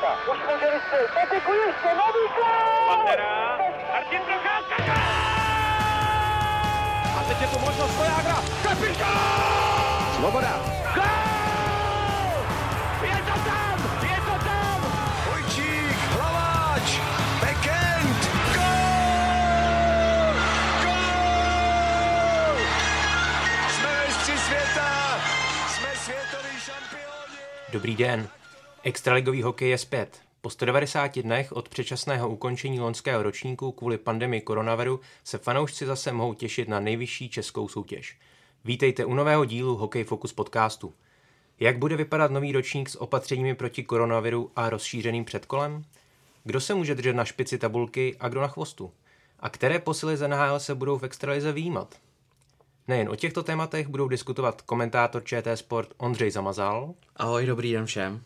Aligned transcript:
Procházka. 0.00 0.32
Už 0.32 0.38
může 0.38 0.70
vystřelit. 0.74 1.10
Patiku 1.14 1.52
ještě, 1.52 1.88
nový 1.88 2.24
gol! 2.36 2.86
Pantera, 2.88 3.58
Martin 3.92 4.20
Procházka, 4.20 4.76
A 7.18 7.24
teď 7.28 7.40
je 7.40 7.46
tu 7.46 7.58
možnost 7.58 7.96
Vojágra. 7.96 8.42
Kapitán! 8.62 10.14
Svoboda. 10.16 10.60
Gol! 10.94 11.04
Je 13.02 13.16
to 13.16 13.40
tam! 13.44 13.98
Je 14.02 14.20
to 14.20 14.44
tam! 14.44 14.80
Vojčík, 15.30 15.98
Hlaváč, 16.12 17.00
Bekend, 17.40 18.20
gol! 18.54 20.34
Gol! 20.84 22.56
Jsme 23.68 24.06
mistři 24.06 24.38
světa! 24.38 25.18
Jsme 25.68 25.88
světoví 25.96 26.60
šampioni! 26.60 27.38
Dobrý 27.72 27.96
den. 27.96 28.28
Extraligový 28.86 29.42
hokej 29.42 29.70
je 29.70 29.78
zpět. 29.78 30.20
Po 30.40 30.50
190 30.50 31.18
dnech 31.18 31.52
od 31.52 31.68
předčasného 31.68 32.28
ukončení 32.28 32.80
loňského 32.80 33.22
ročníku 33.22 33.72
kvůli 33.72 33.98
pandemii 33.98 34.40
koronaviru 34.40 35.00
se 35.24 35.38
fanoušci 35.38 35.86
zase 35.86 36.12
mohou 36.12 36.34
těšit 36.34 36.68
na 36.68 36.80
nejvyšší 36.80 37.28
českou 37.28 37.68
soutěž. 37.68 38.18
Vítejte 38.64 39.04
u 39.04 39.14
nového 39.14 39.44
dílu 39.44 39.76
Hokej 39.76 40.04
Focus 40.04 40.32
podcastu. 40.32 40.94
Jak 41.60 41.78
bude 41.78 41.96
vypadat 41.96 42.30
nový 42.30 42.52
ročník 42.52 42.88
s 42.88 43.00
opatřeními 43.00 43.54
proti 43.54 43.82
koronaviru 43.84 44.50
a 44.56 44.70
rozšířeným 44.70 45.24
předkolem? 45.24 45.84
Kdo 46.44 46.60
se 46.60 46.74
může 46.74 46.94
držet 46.94 47.16
na 47.16 47.24
špici 47.24 47.58
tabulky 47.58 48.16
a 48.20 48.28
kdo 48.28 48.40
na 48.40 48.48
chvostu? 48.48 48.92
A 49.40 49.48
které 49.48 49.78
posily 49.78 50.16
z 50.16 50.28
NHL 50.28 50.60
se 50.60 50.74
budou 50.74 50.98
v 50.98 51.04
extralize 51.04 51.52
výjímat? 51.52 51.94
Nejen 52.88 53.08
o 53.08 53.16
těchto 53.16 53.42
tématech 53.42 53.88
budou 53.88 54.08
diskutovat 54.08 54.62
komentátor 54.62 55.24
ČT 55.24 55.56
Sport 55.58 55.88
Ondřej 55.96 56.30
Zamazal, 56.30 56.94
Ahoj, 57.16 57.46
dobrý 57.46 57.72
den 57.72 57.86
všem. 57.86 58.22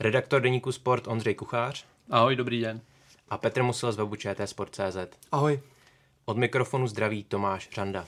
Redaktor 0.00 0.42
deníku 0.42 0.72
Sport 0.72 1.08
Ondřej 1.08 1.34
Kuchář 1.34 1.84
Ahoj, 2.10 2.36
dobrý 2.36 2.60
den. 2.60 2.80
a 3.28 3.38
Petr 3.38 3.62
Musil 3.62 3.92
z 3.92 3.96
webu 3.96 4.16
ČT 4.16 4.48
Sport.cz. 4.48 4.96
Ahoj. 5.32 5.60
Od 6.24 6.36
mikrofonu 6.36 6.86
zdraví 6.86 7.24
Tomáš 7.24 7.68
Řanda. 7.74 8.06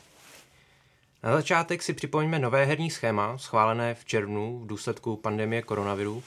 Na 1.22 1.32
začátek 1.32 1.82
si 1.82 1.92
připomeňme 1.92 2.38
nové 2.38 2.64
herní 2.64 2.90
schéma, 2.90 3.38
schválené 3.38 3.94
v 3.94 4.04
červnu 4.04 4.58
v 4.58 4.66
důsledku 4.66 5.16
pandemie 5.16 5.62
koronaviru. 5.62 6.22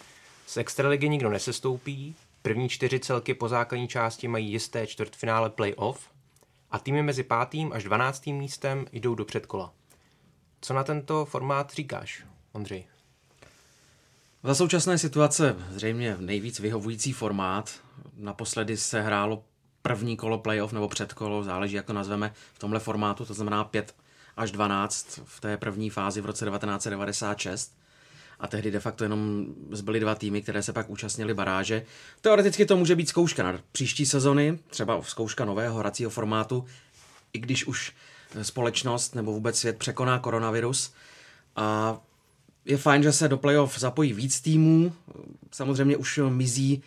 Z 0.47 0.57
extraligy 0.57 1.09
nikdo 1.09 1.29
nesestoupí, 1.29 2.15
první 2.41 2.69
čtyři 2.69 2.99
celky 2.99 3.33
po 3.33 3.47
základní 3.49 3.87
části 3.87 4.27
mají 4.27 4.51
jisté 4.51 4.87
čtvrtfinále 4.87 5.49
playoff 5.49 6.09
a 6.71 6.79
týmy 6.79 7.03
mezi 7.03 7.23
pátým 7.23 7.73
až 7.73 7.83
dvanáctým 7.83 8.37
místem 8.37 8.85
jdou 8.91 9.15
do 9.15 9.25
předkola. 9.25 9.73
Co 10.61 10.73
na 10.73 10.83
tento 10.83 11.25
formát 11.25 11.73
říkáš, 11.73 12.23
Ondřej? 12.51 12.85
Za 14.43 14.55
současné 14.55 14.97
situace 14.97 15.55
zřejmě 15.71 16.15
nejvíc 16.19 16.59
vyhovující 16.59 17.13
formát. 17.13 17.71
Naposledy 18.17 18.77
se 18.77 19.01
hrálo 19.01 19.43
první 19.81 20.17
kolo 20.17 20.37
playoff 20.37 20.73
nebo 20.73 20.87
předkolo, 20.87 21.43
záleží 21.43 21.75
jak 21.75 21.85
to 21.85 21.93
nazveme 21.93 22.33
v 22.53 22.59
tomhle 22.59 22.79
formátu, 22.79 23.25
to 23.25 23.33
znamená 23.33 23.63
5 23.63 23.95
až 24.37 24.51
12 24.51 25.19
v 25.23 25.41
té 25.41 25.57
první 25.57 25.89
fázi 25.89 26.21
v 26.21 26.25
roce 26.25 26.45
1996 26.45 27.77
a 28.39 28.47
tehdy 28.47 28.71
de 28.71 28.79
facto 28.79 29.03
jenom 29.03 29.45
zbyly 29.71 29.99
dva 29.99 30.15
týmy, 30.15 30.41
které 30.41 30.63
se 30.63 30.73
pak 30.73 30.89
účastnily 30.89 31.33
baráže. 31.33 31.85
Teoreticky 32.21 32.65
to 32.65 32.77
může 32.77 32.95
být 32.95 33.09
zkouška 33.09 33.43
na 33.43 33.59
příští 33.71 34.05
sezony, 34.05 34.59
třeba 34.67 35.01
zkouška 35.01 35.45
nového 35.45 35.77
hracího 35.77 36.09
formátu, 36.09 36.65
i 37.33 37.39
když 37.39 37.67
už 37.67 37.93
společnost 38.41 39.15
nebo 39.15 39.31
vůbec 39.31 39.59
svět 39.59 39.77
překoná 39.77 40.19
koronavirus. 40.19 40.93
A 41.55 41.97
je 42.65 42.77
fajn, 42.77 43.03
že 43.03 43.11
se 43.11 43.27
do 43.27 43.37
playoff 43.37 43.79
zapojí 43.79 44.13
víc 44.13 44.41
týmů. 44.41 44.93
Samozřejmě 45.51 45.97
už 45.97 46.19
mizí 46.29 46.83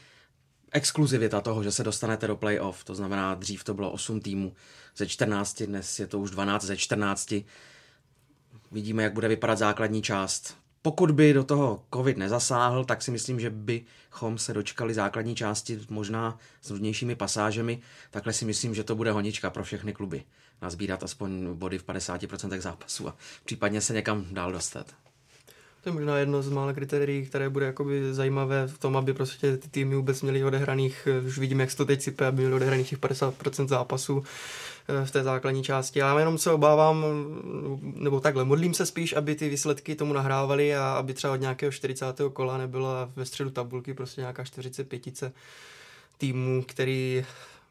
exkluzivita 0.72 1.40
toho, 1.40 1.62
že 1.62 1.72
se 1.72 1.84
dostanete 1.84 2.26
do 2.26 2.36
playoff. 2.36 2.84
To 2.84 2.94
znamená, 2.94 3.34
dřív 3.34 3.64
to 3.64 3.74
bylo 3.74 3.90
8 3.90 4.20
týmů 4.20 4.54
ze 4.96 5.06
14, 5.06 5.62
dnes 5.62 6.00
je 6.00 6.06
to 6.06 6.18
už 6.18 6.30
12 6.30 6.64
ze 6.64 6.76
14. 6.76 7.34
Vidíme, 8.72 9.02
jak 9.02 9.12
bude 9.12 9.28
vypadat 9.28 9.58
základní 9.58 10.02
část. 10.02 10.56
Pokud 10.82 11.10
by 11.10 11.32
do 11.32 11.44
toho 11.44 11.84
covid 11.94 12.16
nezasáhl, 12.16 12.84
tak 12.84 13.02
si 13.02 13.10
myslím, 13.10 13.40
že 13.40 13.50
bychom 13.50 14.38
se 14.38 14.54
dočkali 14.54 14.94
základní 14.94 15.34
části 15.34 15.80
možná 15.88 16.38
s 16.62 16.70
různějšími 16.70 17.14
pasážemi. 17.14 17.80
Takhle 18.10 18.32
si 18.32 18.44
myslím, 18.44 18.74
že 18.74 18.84
to 18.84 18.94
bude 18.94 19.12
honička 19.12 19.50
pro 19.50 19.64
všechny 19.64 19.92
kluby. 19.92 20.24
Nazbírat 20.62 21.02
aspoň 21.02 21.54
body 21.54 21.78
v 21.78 21.84
50% 21.84 22.60
zápasů 22.60 23.08
a 23.08 23.16
případně 23.44 23.80
se 23.80 23.94
někam 23.94 24.26
dál 24.30 24.52
dostat. 24.52 24.94
To 25.82 25.88
je 25.88 25.92
možná 25.92 26.18
jedno 26.18 26.42
z 26.42 26.48
mála 26.48 26.72
kritérií, 26.72 27.26
které 27.26 27.48
bude 27.48 27.66
jakoby 27.66 28.14
zajímavé 28.14 28.66
v 28.66 28.78
tom, 28.78 28.96
aby 28.96 29.14
prostě 29.14 29.56
ty 29.56 29.68
týmy 29.68 29.96
vůbec 29.96 30.22
měly 30.22 30.44
odehraných, 30.44 31.08
eh, 31.10 31.26
už 31.26 31.38
vidíme, 31.38 31.62
jak 31.62 31.70
se 31.70 31.76
to 31.76 31.84
teď 31.84 32.02
sype, 32.02 32.26
aby 32.26 32.36
měli 32.36 32.54
odehraných 32.54 32.90
těch 32.90 32.98
50% 32.98 33.68
zápasů 33.68 34.24
eh, 34.88 35.06
v 35.06 35.10
té 35.10 35.22
základní 35.22 35.62
části. 35.62 35.98
Já 35.98 36.18
jenom 36.18 36.38
se 36.38 36.50
obávám, 36.50 37.04
nebo 37.82 38.20
takhle, 38.20 38.44
modlím 38.44 38.74
se 38.74 38.86
spíš, 38.86 39.12
aby 39.12 39.34
ty 39.34 39.48
výsledky 39.48 39.94
tomu 39.94 40.12
nahrávaly 40.12 40.76
a 40.76 40.92
aby 40.92 41.14
třeba 41.14 41.32
od 41.32 41.40
nějakého 41.40 41.72
40. 41.72 42.30
kola 42.32 42.58
nebyla 42.58 43.10
ve 43.16 43.24
středu 43.24 43.50
tabulky 43.50 43.94
prostě 43.94 44.20
nějaká 44.20 44.44
45 44.44 45.32
týmů, 46.18 46.64
který 46.66 47.24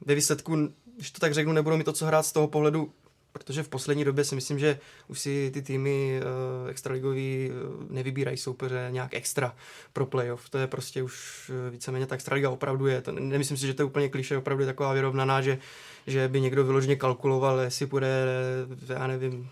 ve 0.06 0.16
výsledku, 0.16 0.70
když 0.96 1.12
to 1.12 1.20
tak 1.20 1.34
řeknu, 1.34 1.54
nebudou 1.54 1.78
mít 1.78 1.84
to, 1.84 1.94
co 1.94 2.06
hrát 2.06 2.26
z 2.26 2.32
toho 2.32 2.48
pohledu 2.48 2.92
protože 3.34 3.64
v 3.64 3.70
poslední 3.70 4.06
době 4.06 4.24
si 4.24 4.36
myslím, 4.36 4.60
že 4.60 4.80
už 5.08 5.20
si 5.20 5.52
ty 5.54 5.62
týmy 5.62 6.22
uh, 6.64 6.70
extraligový 6.70 7.52
uh, 7.52 7.86
nevybírají 7.90 8.38
soupeře 8.38 8.88
nějak 8.92 9.14
extra 9.14 9.56
pro 9.94 10.06
playoff. 10.06 10.50
To 10.50 10.58
je 10.58 10.68
prostě 10.68 11.04
už 11.04 11.50
uh, 11.50 11.72
víceméně 11.72 12.06
ta 12.06 12.16
extraliga 12.16 12.50
opravdu 12.50 12.88
je. 12.88 13.02
To, 13.02 13.12
nemyslím 13.12 13.58
si, 13.58 13.68
že 13.68 13.74
to 13.74 13.82
je 13.82 13.86
úplně 13.86 14.10
kliše, 14.10 14.38
opravdu 14.38 14.62
je 14.62 14.68
taková 14.68 14.94
vyrovnaná, 14.94 15.42
že, 15.42 15.58
že 16.08 16.28
by 16.28 16.42
někdo 16.42 16.64
vyloženě 16.64 16.96
kalkuloval, 16.96 17.60
jestli 17.60 17.86
půjde, 17.86 18.26
já 18.90 19.08
nevím, 19.08 19.50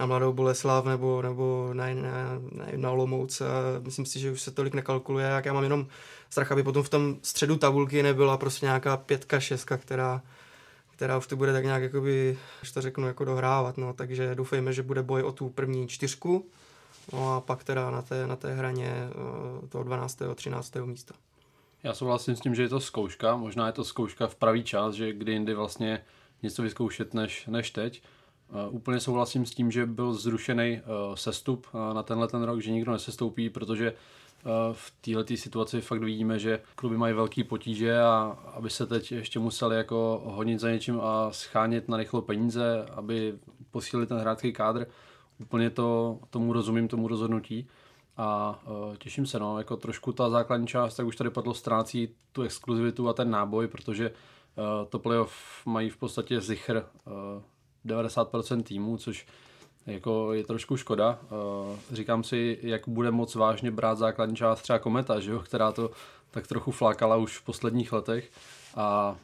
na 0.00 0.06
Mladou 0.06 0.32
Boleslav 0.32 0.84
nebo, 0.84 1.22
nebo 1.22 1.70
na, 1.72 1.86
na, 1.86 2.38
na, 2.52 2.66
na 2.76 2.90
Olomouc. 2.90 3.40
A 3.40 3.46
myslím 3.80 4.06
si, 4.06 4.20
že 4.20 4.30
už 4.30 4.40
se 4.40 4.50
tolik 4.50 4.74
nekalkuluje, 4.74 5.26
jak 5.26 5.44
já 5.44 5.52
mám 5.52 5.62
jenom 5.62 5.86
strach, 6.30 6.52
aby 6.52 6.62
potom 6.62 6.82
v 6.82 6.88
tom 6.88 7.16
středu 7.22 7.56
tabulky 7.56 8.02
nebyla 8.02 8.36
prostě 8.36 8.66
nějaká 8.66 8.96
pětka, 8.96 9.40
šestka, 9.40 9.76
která, 9.76 10.22
která 10.96 11.18
už 11.18 11.26
to 11.26 11.36
bude 11.36 11.52
tak 11.52 11.64
nějak, 11.64 11.82
jakoby, 11.82 12.38
když 12.60 12.72
to 12.72 12.80
řeknu, 12.82 13.06
jako 13.06 13.24
dohrávat, 13.24 13.76
no, 13.78 13.92
takže 13.92 14.34
doufejme, 14.34 14.72
že 14.72 14.82
bude 14.82 15.02
boj 15.02 15.22
o 15.22 15.32
tu 15.32 15.48
první 15.48 15.88
čtyřku, 15.88 16.46
no 17.12 17.34
a 17.34 17.40
pak 17.40 17.64
teda 17.64 17.90
na 17.90 18.02
té, 18.02 18.26
na 18.26 18.36
té 18.36 18.54
hraně 18.54 18.92
uh, 19.60 19.68
toho 19.68 19.84
12. 19.84 20.22
13. 20.34 20.74
místa. 20.84 21.14
Já 21.82 21.94
souhlasím 21.94 22.36
s 22.36 22.40
tím, 22.40 22.54
že 22.54 22.62
je 22.62 22.68
to 22.68 22.80
zkouška, 22.80 23.36
možná 23.36 23.66
je 23.66 23.72
to 23.72 23.84
zkouška 23.84 24.26
v 24.26 24.34
pravý 24.34 24.64
čas, 24.64 24.94
že 24.94 25.12
kdy 25.12 25.32
jindy 25.32 25.54
vlastně 25.54 26.04
něco 26.42 26.62
vyzkoušet 26.62 27.14
než, 27.14 27.46
než 27.46 27.70
teď. 27.70 28.02
Uh, 28.48 28.74
úplně 28.74 29.00
souhlasím 29.00 29.46
s 29.46 29.50
tím, 29.50 29.70
že 29.70 29.86
byl 29.86 30.12
zrušený 30.12 30.80
uh, 30.80 31.14
sestup 31.14 31.66
na 31.92 32.02
tenhle 32.02 32.28
ten 32.28 32.42
rok, 32.42 32.60
že 32.60 32.70
nikdo 32.70 32.92
nesestoupí, 32.92 33.50
protože 33.50 33.92
v 34.72 34.94
této 35.00 35.36
situaci 35.36 35.80
fakt 35.80 36.02
vidíme, 36.02 36.38
že 36.38 36.60
kluby 36.74 36.96
mají 36.96 37.14
velký 37.14 37.44
potíže 37.44 38.00
a 38.00 38.38
aby 38.54 38.70
se 38.70 38.86
teď 38.86 39.12
ještě 39.12 39.38
museli 39.38 39.76
jako 39.76 40.22
honit 40.24 40.60
za 40.60 40.70
něčím 40.70 41.00
a 41.00 41.32
schánět 41.32 41.88
na 41.88 41.96
rychlo 41.96 42.22
peníze, 42.22 42.86
aby 42.90 43.38
posílili 43.70 44.06
ten 44.06 44.18
hráčský 44.18 44.52
kádr, 44.52 44.86
úplně 45.38 45.70
to, 45.70 46.18
tomu 46.30 46.52
rozumím, 46.52 46.88
tomu 46.88 47.08
rozhodnutí. 47.08 47.68
A 48.16 48.60
uh, 48.66 48.96
těším 48.96 49.26
se, 49.26 49.38
no, 49.38 49.58
jako 49.58 49.76
trošku 49.76 50.12
ta 50.12 50.30
základní 50.30 50.66
část, 50.66 50.96
tak 50.96 51.06
už 51.06 51.16
tady 51.16 51.30
padlo, 51.30 51.54
ztrácí 51.54 52.08
tu 52.32 52.42
exkluzivitu 52.42 53.08
a 53.08 53.12
ten 53.12 53.30
náboj, 53.30 53.68
protože 53.68 54.10
uh, 54.10 54.88
to 54.88 54.98
playoff 54.98 55.32
mají 55.66 55.90
v 55.90 55.96
podstatě 55.96 56.40
zichr 56.40 56.84
uh, 57.06 57.42
90% 57.86 58.62
týmů, 58.62 58.96
což 58.96 59.26
jako 59.86 60.32
je 60.32 60.44
trošku 60.44 60.76
škoda. 60.76 61.18
Říkám 61.92 62.24
si, 62.24 62.58
jak 62.62 62.88
bude 62.88 63.10
moc 63.10 63.34
vážně 63.34 63.70
brát 63.70 63.98
základní 63.98 64.36
část 64.36 64.62
třeba 64.62 64.78
Kometa, 64.78 65.20
že 65.20 65.30
jo? 65.30 65.38
která 65.38 65.72
to 65.72 65.90
tak 66.30 66.46
trochu 66.46 66.70
flákala 66.70 67.16
už 67.16 67.38
v 67.38 67.44
posledních 67.44 67.92
letech 67.92 68.30
a 68.76 69.16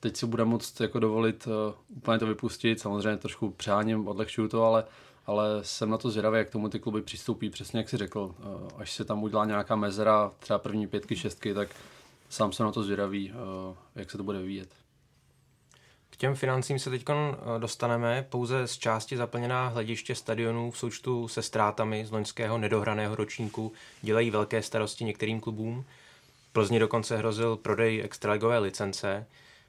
teď 0.00 0.16
si 0.16 0.26
bude 0.26 0.44
moct 0.44 0.80
jako 0.80 0.98
dovolit 0.98 1.48
úplně 1.96 2.18
to 2.18 2.26
vypustit, 2.26 2.80
samozřejmě 2.80 3.16
trošku 3.16 3.50
přáním, 3.50 4.08
odlehčuju 4.08 4.48
to, 4.48 4.64
ale, 4.64 4.84
ale 5.26 5.46
jsem 5.62 5.90
na 5.90 5.98
to 5.98 6.10
zvědavý, 6.10 6.38
jak 6.38 6.50
tomu 6.50 6.68
ty 6.68 6.80
kluby 6.80 7.02
přistoupí, 7.02 7.50
přesně 7.50 7.78
jak 7.80 7.88
si 7.88 7.96
řekl, 7.96 8.34
až 8.78 8.92
se 8.92 9.04
tam 9.04 9.22
udělá 9.22 9.44
nějaká 9.44 9.76
mezera, 9.76 10.32
třeba 10.38 10.58
první 10.58 10.86
pětky, 10.86 11.16
šestky, 11.16 11.54
tak 11.54 11.68
sám 12.28 12.52
jsem 12.52 12.66
na 12.66 12.72
to 12.72 12.82
zvědavý, 12.82 13.32
jak 13.94 14.10
se 14.10 14.16
to 14.16 14.24
bude 14.24 14.38
vyvíjet. 14.38 14.68
K 16.14 16.16
těm 16.16 16.34
financím 16.34 16.78
se 16.78 16.90
teď 16.90 17.04
dostaneme. 17.58 18.26
Pouze 18.28 18.68
z 18.68 18.78
části 18.78 19.16
zaplněná 19.16 19.68
hlediště 19.68 20.14
stadionů 20.14 20.70
v 20.70 20.78
součtu 20.78 21.28
se 21.28 21.42
ztrátami 21.42 22.06
z 22.06 22.10
loňského 22.10 22.58
nedohraného 22.58 23.14
ročníku 23.14 23.72
dělají 24.02 24.30
velké 24.30 24.62
starosti 24.62 25.04
některým 25.04 25.40
klubům. 25.40 25.84
Plzni 26.52 26.78
dokonce 26.78 27.16
hrozil 27.16 27.56
prodej 27.56 28.00
extraligové 28.04 28.58
licence. 28.58 29.26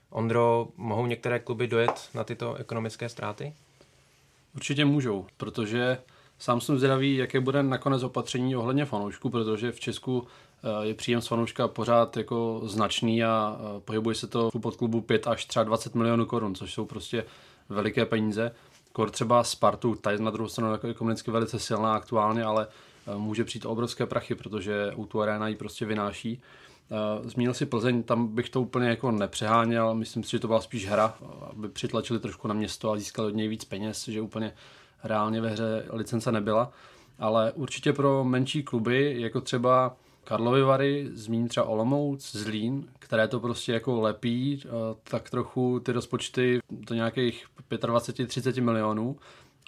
Ondro, 0.10 0.68
mohou 0.78 1.06
některé 1.06 1.40
kluby 1.40 1.68
dojet 1.68 2.10
na 2.14 2.24
tyto 2.24 2.56
ekonomické 2.56 3.10
ztráty? 3.10 3.54
Určitě 4.56 4.86
můžou, 4.86 5.26
protože 5.38 5.98
sám 6.40 6.62
jsem 6.62 6.78
zvědavý, 6.78 7.16
jaké 7.16 7.40
bude 7.40 7.64
nakonec 7.64 8.04
opatření 8.04 8.56
ohledně 8.56 8.86
fanoušků, 8.86 9.30
protože 9.30 9.72
v 9.72 9.80
Česku 9.80 10.28
je 10.82 10.94
příjem 10.94 11.22
z 11.22 11.28
fanouška 11.28 11.68
pořád 11.68 12.18
jako 12.18 12.62
značný 12.64 13.24
a 13.24 13.58
pohybuje 13.86 14.16
se 14.16 14.28
to 14.28 14.52
v 14.52 14.60
podklubu 14.60 15.02
5 15.02 15.28
až 15.28 15.46
třeba 15.46 15.64
20 15.64 15.96
milionů 15.96 16.26
korun, 16.26 16.56
což 16.56 16.74
jsou 16.74 16.86
prostě 16.86 17.26
veliké 17.70 18.06
peníze. 18.06 18.52
Kor 18.92 19.12
třeba 19.12 19.44
Spartu, 19.44 19.96
ta 19.96 20.12
je 20.12 20.18
na 20.18 20.32
druhou 20.32 20.50
stranu 20.50 20.72
jako 20.72 20.88
ekonomicky 20.88 21.32
velice 21.32 21.60
silná 21.60 21.94
aktuálně, 21.94 22.44
ale 22.44 22.68
může 23.18 23.44
přijít 23.44 23.66
obrovské 23.66 24.06
prachy, 24.06 24.36
protože 24.36 24.94
u 24.96 25.06
tu 25.06 25.22
arena 25.22 25.48
ji 25.48 25.56
prostě 25.56 25.86
vynáší. 25.86 26.42
Zmínil 27.24 27.54
si 27.54 27.66
Plzeň, 27.66 28.04
tam 28.04 28.28
bych 28.28 28.50
to 28.50 28.62
úplně 28.62 28.90
jako 28.90 29.12
nepřeháněl, 29.12 29.96
myslím 29.96 30.24
si, 30.24 30.32
že 30.32 30.40
to 30.40 30.48
byla 30.48 30.62
spíš 30.62 30.88
hra, 30.88 31.16
aby 31.50 31.70
přitlačili 31.70 32.20
trošku 32.20 32.48
na 32.48 32.54
město 32.54 32.92
a 32.92 32.98
získali 32.98 33.28
od 33.28 33.36
něj 33.36 33.48
víc 33.48 33.66
peněz, 33.66 34.08
že 34.08 34.22
úplně 34.22 34.54
reálně 35.04 35.42
ve 35.42 35.50
hře 35.50 35.86
licence 35.90 36.32
nebyla. 36.32 36.72
Ale 37.20 37.52
určitě 37.52 37.94
pro 37.94 38.24
menší 38.24 38.64
kluby, 38.64 39.16
jako 39.22 39.42
třeba 39.42 39.96
Karlovy 40.26 40.62
Vary, 40.62 41.10
zmíní 41.14 41.48
třeba 41.48 41.66
Olomouc, 41.66 42.36
Zlín, 42.36 42.88
které 43.00 43.28
to 43.28 43.40
prostě 43.40 43.74
jako 43.74 44.02
lepí, 44.02 44.64
tak 45.04 45.30
trochu 45.30 45.80
ty 45.80 45.92
rozpočty 45.92 46.60
do 46.70 46.96
nějakých 46.96 47.46
25-30 47.72 48.64
milionů. 48.64 49.18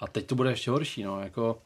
A 0.00 0.08
teď 0.08 0.26
to 0.26 0.34
bude 0.34 0.50
ještě 0.50 0.70
horší, 0.70 1.02
no, 1.02 1.20
jako 1.20 1.58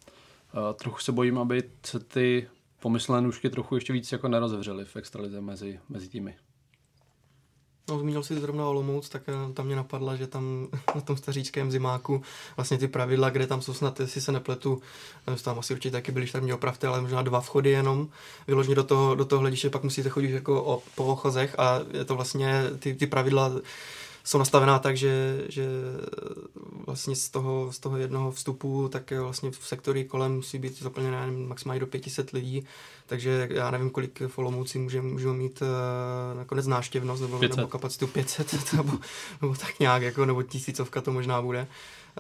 trochu 0.75 0.99
se 0.99 1.12
bojím, 1.12 1.39
aby 1.39 1.62
se 1.87 2.00
ty 2.00 2.49
pomyslné 2.81 3.21
nůžky 3.21 3.50
trochu 3.50 3.75
ještě 3.75 3.93
víc 3.93 4.12
jako 4.12 4.29
nerozevřely 4.29 4.85
v 4.85 4.97
extralize 4.97 5.41
mezi, 5.41 5.81
mezi 5.89 6.09
týmy. 6.09 6.37
No, 7.88 7.99
zmínil 7.99 8.23
si 8.23 8.40
zrovna 8.40 8.69
Olomouc, 8.69 9.08
tak 9.08 9.23
eh, 9.29 9.52
tam 9.52 9.67
mě 9.67 9.76
napadla, 9.76 10.17
že 10.17 10.26
tam 10.26 10.69
na 10.94 11.00
tom 11.00 11.17
staříčském 11.17 11.70
zimáku 11.70 12.23
vlastně 12.56 12.79
ty 12.79 12.88
pravidla, 12.88 13.31
kde 13.31 13.46
tam 13.46 13.62
jsou 13.62 13.75
snad, 13.75 14.00
jestli 14.00 14.20
se 14.20 14.32
nepletu, 14.32 14.82
eh, 15.29 15.37
tam 15.37 15.58
asi 15.58 15.75
určitě 15.75 15.90
taky 15.90 16.12
byli, 16.12 16.26
tak 16.26 16.43
mě 16.43 16.55
opravte, 16.55 16.87
ale 16.87 17.00
možná 17.00 17.23
dva 17.23 17.40
vchody 17.40 17.70
jenom, 17.70 18.08
vyloženě 18.46 18.75
do 18.75 18.84
toho, 18.84 19.14
do 19.14 19.25
toho 19.25 19.40
hlediště, 19.40 19.70
pak 19.70 19.82
musíte 19.82 20.08
chodit 20.08 20.31
jako 20.31 20.64
o, 20.64 20.82
po 20.94 21.05
ochozech 21.05 21.58
a 21.58 21.81
je 21.93 22.05
to 22.05 22.17
vlastně 22.17 22.64
ty, 22.79 22.94
ty 22.94 23.06
pravidla 23.06 23.52
jsou 24.25 24.39
nastavená 24.39 24.79
tak, 24.79 24.97
že, 24.97 25.45
že 25.49 25.67
vlastně 26.87 27.17
z 27.17 27.29
toho, 27.29 27.73
z 27.73 27.79
toho 27.79 27.97
jednoho 27.97 28.31
vstupu, 28.31 28.89
tak 28.89 29.11
vlastně 29.11 29.51
v 29.51 29.67
sektory 29.67 30.05
kolem 30.05 30.35
musí 30.35 30.59
být 30.59 30.83
zaplněné 30.83 31.31
maximálně 31.31 31.81
do 31.81 31.87
500 31.87 32.31
lidí, 32.31 32.67
takže 33.07 33.49
já 33.51 33.71
nevím, 33.71 33.91
kolik 33.91 34.23
v 34.27 34.39
Olomouci 34.39 34.79
můžeme 34.79 35.09
může 35.09 35.29
mít 35.29 35.63
uh, 35.63 36.39
nakonec 36.39 36.67
náštěvnost 36.67 37.23
nebo, 37.23 37.39
nebo 37.39 37.67
kapacitu 37.67 38.07
500 38.07 38.73
nebo, 38.77 38.93
nebo 39.43 39.55
tak 39.55 39.81
nějak, 39.81 40.03
jako, 40.03 40.27
nebo 40.27 40.43
tisícovka 40.43 41.01
to 41.01 41.13
možná 41.13 41.43
bude. 41.43 41.67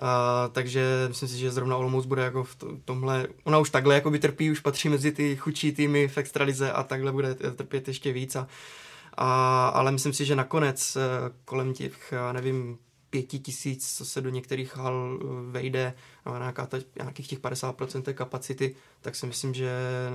Uh, 0.02 0.08
takže 0.52 1.04
myslím 1.08 1.28
si, 1.28 1.38
že 1.38 1.50
zrovna 1.50 1.76
Olomouc 1.76 2.06
bude 2.06 2.22
jako 2.22 2.44
v 2.44 2.56
tomhle, 2.84 3.26
ona 3.44 3.58
už 3.58 3.70
takhle 3.70 3.94
jako 3.94 4.10
by 4.10 4.18
trpí, 4.18 4.50
už 4.50 4.60
patří 4.60 4.88
mezi 4.88 5.12
ty 5.12 5.36
chudší 5.36 5.72
týmy 5.72 6.08
v 6.08 6.18
extralize 6.18 6.72
a 6.72 6.82
takhle 6.82 7.12
bude 7.12 7.34
trpět 7.34 7.88
ještě 7.88 8.12
víc 8.12 8.36
a 8.36 8.48
a, 9.14 9.68
ale 9.68 9.92
myslím 9.92 10.12
si, 10.12 10.24
že 10.24 10.36
nakonec 10.36 10.96
eh, 10.96 11.00
kolem 11.44 11.72
těch, 11.72 12.12
já 12.12 12.32
nevím, 12.32 12.78
pěti 13.10 13.38
tisíc, 13.38 13.96
co 13.96 14.04
se 14.04 14.20
do 14.20 14.30
některých 14.30 14.76
hal 14.76 15.18
eh, 15.20 15.26
vejde, 15.50 15.94
a 16.24 16.38
nějaká 16.38 16.66
ta, 16.66 16.78
nějakých 16.96 17.28
těch 17.28 17.38
50% 17.38 18.14
kapacity, 18.14 18.76
tak 19.00 19.16
si 19.16 19.26
myslím, 19.26 19.54
že 19.54 19.70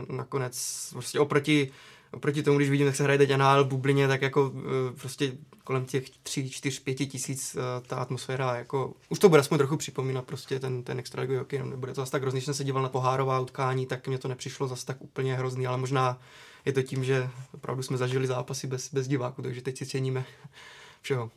nakonec 0.10 0.88
prostě 0.94 1.20
oproti, 1.20 1.72
oproti 2.12 2.44
tomu, 2.44 2.58
když 2.58 2.70
vidím, 2.70 2.88
jak 2.88 2.96
se 2.96 3.04
hraje 3.04 3.18
teď 3.18 3.36
NHL 3.38 3.64
bublině, 3.64 4.08
tak 4.08 4.22
jako 4.22 4.54
eh, 4.56 5.00
prostě 5.00 5.38
kolem 5.64 5.86
těch 5.86 6.10
3, 6.10 6.50
4, 6.50 6.80
5 6.82 6.96
tisíc 6.96 7.58
ta 7.88 7.96
atmosféra, 7.96 8.56
jako, 8.56 8.94
už 9.10 9.20
to 9.20 9.30
bude 9.30 9.42
aspoň 9.42 9.58
trochu 9.58 9.78
připomínat 9.78 10.26
prostě 10.26 10.60
ten, 10.60 10.84
ten 10.84 11.00
extraligový 11.00 11.40
hokej, 11.40 11.64
nebude 11.64 11.94
to 11.94 12.02
zase 12.02 12.12
tak 12.12 12.22
hrozný, 12.22 12.38
když 12.38 12.46
jsem 12.46 12.54
se 12.54 12.64
díval 12.64 12.84
na 12.84 12.90
pohárová 12.90 13.40
utkání, 13.40 13.86
tak 13.86 14.08
mě 14.08 14.18
to 14.18 14.28
nepřišlo 14.28 14.68
zase 14.68 14.86
tak 14.86 15.02
úplně 15.02 15.36
hrozný, 15.36 15.68
ale 15.68 15.78
možná 15.78 16.20
je 16.68 16.74
to 16.74 16.84
tím, 16.84 17.04
že 17.04 17.30
opravdu 17.54 17.84
jsme 17.84 17.98
zažili 17.98 18.28
zápasy 18.28 18.68
bez, 18.68 18.94
bez 18.94 19.08
diváků, 19.08 19.42
takže 19.42 19.62
teď 19.62 19.78
si 19.78 19.86
ceníme 19.86 20.26
všeho. 21.02 21.32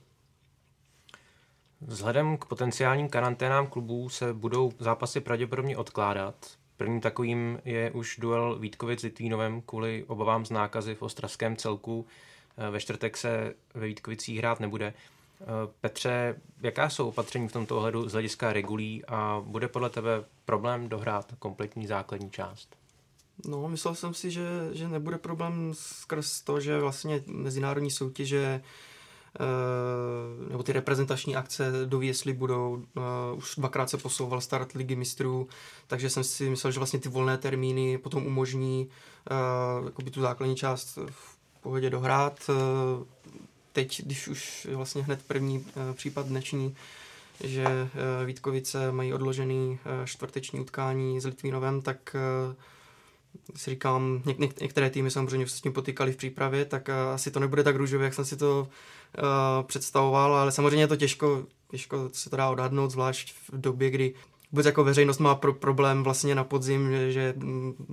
Vzhledem 1.81 2.37
k 2.37 2.44
potenciálním 2.44 3.09
karanténám 3.09 3.67
klubů 3.67 4.09
se 4.09 4.35
budou 4.35 4.73
zápasy 4.79 5.21
pravděpodobně 5.21 5.77
odkládat. 5.77 6.35
Prvním 6.77 7.00
takovým 7.00 7.61
je 7.65 7.91
už 7.91 8.19
duel 8.21 8.59
Vítkovic 8.59 9.00
s 9.00 9.03
Litvínovem 9.03 9.62
kvůli 9.62 10.05
obavám 10.06 10.47
z 10.47 10.50
nákazy 10.50 10.94
v 10.94 11.03
ostravském 11.03 11.56
celku. 11.56 12.06
Ve 12.71 12.81
čtvrtek 12.81 13.17
se 13.17 13.55
ve 13.75 13.87
Vítkovicích 13.87 14.38
hrát 14.38 14.61
nebude. 14.61 14.94
Petře, 15.81 16.41
jaká 16.62 16.91
jsou 16.91 17.09
opatření 17.09 17.49
v 17.49 17.53
tomto 17.53 17.77
ohledu 17.77 18.09
z 18.09 18.12
hlediska 18.12 18.53
regulí 18.53 19.05
a 19.05 19.43
bude 19.47 19.69
podle 19.69 19.91
tebe 19.91 20.25
problém 20.44 20.88
dohrát 20.88 21.35
kompletní 21.38 21.87
základní 21.87 22.31
část? 22.31 22.80
No, 23.46 23.69
myslel 23.69 23.94
jsem 23.94 24.14
si, 24.14 24.31
že, 24.31 24.69
že 24.72 24.88
nebude 24.88 25.19
problém 25.19 25.70
skrz 25.75 26.40
to, 26.40 26.60
že 26.60 26.81
vlastně 26.81 27.22
mezinárodní 27.26 27.90
soutěže 27.90 28.62
Uh, 29.40 30.50
nebo 30.50 30.62
ty 30.62 30.72
reprezentační 30.72 31.37
akce 31.37 31.72
do 31.84 31.98
Věsly 31.98 32.32
budou. 32.32 32.84
Uh, 32.96 33.38
už 33.38 33.54
dvakrát 33.56 33.90
se 33.90 33.96
posouval 33.98 34.40
start 34.40 34.72
ligy 34.72 34.96
mistrů, 34.96 35.48
takže 35.87 36.10
jsem 36.10 36.25
si 36.25 36.50
myslel, 36.50 36.72
že 36.72 36.81
vlastně 36.81 36.98
ty 36.98 37.08
volné 37.08 37.38
termíny 37.38 37.98
potom 37.98 38.26
umožní 38.26 38.88
uh, 39.81 39.86
jakoby 39.86 40.10
tu 40.10 40.20
základní 40.20 40.56
část 40.56 40.98
v 41.10 41.38
pohodě 41.60 41.90
dohrát. 41.90 42.50
Teď, 43.72 44.02
když 44.04 44.28
už 44.28 44.69
vlastně 44.75 45.02
hned 45.02 45.22
první 45.26 45.66
případ 45.93 46.26
dnešní, 46.26 46.76
že 47.44 47.64
Vítkovice 48.25 48.93
mají 48.93 49.14
odložený 49.14 49.78
čtvrteční 50.04 50.60
utkání 50.60 51.20
s 51.20 51.25
Litvínovem, 51.25 51.82
tak 51.82 52.16
si 53.56 53.71
říkám, 53.71 54.23
něk, 54.27 54.38
něk, 54.38 54.61
některé 54.61 54.91
týmy 54.91 55.11
samozřejmě 55.11 55.49
se 55.49 55.56
s 55.56 55.61
tím 55.61 55.73
potýkali 55.73 56.12
v 56.12 56.17
přípravě, 56.17 56.65
tak 56.65 56.88
uh, 56.88 57.15
asi 57.15 57.31
to 57.31 57.41
nebude 57.41 57.65
tak 57.65 57.77
růžové, 57.77 58.05
jak 58.05 58.15
jsem 58.15 58.25
si 58.25 58.37
to 58.37 58.69
uh, 59.19 59.67
představoval, 59.67 60.35
ale 60.35 60.53
samozřejmě 60.53 60.82
je 60.82 60.88
to 60.88 60.97
těžko, 60.97 61.47
těžko 61.71 62.11
se 62.12 62.31
to 62.31 62.37
dá 62.37 62.50
odhadnout, 62.50 62.91
zvlášť 62.91 63.35
v 63.53 63.61
době, 63.61 63.91
kdy 63.91 64.15
vůbec 64.52 64.67
jako 64.67 64.85
veřejnost 64.85 65.19
má 65.19 65.35
pro, 65.35 65.52
problém 65.52 66.02
vlastně 66.02 66.35
na 66.35 66.44
podzim, 66.44 66.91
že, 66.91 67.12
že 67.12 67.35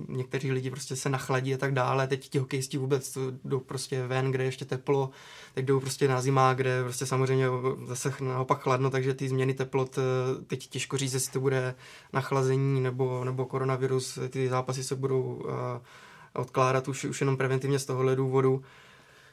někteří 0.08 0.52
lidi 0.52 0.70
prostě 0.70 0.96
se 0.96 1.08
nachladí 1.08 1.54
a 1.54 1.58
tak 1.58 1.74
dále. 1.74 2.06
Teď 2.06 2.28
ti 2.28 2.38
hokejisti 2.38 2.78
vůbec 2.78 3.18
jdou 3.44 3.60
prostě 3.60 4.06
ven, 4.06 4.30
kde 4.30 4.44
je 4.44 4.48
ještě 4.48 4.64
teplo, 4.64 5.10
teď 5.54 5.64
jdou 5.64 5.80
prostě 5.80 6.08
na 6.08 6.20
zima, 6.20 6.54
kde 6.54 6.82
prostě 6.82 7.06
samozřejmě 7.06 7.46
zase 7.86 8.14
naopak 8.20 8.60
chladno, 8.60 8.90
takže 8.90 9.14
ty 9.14 9.28
změny 9.28 9.54
teplot 9.54 9.98
eh, 9.98 10.02
teď 10.44 10.68
těžko 10.68 10.96
říct, 10.96 11.14
jestli 11.14 11.32
to 11.32 11.40
bude 11.40 11.74
nachlazení 12.12 12.80
nebo, 12.80 13.24
nebo 13.24 13.46
koronavirus, 13.46 14.18
ty 14.30 14.48
zápasy 14.48 14.84
se 14.84 14.96
budou 14.96 15.22
uh, 15.22 15.50
odkládat 16.34 16.88
už, 16.88 17.04
už 17.04 17.20
jenom 17.20 17.36
preventivně 17.36 17.78
z 17.78 17.84
tohohle 17.84 18.16
důvodu. 18.16 18.62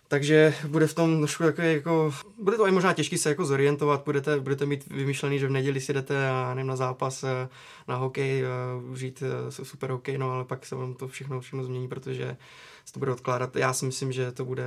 Takže 0.07 0.53
bude 0.67 0.87
v 0.87 0.93
tom 0.93 1.17
trošku 1.17 1.43
jako, 1.43 1.61
jako, 1.61 2.13
bude 2.41 2.57
to 2.57 2.67
i 2.67 2.71
možná 2.71 2.93
těžký 2.93 3.17
se 3.17 3.29
jako 3.29 3.45
zorientovat, 3.45 4.05
budete, 4.05 4.39
budete 4.39 4.65
mít 4.65 4.87
vymyšlený, 4.87 5.39
že 5.39 5.47
v 5.47 5.51
neděli 5.51 5.81
si 5.81 5.93
jdete 5.93 6.29
a 6.29 6.53
nevím, 6.53 6.67
na 6.67 6.75
zápas, 6.75 7.23
eh, 7.23 7.49
na 7.87 7.95
hokej, 7.95 8.43
eh, 8.43 8.47
užít 8.91 9.23
eh, 9.25 9.51
super 9.51 9.91
hokej, 9.91 10.17
no 10.17 10.31
ale 10.31 10.45
pak 10.45 10.65
se 10.65 10.75
vám 10.75 10.93
to 10.93 11.07
všechno, 11.07 11.41
všechno 11.41 11.63
změní, 11.63 11.87
protože 11.87 12.37
se 12.85 12.93
to 12.93 12.99
bude 12.99 13.11
odkládat. 13.11 13.55
Já 13.55 13.73
si 13.73 13.85
myslím, 13.85 14.11
že 14.11 14.31
to 14.31 14.45
bude 14.45 14.65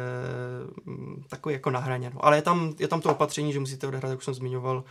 mm, 0.85 1.25
takový 1.28 1.52
jako 1.52 1.71
na 1.71 1.80
hraně. 1.80 2.11
No. 2.14 2.25
Ale 2.25 2.37
je 2.37 2.42
tam, 2.42 2.75
je 2.78 2.88
tam 2.88 3.00
to 3.00 3.11
opatření, 3.11 3.52
že 3.52 3.61
musíte 3.61 3.87
odehrát, 3.87 4.11
jak 4.11 4.18
už 4.18 4.25
jsem 4.25 4.35
zmiňoval, 4.35 4.85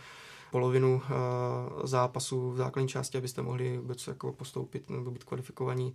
polovinu 0.50 0.94
uh, 0.94 1.00
zápasů 1.86 2.50
v 2.50 2.56
základní 2.56 2.88
části, 2.88 3.18
abyste 3.18 3.42
mohli 3.42 3.78
vůbec 3.78 4.06
jako 4.06 4.32
postoupit 4.32 4.90
nebo 4.90 5.10
být 5.10 5.24
kvalifikovaní 5.24 5.94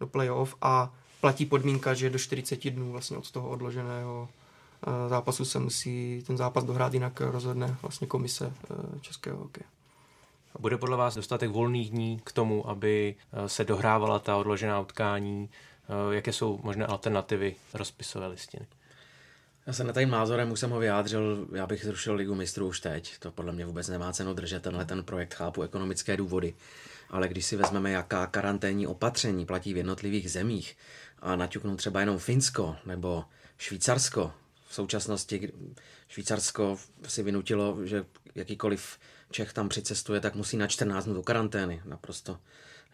do 0.00 0.06
playoff 0.06 0.56
a 0.62 0.92
platí 1.24 1.46
podmínka, 1.46 1.94
že 1.94 2.10
do 2.10 2.18
40 2.18 2.70
dnů 2.70 2.92
vlastně 2.92 3.16
od 3.16 3.30
toho 3.30 3.48
odloženého 3.48 4.28
eh, 4.86 5.08
zápasu 5.08 5.44
se 5.44 5.58
musí 5.58 6.24
ten 6.26 6.36
zápas 6.36 6.64
dohrát, 6.64 6.94
jinak 6.94 7.20
rozhodne 7.20 7.76
vlastně 7.82 8.06
komise 8.06 8.52
eh, 8.70 9.00
českého 9.00 9.38
hokeje. 9.38 9.64
Bude 10.58 10.78
podle 10.78 10.96
vás 10.96 11.14
dostatek 11.14 11.50
volných 11.50 11.90
dní 11.90 12.20
k 12.24 12.32
tomu, 12.32 12.68
aby 12.68 13.14
eh, 13.32 13.48
se 13.48 13.64
dohrávala 13.64 14.18
ta 14.18 14.36
odložená 14.36 14.80
utkání? 14.80 15.50
Jaké 16.10 16.32
jsou 16.32 16.60
možné 16.62 16.86
alternativy 16.86 17.56
rozpisové 17.74 18.26
listiny? 18.26 18.66
Já 19.66 19.72
se 19.72 19.84
na 19.84 19.92
tím 19.92 20.10
názorem 20.10 20.52
už 20.52 20.60
jsem 20.60 20.70
ho 20.70 20.78
vyjádřil, 20.78 21.46
já 21.52 21.66
bych 21.66 21.84
zrušil 21.84 22.14
Ligu 22.14 22.34
mistrů 22.34 22.68
už 22.68 22.80
teď. 22.80 23.18
To 23.18 23.30
podle 23.30 23.52
mě 23.52 23.66
vůbec 23.66 23.88
nemá 23.88 24.12
cenu 24.12 24.34
držet 24.34 24.62
tenhle 24.62 24.84
ten 24.84 25.04
projekt, 25.04 25.34
chápu 25.34 25.62
ekonomické 25.62 26.16
důvody. 26.16 26.54
Ale 27.10 27.28
když 27.28 27.46
si 27.46 27.56
vezmeme, 27.56 27.90
jaká 27.90 28.26
karanténní 28.26 28.86
opatření 28.86 29.46
platí 29.46 29.74
v 29.74 29.76
jednotlivých 29.76 30.30
zemích, 30.30 30.76
a 31.24 31.36
naťuknu 31.36 31.76
třeba 31.76 32.00
jenom 32.00 32.18
Finsko 32.18 32.76
nebo 32.86 33.24
Švýcarsko. 33.58 34.32
V 34.68 34.74
současnosti 34.74 35.52
Švýcarsko 36.08 36.78
si 37.06 37.22
vynutilo, 37.22 37.86
že 37.86 38.04
jakýkoliv 38.34 38.98
Čech 39.30 39.52
tam 39.52 39.68
přicestuje, 39.68 40.20
tak 40.20 40.34
musí 40.34 40.56
na 40.56 40.66
14 40.66 41.04
dnů 41.04 41.14
do 41.14 41.22
karantény, 41.22 41.82
naprosto 41.84 42.38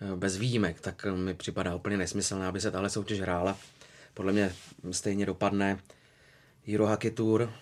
eh, 0.01 0.17
bez 0.17 0.37
výjimek, 0.37 0.81
tak 0.81 1.07
mi 1.17 1.35
připadá 1.35 1.75
úplně 1.75 1.97
nesmyslné, 1.97 2.47
aby 2.47 2.61
se 2.61 2.71
tahle 2.71 2.91
soutěž 2.91 3.21
hrála. 3.21 3.59
Podle 4.15 4.33
mě 4.33 4.55
stejně 4.91 5.27
dopadne 5.27 5.79
Euro 6.75 6.87
Hockey 6.87 7.11
Tour, 7.11 7.53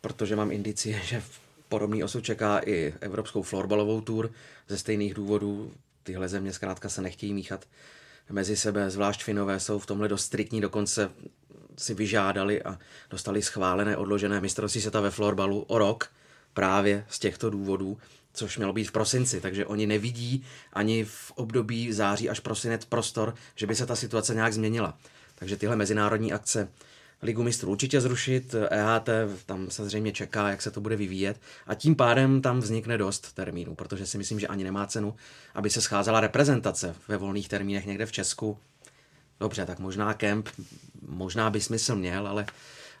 protože 0.00 0.36
mám 0.36 0.50
indicie, 0.50 1.00
že 1.04 1.22
podobný 1.68 2.04
osud 2.04 2.24
čeká 2.24 2.58
i 2.58 2.94
Evropskou 3.00 3.42
florbalovou 3.42 4.00
tour 4.00 4.30
ze 4.68 4.78
stejných 4.78 5.14
důvodů. 5.14 5.72
Tyhle 6.02 6.28
země 6.28 6.52
zkrátka 6.52 6.88
se 6.88 7.02
nechtějí 7.02 7.34
míchat 7.34 7.66
mezi 8.30 8.56
sebe, 8.56 8.90
zvlášť 8.90 9.22
Finové 9.22 9.60
jsou 9.60 9.78
v 9.78 9.86
tomhle 9.86 10.08
dost 10.08 10.24
striktní, 10.24 10.60
dokonce 10.60 11.10
si 11.78 11.94
vyžádali 11.94 12.62
a 12.62 12.78
dostali 13.10 13.42
schválené 13.42 13.96
odložené 13.96 14.40
mistrovství 14.40 14.80
světa 14.80 15.00
ve 15.00 15.10
florbalu 15.10 15.60
o 15.62 15.78
rok 15.78 16.10
právě 16.54 17.06
z 17.08 17.18
těchto 17.18 17.50
důvodů, 17.50 17.98
což 18.32 18.56
mělo 18.56 18.72
být 18.72 18.84
v 18.84 18.92
prosinci, 18.92 19.40
takže 19.40 19.66
oni 19.66 19.86
nevidí 19.86 20.44
ani 20.72 21.04
v 21.04 21.32
období 21.34 21.92
září 21.92 22.30
až 22.30 22.40
prosinec 22.40 22.84
prostor, 22.84 23.34
že 23.54 23.66
by 23.66 23.74
se 23.74 23.86
ta 23.86 23.96
situace 23.96 24.34
nějak 24.34 24.52
změnila. 24.52 24.98
Takže 25.34 25.56
tyhle 25.56 25.76
mezinárodní 25.76 26.32
akce 26.32 26.68
Ligu 27.22 27.42
mistrů 27.42 27.70
určitě 27.70 28.00
zrušit, 28.00 28.54
EHT 28.70 29.08
tam 29.46 29.70
se 29.70 29.84
zřejmě 29.84 30.12
čeká, 30.12 30.50
jak 30.50 30.62
se 30.62 30.70
to 30.70 30.80
bude 30.80 30.96
vyvíjet 30.96 31.40
a 31.66 31.74
tím 31.74 31.96
pádem 31.96 32.42
tam 32.42 32.60
vznikne 32.60 32.98
dost 32.98 33.32
termínů, 33.32 33.74
protože 33.74 34.06
si 34.06 34.18
myslím, 34.18 34.40
že 34.40 34.46
ani 34.46 34.64
nemá 34.64 34.86
cenu, 34.86 35.14
aby 35.54 35.70
se 35.70 35.80
scházela 35.80 36.20
reprezentace 36.20 36.94
ve 37.08 37.16
volných 37.16 37.48
termínech 37.48 37.86
někde 37.86 38.06
v 38.06 38.12
Česku. 38.12 38.58
Dobře, 39.40 39.66
tak 39.66 39.78
možná 39.78 40.14
kemp, 40.14 40.48
možná 41.08 41.50
by 41.50 41.60
smysl 41.60 41.96
měl, 41.96 42.28
ale, 42.28 42.46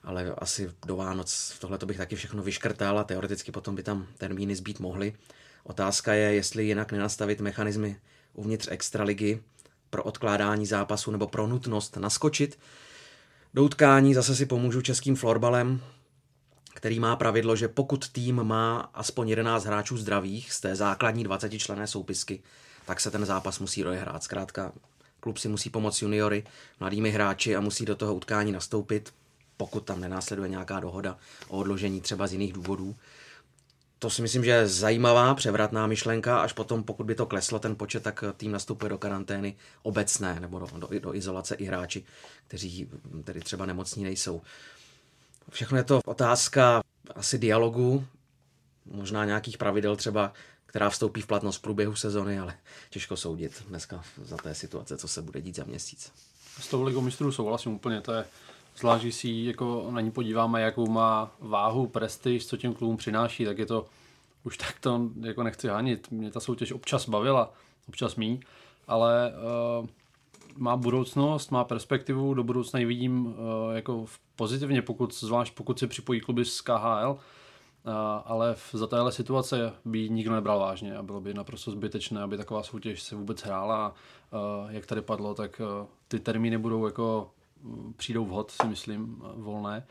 ale 0.04 0.34
asi 0.38 0.70
do 0.86 0.96
Vánoc 0.96 1.56
tohle 1.58 1.78
bych 1.84 1.96
taky 1.96 2.16
všechno 2.16 2.42
vyškrtal 2.42 2.98
a 2.98 3.04
teoreticky 3.04 3.52
potom 3.52 3.74
by 3.74 3.82
tam 3.82 4.06
termíny 4.18 4.56
zbýt 4.56 4.80
mohly. 4.80 5.14
Otázka 5.64 6.14
je, 6.14 6.34
jestli 6.34 6.64
jinak 6.64 6.92
nenastavit 6.92 7.40
mechanismy 7.40 7.96
uvnitř 8.34 8.68
extraligy 8.70 9.40
pro 9.90 10.02
odkládání 10.02 10.66
zápasu 10.66 11.10
nebo 11.10 11.26
pro 11.26 11.46
nutnost 11.46 11.96
naskočit 11.96 12.58
do 13.54 13.64
utkání 13.64 14.14
zase 14.14 14.36
si 14.36 14.46
pomůžu 14.46 14.82
českým 14.82 15.16
florbalem, 15.16 15.80
který 16.74 17.00
má 17.00 17.16
pravidlo, 17.16 17.56
že 17.56 17.68
pokud 17.68 18.08
tým 18.08 18.42
má 18.42 18.90
aspoň 18.94 19.28
11 19.28 19.64
hráčů 19.64 19.96
zdravých 19.96 20.52
z 20.52 20.60
té 20.60 20.76
základní 20.76 21.24
20 21.24 21.58
člené 21.58 21.86
soupisky, 21.86 22.42
tak 22.86 23.00
se 23.00 23.10
ten 23.10 23.24
zápas 23.24 23.58
musí 23.58 23.84
odehrát. 23.84 24.22
Zkrátka, 24.22 24.72
klub 25.20 25.38
si 25.38 25.48
musí 25.48 25.70
pomoct 25.70 26.02
juniory, 26.02 26.44
mladými 26.80 27.10
hráči 27.10 27.56
a 27.56 27.60
musí 27.60 27.84
do 27.84 27.96
toho 27.96 28.14
utkání 28.14 28.52
nastoupit, 28.52 29.12
pokud 29.56 29.84
tam 29.84 30.00
nenásleduje 30.00 30.48
nějaká 30.48 30.80
dohoda 30.80 31.16
o 31.48 31.58
odložení 31.58 32.00
třeba 32.00 32.26
z 32.26 32.32
jiných 32.32 32.52
důvodů. 32.52 32.94
To 34.04 34.10
si 34.10 34.22
myslím, 34.22 34.44
že 34.44 34.50
je 34.50 34.68
zajímavá, 34.68 35.34
převratná 35.34 35.86
myšlenka, 35.86 36.40
až 36.40 36.52
potom, 36.52 36.82
pokud 36.82 37.06
by 37.06 37.14
to 37.14 37.26
kleslo 37.26 37.58
ten 37.58 37.76
počet, 37.76 38.02
tak 38.02 38.24
tým 38.36 38.52
nastupuje 38.52 38.90
do 38.90 38.98
karantény 38.98 39.56
obecné 39.82 40.40
nebo 40.40 40.58
do, 40.58 40.66
do, 40.78 41.00
do 41.00 41.14
izolace 41.14 41.54
i 41.54 41.64
hráči, 41.64 42.04
kteří 42.46 42.88
tedy 43.24 43.40
třeba 43.40 43.66
nemocní 43.66 44.04
nejsou. 44.04 44.42
Všechno 45.50 45.78
je 45.78 45.84
to 45.84 46.00
otázka 46.06 46.82
asi 47.14 47.38
dialogu, 47.38 48.06
možná 48.86 49.24
nějakých 49.24 49.58
pravidel 49.58 49.96
třeba, 49.96 50.32
která 50.66 50.90
vstoupí 50.90 51.20
v 51.20 51.26
platnost 51.26 51.56
v 51.56 51.62
průběhu 51.62 51.96
sezony, 51.96 52.38
ale 52.38 52.54
těžko 52.90 53.16
soudit 53.16 53.62
dneska 53.68 54.04
za 54.22 54.36
té 54.36 54.54
situace, 54.54 54.96
co 54.96 55.08
se 55.08 55.22
bude 55.22 55.40
dít 55.40 55.56
za 55.56 55.64
měsíc. 55.64 56.12
S 56.60 56.68
tou 56.68 56.82
ligou 56.82 57.00
mistrů 57.00 57.32
souhlasím 57.32 57.72
úplně, 57.72 58.00
to 58.00 58.12
je 58.12 58.24
zvlášť, 58.76 59.10
si 59.10 59.28
jako 59.28 59.86
na 59.90 60.00
ní 60.00 60.10
podíváme, 60.10 60.60
jakou 60.60 60.86
má 60.86 61.32
váhu, 61.40 61.86
prestiž, 61.86 62.46
co 62.46 62.56
těm 62.56 62.74
klubům 62.74 62.96
přináší, 62.96 63.44
tak 63.44 63.58
je 63.58 63.66
to, 63.66 63.86
už 64.44 64.56
tak 64.56 64.80
to 64.80 65.00
jako 65.20 65.42
nechci 65.42 65.68
hanit. 65.68 66.10
Mě 66.10 66.30
ta 66.30 66.40
soutěž 66.40 66.72
občas 66.72 67.08
bavila, 67.08 67.52
občas 67.88 68.16
mí, 68.16 68.40
ale 68.86 69.32
uh, 69.80 69.86
má 70.56 70.76
budoucnost, 70.76 71.50
má 71.50 71.64
perspektivu, 71.64 72.34
do 72.34 72.44
budoucna 72.44 72.80
ji 72.80 72.86
vidím 72.86 73.26
uh, 73.26 73.34
jako 73.72 74.06
pozitivně, 74.36 74.82
pokud, 74.82 75.14
zvlášť 75.14 75.54
pokud 75.54 75.78
se 75.78 75.86
připojí 75.86 76.20
kluby 76.20 76.44
z 76.44 76.60
KHL, 76.60 77.10
uh, 77.10 77.92
ale 78.24 78.54
v, 78.54 78.70
za 78.72 78.86
téhle 78.86 79.12
situace 79.12 79.72
by 79.84 80.10
nikdo 80.10 80.34
nebral 80.34 80.58
vážně 80.58 80.96
a 80.96 81.02
bylo 81.02 81.20
by 81.20 81.34
naprosto 81.34 81.70
zbytečné, 81.70 82.22
aby 82.22 82.36
taková 82.36 82.62
soutěž 82.62 83.02
se 83.02 83.16
vůbec 83.16 83.42
hrála 83.42 83.94
uh, 84.30 84.72
jak 84.72 84.86
tady 84.86 85.02
padlo, 85.02 85.34
tak 85.34 85.60
uh, 85.60 85.86
ty 86.08 86.20
termíny 86.20 86.58
budou 86.58 86.86
jako 86.86 87.30
přijdou 87.96 88.24
vhod, 88.24 88.50
si 88.50 88.66
myslím, 88.66 89.22
volné. 89.34 89.86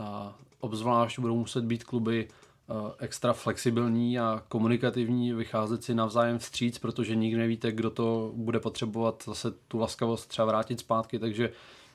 A 0.00 0.34
obzvlášť 0.60 1.18
budou 1.18 1.36
muset 1.36 1.64
být 1.64 1.84
kluby 1.84 2.28
eh, 2.28 2.74
extra 2.98 3.32
flexibilní 3.32 4.18
a 4.18 4.42
komunikativní, 4.48 5.32
vycházet 5.32 5.84
si 5.84 5.94
navzájem 5.94 6.38
vstříc, 6.38 6.78
protože 6.78 7.14
nikdy 7.14 7.40
nevíte, 7.40 7.72
kdo 7.72 7.90
to 7.90 8.32
bude 8.34 8.60
potřebovat 8.60 9.22
zase 9.26 9.50
tu 9.50 9.78
laskavost 9.78 10.28
třeba 10.28 10.46
vrátit 10.46 10.80
zpátky, 10.80 11.18
takže 11.18 11.50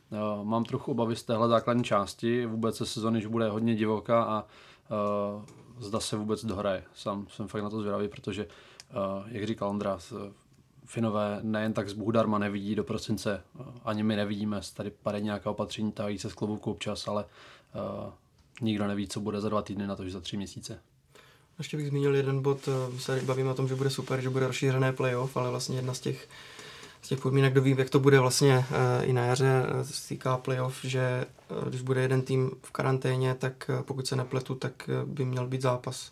uh, 0.10 0.46
mám 0.46 0.64
trochu 0.64 0.92
obavy 0.92 1.16
z 1.16 1.24
téhle 1.24 1.48
základní 1.48 1.84
části, 1.84 2.46
vůbec 2.46 2.78
se 2.78 2.86
sezony, 2.86 3.22
že 3.22 3.30
bude 3.30 3.50
hodně 3.50 3.76
divoká 3.76 4.24
a 4.24 4.44
uh, 4.44 5.44
zda 5.80 6.00
se 6.00 6.18
vůbec 6.18 6.46
dohraje. 6.46 6.84
Sám 6.94 7.28
jsem 7.30 7.48
fakt 7.48 7.64
na 7.64 7.70
to 7.70 7.80
zvědavý, 7.80 8.08
protože, 8.08 8.48
jak 9.28 9.48
říkal 9.48 9.70
Ondra, 9.70 10.00
Finové 10.86 11.40
nejen 11.42 11.74
tak 11.74 11.90
z 11.90 11.94
Bůhdarma 11.94 12.38
nevidí 12.38 12.76
do 12.76 12.84
prosince, 12.84 13.44
ani 13.86 14.04
my 14.04 14.16
nevidíme, 14.16 14.62
tady 14.74 14.90
padají 14.90 15.24
nějaká 15.24 15.50
opatření, 15.50 15.92
tahají 15.92 16.20
se 16.20 16.30
z 16.30 16.34
klobouku 16.34 16.72
občas, 16.72 17.08
ale 17.08 17.26
uh, 17.26 18.14
nikdo 18.62 18.88
neví, 18.88 19.08
co 19.08 19.20
bude 19.20 19.42
za 19.42 19.50
dva 19.50 19.62
týdny, 19.62 19.88
na 19.88 19.96
to, 19.96 20.06
že 20.06 20.12
za 20.12 20.22
tři 20.22 20.38
měsíce. 20.38 20.80
Ještě 21.58 21.78
bych 21.78 21.88
zmínil 21.88 22.16
jeden 22.16 22.42
bod, 22.42 22.70
eh, 22.70 23.00
se 23.00 23.22
bavíme 23.26 23.50
o 23.50 23.54
tom, 23.54 23.68
že 23.68 23.76
bude 23.76 23.90
super, 23.90 24.22
že 24.22 24.30
bude 24.30 24.48
rozšířené 24.48 24.94
playoff, 24.94 25.38
ale 25.38 25.50
vlastně 25.50 25.76
jedna 25.76 25.94
z 25.94 26.00
těch, 26.00 26.30
z 27.02 27.08
těch 27.08 27.20
podmínek, 27.20 27.54
kdo 27.54 27.62
ví, 27.62 27.76
jak 27.78 27.90
to 27.90 28.00
bude 28.00 28.20
vlastně 28.20 28.58
uh, 28.58 29.10
i 29.10 29.14
na 29.14 29.26
jaře, 29.26 29.64
se 29.82 30.08
týká 30.08 30.38
playoff, 30.38 30.84
že 30.84 31.26
když 31.70 31.82
bude 31.82 32.02
jeden 32.02 32.22
tým 32.22 32.52
v 32.62 32.72
karanténě, 32.72 33.36
tak 33.36 33.72
pokud 33.82 34.08
se 34.08 34.16
nepletu, 34.16 34.56
tak 34.56 34.90
by 35.06 35.26
měl 35.26 35.48
být 35.48 35.62
zápas 35.62 36.12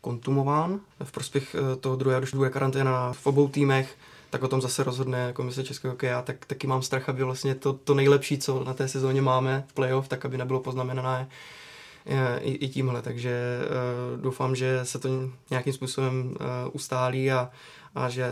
kontumován 0.00 0.80
v 1.04 1.12
prospěch 1.12 1.54
uh, 1.54 1.80
toho 1.80 1.96
druhého, 1.96 2.20
když 2.20 2.34
bude 2.34 2.50
karanténa 2.50 3.12
v 3.12 3.26
obou 3.26 3.48
týmech, 3.48 3.96
tak 4.30 4.42
o 4.42 4.48
tom 4.48 4.60
zase 4.60 4.84
rozhodne 4.84 5.32
komise 5.32 5.64
Českého 5.64 5.92
hokeja, 5.92 6.22
tak 6.22 6.46
taky 6.46 6.66
mám 6.66 6.82
strach, 6.82 7.08
aby 7.08 7.24
vlastně 7.24 7.54
to, 7.54 7.72
to 7.72 7.94
nejlepší, 7.94 8.38
co 8.38 8.64
na 8.64 8.74
té 8.74 8.88
sezóně 8.88 9.22
máme 9.22 9.64
v 9.68 9.72
playoff, 9.72 10.08
tak 10.08 10.24
aby 10.24 10.38
nebylo 10.38 10.60
poznamenané 10.60 11.28
eh, 12.06 12.38
i, 12.38 12.52
i 12.52 12.68
tímhle, 12.68 13.02
takže 13.02 13.58
uh, 14.14 14.20
doufám, 14.20 14.56
že 14.56 14.80
se 14.84 14.98
to 14.98 15.08
nějakým 15.50 15.72
způsobem 15.72 16.30
uh, 16.30 16.36
ustálí 16.72 17.32
a, 17.32 17.50
a 17.94 18.08
že 18.08 18.28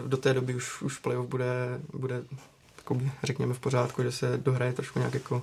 uh, 0.00 0.08
do 0.08 0.16
té 0.16 0.34
doby 0.34 0.54
už, 0.54 0.82
už 0.82 0.98
playoff 0.98 1.28
bude, 1.28 1.80
bude 1.92 2.22
jakoby, 2.76 3.10
řekněme 3.22 3.54
v 3.54 3.60
pořádku, 3.60 4.02
že 4.02 4.12
se 4.12 4.38
dohraje 4.38 4.72
trošku 4.72 4.98
nějak 4.98 5.14
jako 5.14 5.42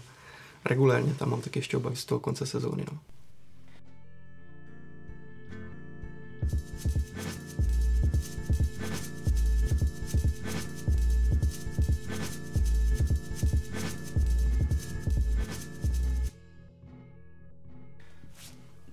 regulérně, 0.66 1.14
tam 1.14 1.30
mám 1.30 1.42
taky 1.42 1.60
ještě 1.60 1.78
obavy 1.78 1.96
z 1.96 2.06
toho 2.06 2.20
konce 2.20 2.46
sezóny. 2.46 2.86
No. 2.92 3.13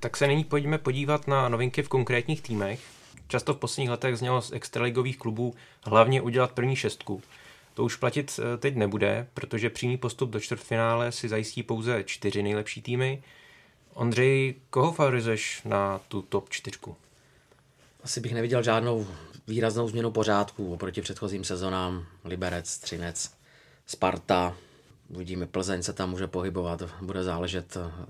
Tak 0.01 0.17
se 0.17 0.27
nyní 0.27 0.45
pojďme 0.45 0.79
podívat 0.79 1.29
na 1.29 1.49
novinky 1.49 1.83
v 1.83 1.89
konkrétních 1.89 2.43
týmech. 2.43 2.81
Často 3.29 3.55
v 3.55 3.57
posledních 3.57 3.91
letech 3.91 4.17
znělo 4.17 4.43
z 4.43 4.53
extraligových 4.53 5.19
klubů 5.19 5.55
hlavně 5.85 6.23
udělat 6.23 6.53
první 6.53 6.77
šestku. 6.77 7.23
To 7.75 7.85
už 7.85 7.97
platit 7.97 8.41
eh, 8.43 8.59
teď 8.59 8.77
nebude, 8.77 9.27
protože 9.35 9.71
přímý 9.71 9.97
postup 9.97 10.31
do 10.31 10.41
čtvrtfinále 10.41 11.13
si 11.13 11.29
zajistí 11.29 11.63
pouze 11.63 12.05
čtyři 12.05 12.43
nejlepší 12.43 12.83
týmy. 12.83 13.23
Ondřej, 13.95 14.55
koho 14.71 14.93
favorizuješ 14.93 15.63
na 15.65 16.01
tu 16.09 16.23
top 16.23 16.49
čtyřku? 16.51 16.97
Asi 18.05 18.21
bych 18.21 18.35
neviděl 18.35 18.63
žádnou 18.63 19.07
výraznou 19.47 19.89
změnu 19.89 20.11
pořádku 20.11 20.73
oproti 20.75 21.03
předchozím 21.03 21.45
sezonám. 21.45 22.07
Liberec, 22.25 22.79
Třinec, 22.79 23.31
Sparta, 23.87 24.57
uvidíme, 25.09 25.47
Plzeň 25.47 25.83
se 25.83 25.93
tam 25.93 26.11
může 26.11 26.27
pohybovat, 26.27 26.83
bude 27.01 27.25
záležet, 27.25 27.77
eh, 27.77 28.07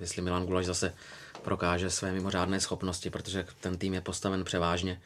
jestli 0.00 0.22
Milan 0.22 0.46
Gulaš 0.46 0.66
zase 0.66 0.94
prokáže 1.40 1.90
své 1.90 2.12
mimořádné 2.12 2.60
schopnosti, 2.60 3.10
protože 3.10 3.46
ten 3.60 3.78
tým 3.78 3.94
je 3.94 4.00
postaven 4.00 4.44
převážně 4.44 5.00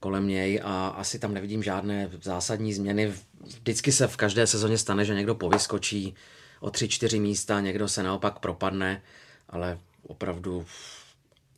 kolem 0.00 0.26
něj 0.28 0.60
a 0.64 0.88
asi 0.88 1.18
tam 1.18 1.34
nevidím 1.34 1.62
žádné 1.62 2.10
zásadní 2.22 2.74
změny. 2.74 3.14
Vždycky 3.44 3.92
se 3.92 4.06
v 4.06 4.16
každé 4.16 4.46
sezóně 4.46 4.78
stane, 4.78 5.04
že 5.04 5.14
někdo 5.14 5.34
povyskočí 5.34 6.14
o 6.60 6.70
tři, 6.70 6.88
čtyři 6.88 7.20
místa, 7.20 7.60
někdo 7.60 7.88
se 7.88 8.02
naopak 8.02 8.38
propadne, 8.38 9.02
ale 9.48 9.78
opravdu, 10.02 10.66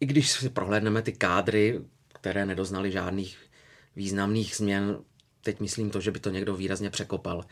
i 0.00 0.06
když 0.06 0.30
si 0.30 0.48
prohlédneme 0.48 1.02
ty 1.02 1.12
kádry, 1.12 1.80
které 2.08 2.46
nedoznaly 2.46 2.92
žádných 2.92 3.38
významných 3.96 4.56
změn, 4.56 4.98
teď 5.42 5.60
myslím 5.60 5.90
to, 5.90 6.00
že 6.00 6.10
by 6.10 6.20
to 6.20 6.30
někdo 6.30 6.56
výrazně 6.56 6.90
překopal, 6.90 7.44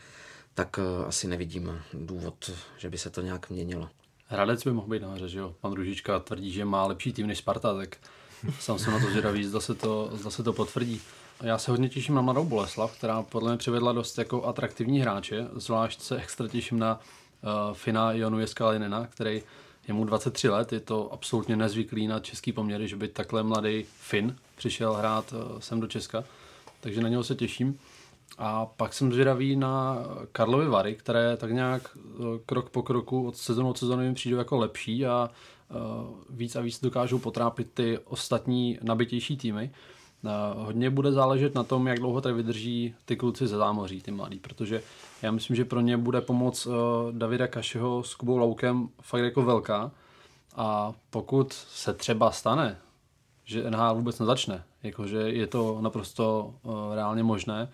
tak 0.53 0.79
eh, 0.79 1.05
asi 1.05 1.27
nevidím 1.27 1.81
důvod, 1.93 2.51
že 2.77 2.89
by 2.89 2.97
se 2.97 3.09
to 3.09 3.21
nějak 3.21 3.49
měnilo. 3.49 3.89
Hradec 4.31 4.63
by 4.63 4.71
mohl 4.71 4.87
být 4.87 5.01
nahoře, 5.01 5.29
že 5.29 5.39
jo? 5.39 5.55
Pan 5.61 5.73
Ružička 5.73 6.19
tvrdí, 6.19 6.51
že 6.51 6.65
má 6.65 6.85
lepší 6.85 7.13
tým 7.13 7.27
než 7.27 7.37
Sparta, 7.37 7.73
tak 7.73 7.97
sám 8.59 8.79
jsem 8.79 8.93
na 8.93 8.99
to 8.99 9.05
zvědavý, 9.05 9.45
zda 9.45 9.59
se 9.59 9.75
to, 9.75 10.09
zda 10.13 10.29
se 10.29 10.43
to 10.43 10.53
potvrdí. 10.53 11.01
Já 11.41 11.57
se 11.57 11.71
hodně 11.71 11.89
těším 11.89 12.15
na 12.15 12.21
mladou 12.21 12.45
Boleslav, 12.45 12.97
která 12.97 13.23
podle 13.23 13.51
mě 13.51 13.57
přivedla 13.57 13.93
dost 13.93 14.17
jako 14.17 14.45
atraktivní 14.45 14.99
hráče, 14.99 15.47
zvlášť 15.55 16.01
se 16.01 16.17
extra 16.17 16.47
těším 16.47 16.79
na 16.79 16.99
uh, 16.99 17.73
Fina 17.73 18.11
Jonu 18.11 18.39
Jeskalinina, 18.39 19.07
který 19.07 19.43
je 19.87 19.93
mu 19.93 20.05
23 20.05 20.49
let, 20.49 20.73
je 20.73 20.79
to 20.79 21.13
absolutně 21.13 21.55
nezvyklý 21.55 22.07
na 22.07 22.19
český 22.19 22.51
poměry, 22.51 22.87
že 22.87 22.95
by 22.95 23.07
takhle 23.07 23.43
mladý 23.43 23.85
Fin 23.99 24.35
přišel 24.55 24.93
hrát 24.93 25.33
uh, 25.33 25.59
sem 25.59 25.79
do 25.79 25.87
Česka, 25.87 26.23
takže 26.79 27.01
na 27.01 27.09
něho 27.09 27.23
se 27.23 27.35
těším. 27.35 27.79
A 28.37 28.65
pak 28.65 28.93
jsem 28.93 29.13
zvědavý 29.13 29.55
na 29.55 29.97
Karlovy 30.31 30.67
Vary, 30.67 30.95
které 30.95 31.37
tak 31.37 31.51
nějak 31.51 31.97
eh, 31.97 32.23
krok 32.45 32.69
po 32.69 32.83
kroku 32.83 33.27
od 33.27 33.37
sezonu 33.37 33.69
od 33.69 33.77
sezony 33.77 34.07
mi 34.07 34.13
přijdou 34.13 34.37
jako 34.37 34.57
lepší 34.57 35.05
a 35.05 35.29
eh, 35.29 35.73
víc 36.29 36.55
a 36.55 36.61
víc 36.61 36.81
dokážou 36.81 37.19
potrápit 37.19 37.73
ty 37.73 37.99
ostatní 38.05 38.79
nabitější 38.81 39.37
týmy. 39.37 39.71
Eh, 40.25 40.29
hodně 40.55 40.89
bude 40.89 41.11
záležet 41.11 41.55
na 41.55 41.63
tom, 41.63 41.87
jak 41.87 41.99
dlouho 41.99 42.21
tady 42.21 42.35
vydrží 42.35 42.95
ty 43.05 43.15
kluci 43.15 43.47
ze 43.47 43.57
zámoří, 43.57 44.01
ty 44.01 44.11
mladí, 44.11 44.39
protože 44.39 44.81
já 45.21 45.31
myslím, 45.31 45.55
že 45.55 45.65
pro 45.65 45.81
ně 45.81 45.97
bude 45.97 46.21
pomoc 46.21 46.67
Davida 47.11 47.47
Kašeho 47.47 48.03
s 48.03 48.15
Kubou 48.15 48.37
Laukem 48.37 48.89
fakt 49.01 49.21
jako 49.21 49.41
velká 49.41 49.91
a 50.55 50.93
pokud 51.09 51.53
se 51.53 51.93
třeba 51.93 52.31
stane, 52.31 52.77
že 53.45 53.71
NHL 53.71 53.95
vůbec 53.95 54.19
nezačne, 54.19 54.63
jakože 54.83 55.17
je 55.17 55.47
to 55.47 55.77
naprosto 55.81 56.53
reálně 56.95 57.23
možné, 57.23 57.69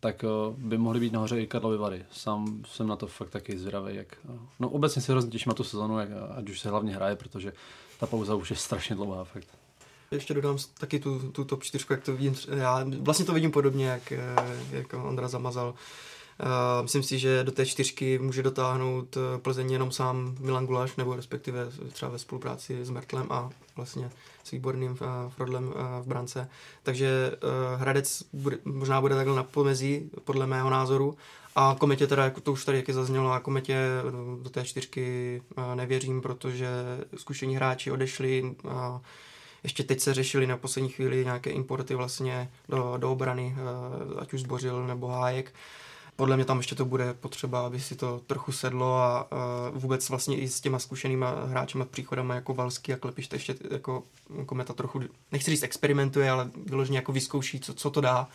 tak 0.00 0.24
eh, 0.24 0.28
by 0.56 0.78
mohly 0.78 1.00
být 1.00 1.12
nahoře 1.12 1.40
i 1.40 1.46
Karlovy 1.46 1.76
Vary. 1.76 2.04
Sám 2.10 2.62
jsem 2.66 2.86
na 2.86 2.96
to 2.96 3.06
fakt 3.06 3.30
taky 3.30 3.58
zvědavý. 3.58 3.94
Jak, 3.94 4.16
eh, 4.24 4.38
no 4.60 4.68
obecně 4.68 5.02
si 5.02 5.12
hrozně 5.12 5.30
těším 5.30 5.50
na 5.50 5.54
tu 5.54 5.64
sezonu, 5.64 5.98
jak, 5.98 6.08
ať 6.36 6.50
už 6.50 6.60
se 6.60 6.70
hlavně 6.70 6.94
hraje, 6.94 7.16
protože 7.16 7.52
ta 8.00 8.06
pauza 8.06 8.34
už 8.34 8.50
je 8.50 8.56
strašně 8.56 8.96
dlouhá. 8.96 9.24
Fakt. 9.24 9.48
Ještě 10.10 10.34
dodám 10.34 10.58
taky 10.80 10.98
tu, 10.98 11.32
tu 11.32 11.44
top 11.44 11.62
4, 11.62 11.84
jak 11.90 12.04
to 12.04 12.12
vidím, 12.12 12.34
já 12.56 12.84
vlastně 13.00 13.24
to 13.24 13.32
vidím 13.32 13.50
podobně, 13.50 13.86
jak, 13.86 14.12
eh, 14.12 14.34
jak 14.70 14.94
Ondra 14.94 15.28
zamazal. 15.28 15.74
Uh, 16.42 16.82
myslím 16.82 17.02
si, 17.02 17.18
že 17.18 17.44
do 17.44 17.52
té 17.52 17.66
čtyřky 17.66 18.18
může 18.18 18.42
dotáhnout 18.42 19.18
Plzeň 19.42 19.70
jenom 19.70 19.90
sám 19.90 20.36
Milan 20.40 20.66
Gulaš, 20.66 20.96
nebo 20.96 21.16
respektive 21.16 21.66
třeba 21.92 22.10
ve 22.10 22.18
spolupráci 22.18 22.84
s 22.84 22.90
Mertlem 22.90 23.26
a 23.30 23.50
vlastně 23.76 24.10
s 24.48 24.50
výborným 24.50 24.90
uh, 24.90 24.98
Frodlem 25.28 25.66
uh, 25.66 25.72
v 26.00 26.06
brance. 26.06 26.48
Takže 26.82 27.30
uh, 27.32 27.80
Hradec 27.80 28.22
bude, 28.32 28.58
možná 28.64 29.00
bude 29.00 29.14
takhle 29.14 29.36
na 29.36 29.42
pomezí, 29.42 30.10
podle 30.24 30.46
mého 30.46 30.70
názoru. 30.70 31.16
A 31.56 31.76
Kometě 31.78 32.06
teda, 32.06 32.24
jako 32.24 32.40
to 32.40 32.52
už 32.52 32.64
tady 32.64 32.78
jaké 32.78 32.92
zaznělo, 32.92 33.32
a 33.32 33.40
Kometě 33.40 33.76
do 34.42 34.50
té 34.50 34.64
čtyřky 34.64 35.42
uh, 35.56 35.74
nevěřím, 35.74 36.20
protože 36.20 36.68
zkušení 37.16 37.56
hráči 37.56 37.90
odešli. 37.90 38.54
Uh, 38.64 38.72
ještě 39.62 39.82
teď 39.84 40.00
se 40.00 40.14
řešili 40.14 40.46
na 40.46 40.56
poslední 40.56 40.88
chvíli 40.88 41.24
nějaké 41.24 41.50
importy 41.50 41.94
vlastně 41.94 42.50
do, 42.68 42.94
do 42.96 43.12
obrany, 43.12 43.56
ať 44.18 44.32
už 44.32 44.40
Zbořil 44.40 44.86
nebo 44.86 45.06
Hájek. 45.06 45.52
Podle 46.18 46.36
mě 46.36 46.44
tam 46.44 46.56
ještě 46.56 46.74
to 46.74 46.84
bude 46.84 47.14
potřeba, 47.14 47.66
aby 47.66 47.80
si 47.80 47.96
to 47.96 48.20
trochu 48.26 48.52
sedlo 48.52 48.96
a 48.96 49.32
uh, 49.32 49.78
vůbec 49.78 50.08
vlastně 50.08 50.38
i 50.38 50.48
s 50.48 50.60
těma 50.60 50.78
zkušenýma 50.78 51.30
hráčema 51.46 51.84
příchodama 51.84 52.34
jako 52.34 52.54
Valský 52.54 52.92
a 52.92 52.96
Klepiš 52.96 53.28
to 53.28 53.36
ještě 53.36 53.54
jako 53.70 54.02
kometa 54.46 54.72
trochu, 54.72 55.00
nechci 55.32 55.50
říct 55.50 55.62
experimentuje, 55.62 56.30
ale 56.30 56.50
vyloženě 56.66 56.98
jako 56.98 57.12
vyzkouší, 57.12 57.60
co, 57.60 57.74
co 57.74 57.90
to 57.90 58.00
dá. 58.00 58.28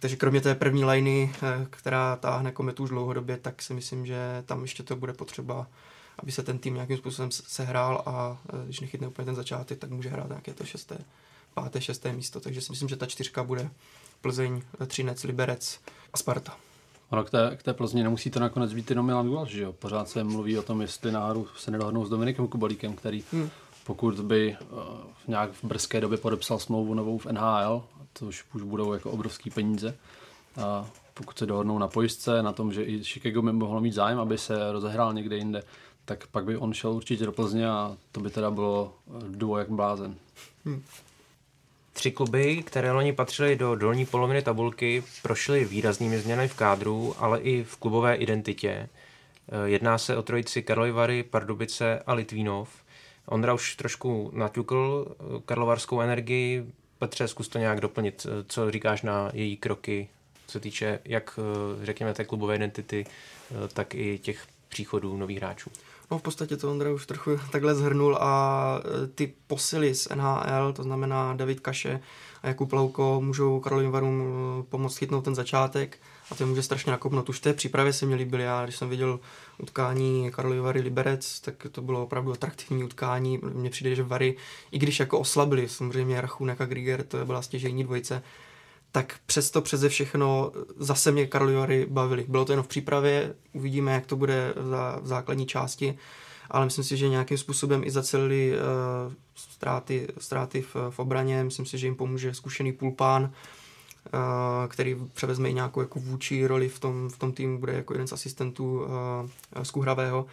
Takže 0.00 0.16
kromě 0.16 0.40
té 0.40 0.54
první 0.54 0.84
liny, 0.84 1.32
eh, 1.42 1.66
která 1.70 2.16
táhne 2.16 2.52
kometu 2.52 2.82
už 2.82 2.90
dlouhodobě, 2.90 3.36
tak 3.36 3.62
si 3.62 3.74
myslím, 3.74 4.06
že 4.06 4.42
tam 4.46 4.62
ještě 4.62 4.82
to 4.82 4.96
bude 4.96 5.12
potřeba, 5.12 5.66
aby 6.18 6.32
se 6.32 6.42
ten 6.42 6.58
tým 6.58 6.74
nějakým 6.74 6.96
způsobem 6.96 7.30
sehrál 7.30 8.02
a 8.06 8.38
eh, 8.48 8.64
když 8.64 8.80
nechytne 8.80 9.08
úplně 9.08 9.26
ten 9.26 9.34
začátek, 9.34 9.78
tak 9.78 9.90
může 9.90 10.08
hrát 10.08 10.28
nějaké 10.28 10.54
to 10.54 10.64
šesté, 10.64 10.98
páté, 11.54 11.80
šesté 11.80 12.12
místo. 12.12 12.40
Takže 12.40 12.60
si 12.60 12.72
myslím, 12.72 12.88
že 12.88 12.96
ta 12.96 13.06
čtyřka 13.06 13.44
bude 13.44 13.70
Plzeň, 14.20 14.62
Třinec, 14.86 15.24
Liberec 15.24 15.80
a 16.12 16.16
Sparta. 16.16 16.65
Ono 17.10 17.24
k 17.24 17.30
té, 17.30 17.56
k 17.56 17.62
té 17.62 17.74
Plzni 17.74 18.02
nemusí 18.02 18.30
to 18.30 18.40
nakonec 18.40 18.72
být 18.72 18.90
jenom 18.90 19.06
Milan 19.06 19.28
Gulaš, 19.28 19.48
že 19.48 19.62
jo? 19.62 19.72
Pořád 19.72 20.08
se 20.08 20.24
mluví 20.24 20.58
o 20.58 20.62
tom, 20.62 20.80
jestli 20.80 21.12
náhodou 21.12 21.46
se 21.56 21.70
nedohodnou 21.70 22.04
s 22.04 22.10
Dominikem 22.10 22.48
Kubalíkem, 22.48 22.96
který 22.96 23.24
hmm. 23.32 23.50
pokud 23.84 24.20
by 24.20 24.56
uh, 24.72 24.78
nějak 25.28 25.52
v 25.52 25.64
brzké 25.64 26.00
době 26.00 26.18
podepsal 26.18 26.58
smlouvu 26.58 26.94
novou 26.94 27.18
v 27.18 27.26
NHL, 27.26 27.84
což 28.14 28.44
už 28.54 28.62
budou 28.62 28.92
jako 28.92 29.10
obrovský 29.10 29.50
peníze, 29.50 29.94
a 30.62 30.86
pokud 31.14 31.38
se 31.38 31.46
dohodnou 31.46 31.78
na 31.78 31.88
pojistce, 31.88 32.42
na 32.42 32.52
tom, 32.52 32.72
že 32.72 32.84
i 32.84 33.04
Chicago 33.04 33.42
by 33.42 33.52
mohlo 33.52 33.80
mít 33.80 33.92
zájem, 33.92 34.18
aby 34.18 34.38
se 34.38 34.72
rozehrál 34.72 35.14
někde 35.14 35.36
jinde, 35.36 35.62
tak 36.04 36.26
pak 36.26 36.44
by 36.44 36.56
on 36.56 36.72
šel 36.72 36.92
určitě 36.92 37.26
do 37.26 37.32
Plzně 37.32 37.68
a 37.68 37.96
to 38.12 38.20
by 38.20 38.30
teda 38.30 38.50
bylo 38.50 38.94
duo 39.28 39.58
jak 39.58 39.70
blázen. 39.70 40.14
Hmm. 40.64 40.82
Tři 41.96 42.10
kluby, 42.10 42.62
které 42.62 42.92
loni 42.92 43.12
patřily 43.12 43.56
do 43.56 43.74
dolní 43.74 44.06
poloviny 44.06 44.42
tabulky, 44.42 45.02
prošly 45.22 45.64
výraznými 45.64 46.18
změnami 46.18 46.48
v 46.48 46.54
kádru, 46.54 47.14
ale 47.18 47.40
i 47.40 47.64
v 47.64 47.76
klubové 47.76 48.14
identitě. 48.14 48.68
Eh, 48.68 49.68
jedná 49.68 49.98
se 49.98 50.16
o 50.16 50.22
trojici 50.22 50.62
Karlovy 50.62 50.92
Vary, 50.92 51.22
Pardubice 51.22 52.02
a 52.06 52.14
Litvínov. 52.14 52.68
Ondra 53.26 53.54
už 53.54 53.76
trošku 53.76 54.30
naťukl 54.34 55.06
eh, 55.08 55.40
karlovarskou 55.46 56.00
energii. 56.00 56.66
Petře, 56.98 57.28
zkus 57.28 57.48
to 57.48 57.58
nějak 57.58 57.80
doplnit. 57.80 58.26
Eh, 58.28 58.44
co 58.48 58.70
říkáš 58.70 59.02
na 59.02 59.30
její 59.32 59.56
kroky, 59.56 60.08
co 60.46 60.52
se 60.52 60.60
týče 60.60 60.98
jak, 61.04 61.38
řekněme, 61.82 62.14
té 62.14 62.24
klubové 62.24 62.56
identity, 62.56 63.06
tak 63.72 63.94
i 63.94 64.18
těch 64.18 64.46
příchodů 64.68 65.16
nových 65.16 65.38
hráčů? 65.38 65.70
No 66.10 66.18
v 66.18 66.22
podstatě 66.22 66.56
to 66.56 66.70
Ondra 66.70 66.92
už 66.92 67.06
trochu 67.06 67.38
takhle 67.52 67.74
zhrnul 67.74 68.16
a 68.20 68.80
e, 69.04 69.06
ty 69.06 69.34
posily 69.46 69.94
z 69.94 70.08
NHL, 70.14 70.72
to 70.72 70.82
znamená 70.82 71.34
David 71.34 71.60
Kaše 71.60 72.00
a 72.42 72.48
Jakub 72.48 72.72
Lauko, 72.72 73.20
můžou 73.24 73.60
Karolovým 73.60 73.90
Varům 73.90 74.22
e, 74.22 74.62
pomoct 74.62 74.96
chytnout 74.96 75.24
ten 75.24 75.34
začátek 75.34 75.98
a 76.30 76.34
to 76.34 76.46
může 76.46 76.62
strašně 76.62 76.92
nakopnout. 76.92 77.28
Už 77.28 77.38
v 77.38 77.42
té 77.42 77.52
přípravě 77.52 77.92
se 77.92 78.06
mi 78.06 78.14
líbil 78.14 78.40
já, 78.40 78.64
když 78.64 78.76
jsem 78.76 78.88
viděl 78.88 79.20
utkání 79.58 80.30
Karlovy 80.30 80.60
Vary 80.60 80.80
Liberec, 80.80 81.40
tak 81.40 81.66
to 81.72 81.82
bylo 81.82 82.02
opravdu 82.02 82.32
atraktivní 82.32 82.84
utkání. 82.84 83.40
Mně 83.42 83.70
přijde, 83.70 83.94
že 83.94 84.02
Vary, 84.02 84.36
i 84.70 84.78
když 84.78 85.00
jako 85.00 85.18
oslabili, 85.18 85.68
samozřejmě 85.68 86.20
Rachunek 86.20 86.60
a 86.60 86.64
Grigger, 86.64 87.02
to 87.02 87.24
byla 87.24 87.42
stěžejní 87.42 87.84
dvojice, 87.84 88.22
tak 88.96 89.18
přesto 89.26 89.62
přeze 89.62 89.88
všechno 89.88 90.52
zase 90.76 91.12
mě 91.12 91.26
Karlovy 91.26 91.86
bavili. 91.90 92.24
Bylo 92.28 92.44
to 92.44 92.52
jen 92.52 92.62
v 92.62 92.68
přípravě, 92.68 93.34
uvidíme, 93.52 93.92
jak 93.92 94.06
to 94.06 94.16
bude 94.16 94.54
v 94.56 95.00
základní 95.02 95.46
části, 95.46 95.98
ale 96.50 96.64
myslím 96.64 96.84
si, 96.84 96.96
že 96.96 97.08
nějakým 97.08 97.38
způsobem 97.38 97.84
i 97.84 97.90
zacelili 97.90 98.52
uh, 98.52 99.12
ztráty, 99.34 100.08
ztráty 100.18 100.62
v, 100.62 100.76
v 100.90 100.98
obraně. 100.98 101.44
Myslím 101.44 101.66
si, 101.66 101.78
že 101.78 101.86
jim 101.86 101.94
pomůže 101.94 102.34
zkušený 102.34 102.72
pulpán, 102.72 103.22
uh, 103.22 103.30
který 104.68 104.96
převezme 105.12 105.50
i 105.50 105.54
nějakou 105.54 105.80
jako 105.80 106.00
vůči 106.00 106.46
roli 106.46 106.68
v 106.68 106.78
tom, 106.78 107.08
v 107.08 107.18
tom 107.18 107.32
týmu, 107.32 107.58
bude 107.58 107.72
jako 107.72 107.94
jeden 107.94 108.06
z 108.06 108.12
asistentů 108.12 108.80
uh, 108.80 109.62
z 109.62 109.70
Kuhravého. 109.70 110.26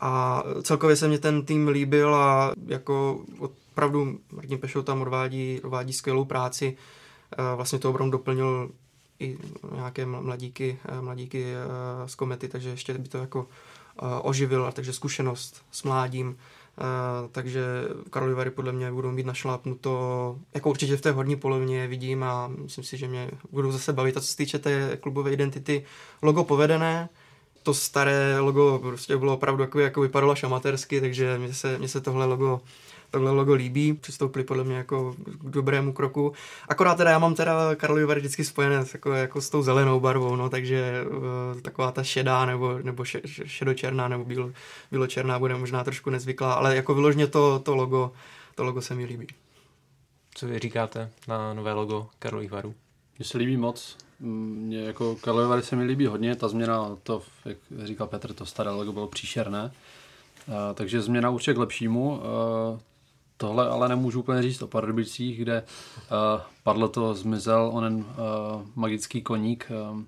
A 0.00 0.42
celkově 0.62 0.96
se 0.96 1.08
mě 1.08 1.18
ten 1.18 1.44
tým 1.44 1.68
líbil 1.68 2.14
a 2.14 2.52
jako 2.66 3.24
opravdu 3.38 4.18
Martin 4.32 4.58
Pešou 4.58 4.82
tam 4.82 5.02
odvádí, 5.02 5.60
odvádí 5.60 5.92
skvělou 5.92 6.24
práci. 6.24 6.76
Eh, 6.76 6.99
vlastně 7.56 7.78
to 7.78 7.90
obranu 7.90 8.10
doplnil 8.10 8.70
i 9.20 9.38
nějaké 9.74 10.06
mladíky, 10.06 10.78
eh, 10.88 11.00
mladíky 11.00 11.44
eh, 11.54 12.08
z 12.08 12.14
komety, 12.14 12.48
takže 12.48 12.68
ještě 12.68 12.94
by 12.94 13.08
to 13.08 13.18
jako 13.18 13.46
oživil, 14.22 14.72
takže 14.72 14.92
zkušenost 14.92 15.62
s 15.70 15.82
mládím, 15.82 16.36
takže 17.32 17.62
Karlovy 18.10 18.34
Vary 18.34 18.50
podle 18.50 18.72
mě 18.72 18.92
budou 18.92 19.10
mít 19.10 19.26
našlápnuto, 19.26 20.36
jako 20.54 20.70
určitě 20.70 20.96
v 20.96 21.00
té 21.00 21.10
horní 21.10 21.36
polovině 21.36 21.86
vidím 21.86 22.22
a 22.22 22.48
myslím 22.48 22.84
si, 22.84 22.96
že 22.96 23.08
mě 23.08 23.30
budou 23.50 23.72
zase 23.72 23.92
bavit. 23.92 24.16
A 24.16 24.20
co 24.20 24.26
se 24.26 24.36
týče 24.36 24.58
té 24.58 24.96
klubové 24.96 25.32
identity, 25.32 25.84
logo 26.22 26.44
povedené, 26.44 27.08
to 27.62 27.74
staré 27.74 28.38
logo 28.38 28.78
prostě 28.78 29.16
bylo 29.16 29.34
opravdu 29.34 29.62
jako, 29.62 29.80
jako 29.80 30.00
vypadalo 30.00 30.34
šamatersky, 30.34 31.00
takže 31.00 31.38
mně 31.38 31.54
se, 31.54 31.78
mně 31.78 31.88
se 31.88 32.00
tohle 32.00 32.26
logo 32.26 32.60
tohle 33.10 33.30
logo 33.30 33.54
líbí, 33.54 33.92
přistoupili 33.92 34.44
podle 34.44 34.64
mě 34.64 34.76
jako 34.76 35.14
k 35.26 35.50
dobrému 35.50 35.92
kroku. 35.92 36.32
Akorát 36.68 36.94
teda 36.94 37.10
já 37.10 37.18
mám 37.18 37.34
teda 37.34 37.74
Karlovy 37.74 38.04
Vary 38.04 38.20
vždycky 38.20 38.44
spojené 38.44 38.84
s, 38.84 38.94
jako, 38.94 39.12
jako 39.12 39.40
s 39.40 39.50
tou 39.50 39.62
zelenou 39.62 40.00
barvou, 40.00 40.36
no, 40.36 40.50
takže 40.50 41.04
uh, 41.06 41.60
taková 41.60 41.92
ta 41.92 42.02
šedá 42.02 42.46
nebo, 42.46 42.78
nebo 42.82 43.04
še, 43.04 43.20
šedočerná 43.26 44.08
nebo 44.08 44.24
bílo, 44.24 44.50
bíločerná 44.90 45.38
bude 45.38 45.54
možná 45.54 45.84
trošku 45.84 46.10
nezvyklá, 46.10 46.52
ale 46.52 46.76
jako 46.76 46.94
vyložně 46.94 47.26
to, 47.26 47.58
to 47.58 47.76
logo, 47.76 48.12
to 48.54 48.64
logo 48.64 48.82
se 48.82 48.94
mi 48.94 49.04
líbí. 49.04 49.26
Co 50.34 50.46
vy 50.46 50.58
říkáte 50.58 51.10
na 51.28 51.54
nové 51.54 51.72
logo 51.72 52.08
Karlových 52.18 52.50
Varů? 52.50 52.74
Mně 53.18 53.24
se 53.24 53.38
líbí 53.38 53.56
moc. 53.56 53.96
Mně 54.20 54.84
jako 54.84 55.16
Karlovy 55.16 55.48
Vary 55.48 55.62
se 55.62 55.76
mi 55.76 55.84
líbí 55.84 56.06
hodně, 56.06 56.36
ta 56.36 56.48
změna, 56.48 56.96
to, 57.02 57.22
jak 57.44 57.56
říkal 57.84 58.06
Petr, 58.06 58.32
to 58.32 58.46
staré 58.46 58.70
logo 58.70 58.92
bylo 58.92 59.06
příšerné. 59.06 59.72
Uh, 60.48 60.54
takže 60.74 61.02
změna 61.02 61.30
určitě 61.30 61.54
k 61.54 61.58
lepšímu. 61.58 62.10
Uh, 62.10 62.78
Tohle 63.40 63.68
ale 63.68 63.88
nemůžu 63.88 64.20
úplně 64.20 64.42
říct 64.42 64.62
o 64.62 64.66
Pardubicích, 64.66 65.38
kde 65.38 65.62
uh, 65.62 66.40
padlo 66.62 66.88
to, 66.88 67.14
zmizel 67.14 67.70
onen 67.72 67.94
uh, 67.94 68.04
magický 68.74 69.22
koník. 69.22 69.72
Uh, 69.92 70.00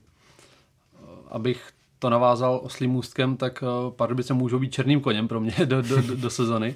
abych 1.29 1.71
to 1.99 2.11
navázal 2.11 2.61
oslým 2.63 2.91
můstkem, 2.91 3.37
tak 3.37 3.63
uh, 3.63 3.93
Pardubice 3.93 4.35
můžou 4.35 4.59
být 4.59 4.73
černým 4.73 5.01
koněm 5.01 5.29
pro 5.29 5.41
mě 5.41 5.55
do, 5.65 5.83
do, 5.83 6.17
do, 6.17 6.31
sezony. 6.31 6.75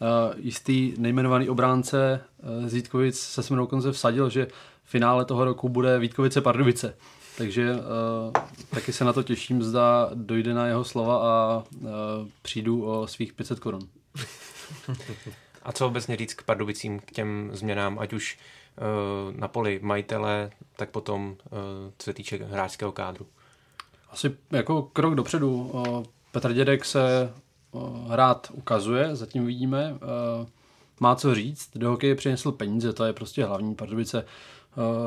Uh, 0.00 0.34
jistý 0.36 0.94
nejmenovaný 0.98 1.48
obránce 1.48 2.20
uh, 2.60 2.68
Zítkovic 2.68 3.20
se 3.20 3.42
se 3.42 3.54
mnou 3.54 3.62
dokonce 3.62 3.92
vsadil, 3.92 4.30
že 4.30 4.46
finále 4.84 5.24
toho 5.24 5.44
roku 5.44 5.68
bude 5.68 5.98
Vítkovice 5.98 6.40
Pardubice. 6.40 6.94
Takže 7.38 7.72
uh, 7.74 7.80
taky 8.70 8.92
se 8.92 9.04
na 9.04 9.12
to 9.12 9.22
těším, 9.22 9.62
zda 9.62 10.10
dojde 10.14 10.54
na 10.54 10.66
jeho 10.66 10.84
slova 10.84 11.18
a 11.18 11.64
uh, 11.80 11.88
přijdu 12.42 12.84
o 12.84 13.06
svých 13.06 13.32
500 13.32 13.60
korun. 13.60 13.88
A 15.66 15.72
co 15.72 15.86
obecně 15.86 16.16
říct 16.16 16.34
k 16.34 16.42
Pardubicím, 16.42 17.00
k 17.00 17.10
těm 17.10 17.50
změnám, 17.52 17.98
ať 17.98 18.12
už 18.12 18.38
uh, 19.28 19.36
na 19.36 19.48
poli 19.48 19.80
majitele, 19.82 20.50
tak 20.76 20.90
potom, 20.90 21.30
uh, 21.30 21.58
co 21.98 22.04
se 22.04 22.12
týče 22.12 22.36
hráčského 22.36 22.92
kádru? 22.92 23.26
Asi 24.10 24.36
jako 24.50 24.82
krok 24.82 25.14
dopředu. 25.14 25.62
Uh, 25.62 26.04
Petr 26.32 26.52
Dědek 26.52 26.84
se 26.84 27.32
uh, 27.72 28.14
rád 28.14 28.50
ukazuje, 28.54 29.16
zatím 29.16 29.46
vidíme. 29.46 29.92
Uh, 29.92 30.46
má 31.00 31.14
co 31.14 31.34
říct, 31.34 31.70
do 31.74 31.90
hokeje 31.90 32.14
přinesl 32.14 32.52
peníze, 32.52 32.92
to 32.92 33.04
je 33.04 33.12
prostě 33.12 33.44
hlavní. 33.44 33.74
Pardubice 33.74 34.24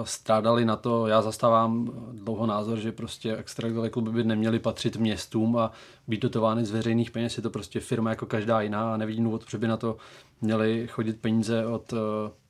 strádali 0.04 0.66
na 0.66 0.76
to, 0.76 1.08
já 1.08 1.22
zastávám 1.22 1.92
dlouho 2.14 2.46
názor, 2.46 2.78
že 2.78 2.92
prostě 2.92 3.36
extraligové 3.36 3.90
kluby 3.90 4.12
by 4.12 4.24
neměly 4.24 4.60
patřit 4.60 4.96
městům 4.96 5.58
a 5.58 5.72
být 6.08 6.22
dotovány 6.22 6.66
z 6.66 6.72
veřejných 6.72 7.12
peněz, 7.12 7.38
je 7.38 7.44
to 7.44 7.50
prostě 7.50 7.80
firma 7.80 8.10
jako 8.10 8.26
každá 8.26 8.62
jiná 8.62 8.94
a 8.94 8.98
nevidím 8.98 9.24
důvod, 9.24 9.44
že 9.50 9.58
by 9.58 9.68
na 9.68 9.78
to 9.78 9.98
měly 10.42 10.88
chodit 10.88 11.22
peníze 11.22 11.66
od, 11.66 11.94
uh, 11.94 12.00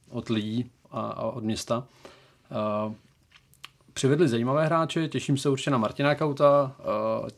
od 0.10 0.30
lidí 0.30 0.72
a, 0.92 1.02
a 1.02 1.22
od 1.22 1.44
města. 1.44 1.84
Uh, 2.88 2.94
přivedli 3.94 4.28
zajímavé 4.28 4.66
hráče, 4.66 5.08
těším 5.08 5.38
se 5.38 5.50
určitě 5.50 5.72
na 5.72 5.78
Martina 5.78 6.16
Kauta, 6.16 6.76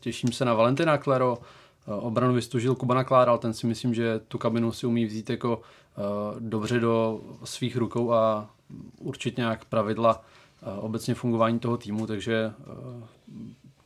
těším 0.00 0.32
se 0.32 0.44
na 0.44 0.54
Valentina 0.54 0.98
Klero, 0.98 1.38
obranu 1.86 2.34
vystužil 2.34 2.74
Kuba 2.74 2.94
Nakláral, 2.94 3.38
ten 3.38 3.54
si 3.54 3.66
myslím, 3.66 3.94
že 3.94 4.20
tu 4.28 4.38
kabinu 4.38 4.72
si 4.72 4.86
umí 4.86 5.04
vzít 5.04 5.30
jako 5.30 5.62
Eh, 5.98 6.34
dobře 6.38 6.80
do 6.80 7.20
svých 7.44 7.76
rukou 7.76 8.12
a 8.12 8.50
určitě 8.98 9.40
nějak 9.40 9.64
pravidla 9.64 10.24
eh, 10.62 10.80
obecně 10.80 11.14
fungování 11.14 11.58
toho 11.58 11.76
týmu, 11.76 12.06
takže 12.06 12.52
eh, 12.60 13.04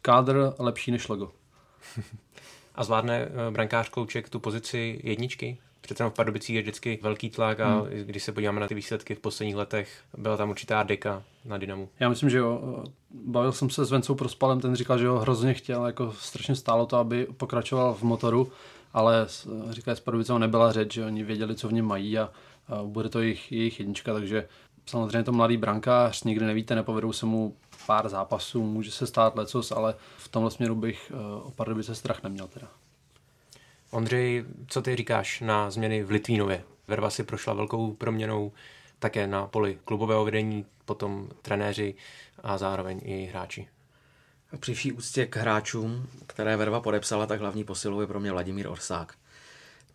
kádr 0.03 0.53
lepší 0.59 0.91
než 0.91 1.09
logo. 1.09 1.33
A 2.75 2.85
zvládne 2.85 3.29
brankář 3.51 3.89
Klouček 3.89 4.29
tu 4.29 4.41
pozici 4.41 5.01
jedničky? 5.05 5.59
Přece 5.81 6.05
v 6.05 6.11
Pardubicích 6.11 6.57
je 6.57 6.63
vždycky 6.63 6.99
velký 7.03 7.31
tlak 7.31 7.61
a 7.61 7.69
hmm. 7.69 7.87
když 7.89 8.23
se 8.23 8.33
podíváme 8.33 8.61
na 8.61 8.69
ty 8.69 8.75
výsledky 8.75 9.15
v 9.15 9.21
posledních 9.21 9.57
letech, 9.57 9.89
byla 10.19 10.37
tam 10.37 10.51
určitá 10.51 10.83
deka 10.83 11.23
na 11.45 11.59
Dynamu. 11.59 11.89
Já 12.01 12.09
myslím, 12.09 12.31
že 12.31 12.39
jo. 12.39 12.85
Bavil 13.11 13.53
jsem 13.53 13.71
se 13.71 13.85
s 13.85 13.91
Vencou 13.91 14.15
Prospalem, 14.15 14.61
ten 14.61 14.75
říkal, 14.75 14.99
že 14.99 15.09
ho 15.09 15.19
hrozně 15.19 15.55
chtěl, 15.55 15.87
jako 15.87 16.13
strašně 16.13 16.55
stálo 16.55 16.87
to, 16.87 16.97
aby 16.97 17.27
pokračoval 17.37 17.95
v 17.95 18.03
motoru 18.03 18.53
ale 18.97 19.27
říká, 19.71 19.95
s 19.95 20.01
Pardubicou 20.01 20.39
nebyla 20.39 20.73
řeč, 20.73 20.95
že 20.95 21.05
oni 21.05 21.25
věděli, 21.25 21.55
co 21.55 21.69
v 21.69 21.73
něm 21.73 21.87
mají 21.87 22.19
a, 22.19 22.31
a 22.69 22.83
bude 22.83 23.09
to 23.09 23.21
jejich, 23.21 23.53
jejich 23.53 23.81
jednička, 23.81 24.13
takže 24.13 24.49
samozřejmě 24.87 25.23
to 25.23 25.33
mladý 25.33 25.57
brankář, 25.57 26.23
nikdy 26.23 26.47
nevíte, 26.47 26.75
nepovedou 26.75 27.13
se 27.13 27.27
mu 27.27 27.57
pár 27.87 28.09
zápasů, 28.09 28.63
může 28.63 28.91
se 28.91 29.07
stát 29.07 29.37
lecos, 29.37 29.73
ale 29.73 29.95
v 30.19 30.29
tomhle 30.29 30.51
směru 30.51 30.75
bych 30.75 31.13
eh, 31.15 31.43
o 31.43 31.51
Pardubice 31.51 31.95
strach 31.95 32.23
neměl 32.23 32.49
teda. 32.49 32.69
Ondřej, 33.91 34.45
co 34.69 34.83
ty 34.83 34.97
říkáš 34.97 35.41
na 35.41 35.71
změny 35.71 36.03
v 36.03 36.11
Litvínově? 36.11 36.65
Verva 36.89 37.11
si 37.11 37.25
prošla 37.25 37.55
velkou 37.55 37.93
proměnou 37.93 38.53
také 38.99 39.27
na 39.27 39.47
poli 39.47 39.79
klubového 39.85 40.25
vedení, 40.25 40.67
potom 40.85 41.29
trenéři 41.43 41.95
a 42.43 42.59
zároveň 42.59 43.01
i 43.05 43.27
hráči. 43.27 43.69
Při 44.59 44.75
vší 44.75 44.93
úctě 44.93 45.27
k 45.27 45.37
hráčům, 45.37 46.07
které 46.27 46.57
Verva 46.57 46.81
podepsala, 46.81 47.27
tak 47.27 47.41
hlavní 47.41 47.65
posilou 47.65 48.01
je 48.01 48.07
pro 48.07 48.21
mě 48.21 48.33
Vladimír 48.33 48.69
Orsák, 48.69 49.15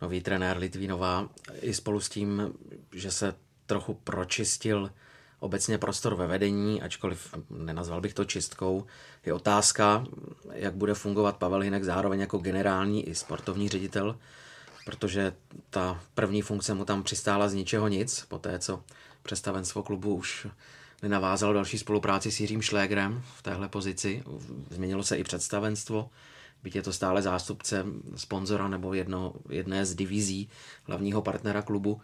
nový 0.02 0.22
trenér 0.22 0.58
Litvínová, 0.58 1.30
i 1.62 1.74
spolu 1.74 2.00
s 2.00 2.10
tím, 2.10 2.54
že 2.94 3.12
se 3.12 3.36
trochu 3.72 3.94
pročistil 3.94 4.92
obecně 5.40 5.78
prostor 5.78 6.16
ve 6.16 6.28
vedení, 6.28 6.82
ačkoliv 6.82 7.36
nenazval 7.50 8.02
bych 8.02 8.14
to 8.14 8.26
čistkou, 8.26 8.86
je 9.26 9.34
otázka, 9.34 10.06
jak 10.54 10.74
bude 10.74 10.94
fungovat 10.94 11.38
Pavel 11.38 11.62
Hinek 11.62 11.84
zároveň 11.84 12.20
jako 12.20 12.38
generální 12.38 13.10
i 13.10 13.16
sportovní 13.16 13.70
ředitel, 13.70 14.18
protože 14.86 15.34
ta 15.70 16.02
první 16.14 16.42
funkce 16.42 16.74
mu 16.74 16.86
tam 16.86 17.04
přistála 17.04 17.50
z 17.50 17.54
ničeho 17.54 17.88
nic, 17.88 18.26
po 18.28 18.38
té, 18.38 18.60
co 18.60 18.84
představenstvo 19.24 19.84
klubu 19.84 20.16
už 20.16 20.48
navázal 21.08 21.54
další 21.54 21.78
spolupráci 21.78 22.32
s 22.32 22.40
Jiřím 22.40 22.62
Šlégrem 22.62 23.24
v 23.38 23.42
téhle 23.42 23.70
pozici. 23.70 24.24
Změnilo 24.70 25.04
se 25.04 25.18
i 25.18 25.24
představenstvo, 25.24 26.10
byť 26.64 26.76
je 26.76 26.82
to 26.82 26.94
stále 26.94 27.22
zástupce 27.22 27.86
sponzora 28.16 28.68
nebo 28.68 28.94
jedno, 28.94 29.34
jedné 29.50 29.86
z 29.86 29.96
divizí 29.96 30.50
hlavního 30.84 31.22
partnera 31.22 31.62
klubu. 31.62 32.02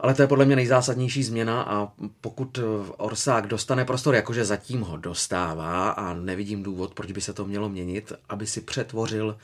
Ale 0.00 0.14
to 0.14 0.22
je 0.22 0.28
podle 0.28 0.44
mě 0.44 0.56
nejzásadnější 0.56 1.22
změna 1.22 1.62
a 1.62 1.92
pokud 2.20 2.58
Orsák 2.96 3.46
dostane 3.46 3.84
prostor, 3.84 4.14
jakože 4.14 4.44
zatím 4.44 4.80
ho 4.80 4.96
dostává 4.96 5.90
a 5.90 6.14
nevidím 6.14 6.62
důvod, 6.62 6.94
proč 6.94 7.12
by 7.12 7.20
se 7.20 7.32
to 7.32 7.44
mělo 7.44 7.68
měnit, 7.68 8.12
aby 8.28 8.46
si 8.46 8.60
přetvořil 8.60 9.36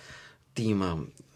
tým 0.55 0.85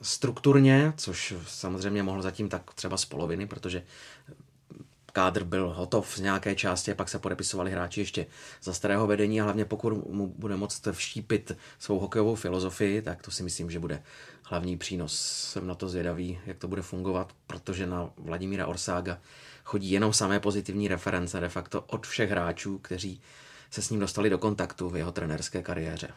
strukturně, 0.02 0.92
což 0.96 1.34
samozřejmě 1.46 2.02
mohl 2.02 2.22
zatím 2.22 2.48
tak 2.48 2.74
třeba 2.74 2.96
z 2.96 3.04
poloviny, 3.04 3.46
protože 3.46 3.82
kádr 5.12 5.44
byl 5.44 5.72
hotov 5.76 6.16
z 6.16 6.20
nějaké 6.20 6.54
části 6.54 6.94
pak 6.94 7.08
se 7.08 7.18
podepisovali 7.18 7.70
hráči 7.70 8.00
ještě 8.00 8.26
za 8.62 8.72
starého 8.72 9.06
vedení 9.06 9.40
a 9.40 9.44
hlavně 9.44 9.64
pokud 9.64 10.08
mu 10.08 10.26
bude 10.26 10.56
moct 10.56 10.88
vštípit 10.92 11.52
svou 11.78 11.98
hokejovou 11.98 12.34
filozofii, 12.34 13.02
tak 13.02 13.22
to 13.22 13.30
si 13.30 13.42
myslím, 13.42 13.70
že 13.70 13.78
bude 13.78 14.02
hlavní 14.44 14.78
přínos. 14.78 15.20
Jsem 15.50 15.66
na 15.66 15.74
to 15.74 15.88
zvědavý, 15.88 16.38
jak 16.46 16.58
to 16.58 16.68
bude 16.68 16.82
fungovat, 16.82 17.32
protože 17.46 17.86
na 17.86 18.10
Vladimíra 18.16 18.66
Orsága 18.66 19.18
chodí 19.64 19.90
jenom 19.90 20.12
samé 20.12 20.40
pozitivní 20.40 20.88
reference 20.88 21.40
de 21.40 21.48
facto 21.48 21.80
od 21.80 22.06
všech 22.06 22.30
hráčů, 22.30 22.78
kteří 22.78 23.20
se 23.70 23.82
s 23.82 23.90
ním 23.90 24.00
dostali 24.00 24.30
do 24.30 24.38
kontaktu 24.38 24.88
v 24.88 24.96
jeho 24.96 25.12
trenerské 25.12 25.62
kariéře. 25.62 26.08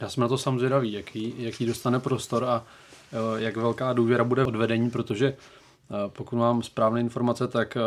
Já 0.00 0.08
jsem 0.08 0.20
na 0.20 0.28
to 0.28 0.38
sám 0.38 0.58
zvědavý, 0.58 0.92
jaký, 0.92 1.34
jaký 1.38 1.66
dostane 1.66 2.00
prostor 2.00 2.44
a 2.44 2.64
e, 3.12 3.42
jak 3.42 3.56
velká 3.56 3.92
důvěra 3.92 4.24
bude 4.24 4.44
odvedení, 4.44 4.90
protože 4.90 5.36
pokud 6.08 6.36
mám 6.36 6.62
správné 6.62 7.00
informace, 7.00 7.48
tak 7.48 7.76
e, 7.76 7.80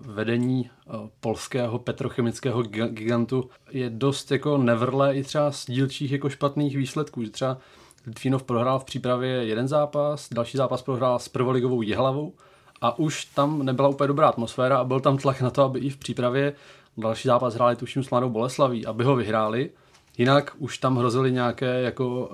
vedení 0.00 0.70
eh, 0.70 0.92
polského 1.20 1.78
petrochemického 1.78 2.62
gigantu 2.62 3.50
je 3.70 3.90
dost 3.90 4.30
jako 4.30 4.58
nevrlé 4.58 5.16
i 5.16 5.22
třeba 5.22 5.52
z 5.52 5.66
dílčích 5.66 6.12
jako 6.12 6.28
špatných 6.28 6.76
výsledků, 6.76 7.24
že 7.24 7.30
třeba 7.30 7.58
Litvinov 8.06 8.42
prohrál 8.42 8.78
v 8.78 8.84
přípravě 8.84 9.30
jeden 9.30 9.68
zápas, 9.68 10.28
další 10.32 10.56
zápas 10.56 10.82
prohrál 10.82 11.18
s 11.18 11.28
prvoligovou 11.28 11.82
Jihlavou 11.82 12.32
a 12.80 12.98
už 12.98 13.24
tam 13.24 13.62
nebyla 13.62 13.88
úplně 13.88 14.08
dobrá 14.08 14.28
atmosféra 14.28 14.78
a 14.78 14.84
byl 14.84 15.00
tam 15.00 15.18
tlak 15.18 15.40
na 15.40 15.50
to, 15.50 15.62
aby 15.62 15.78
i 15.78 15.90
v 15.90 15.96
přípravě 15.96 16.52
další 16.96 17.28
zápas 17.28 17.54
hráli 17.54 17.76
tuším 17.76 18.04
s 18.04 18.10
Mladou 18.10 18.28
Boleslaví, 18.28 18.86
aby 18.86 19.04
ho 19.04 19.16
vyhráli. 19.16 19.70
Jinak 20.18 20.56
už 20.58 20.78
tam 20.78 20.96
hrozily 20.96 21.32
nějaké 21.32 21.80
jako 21.80 22.08
uh, 22.08 22.28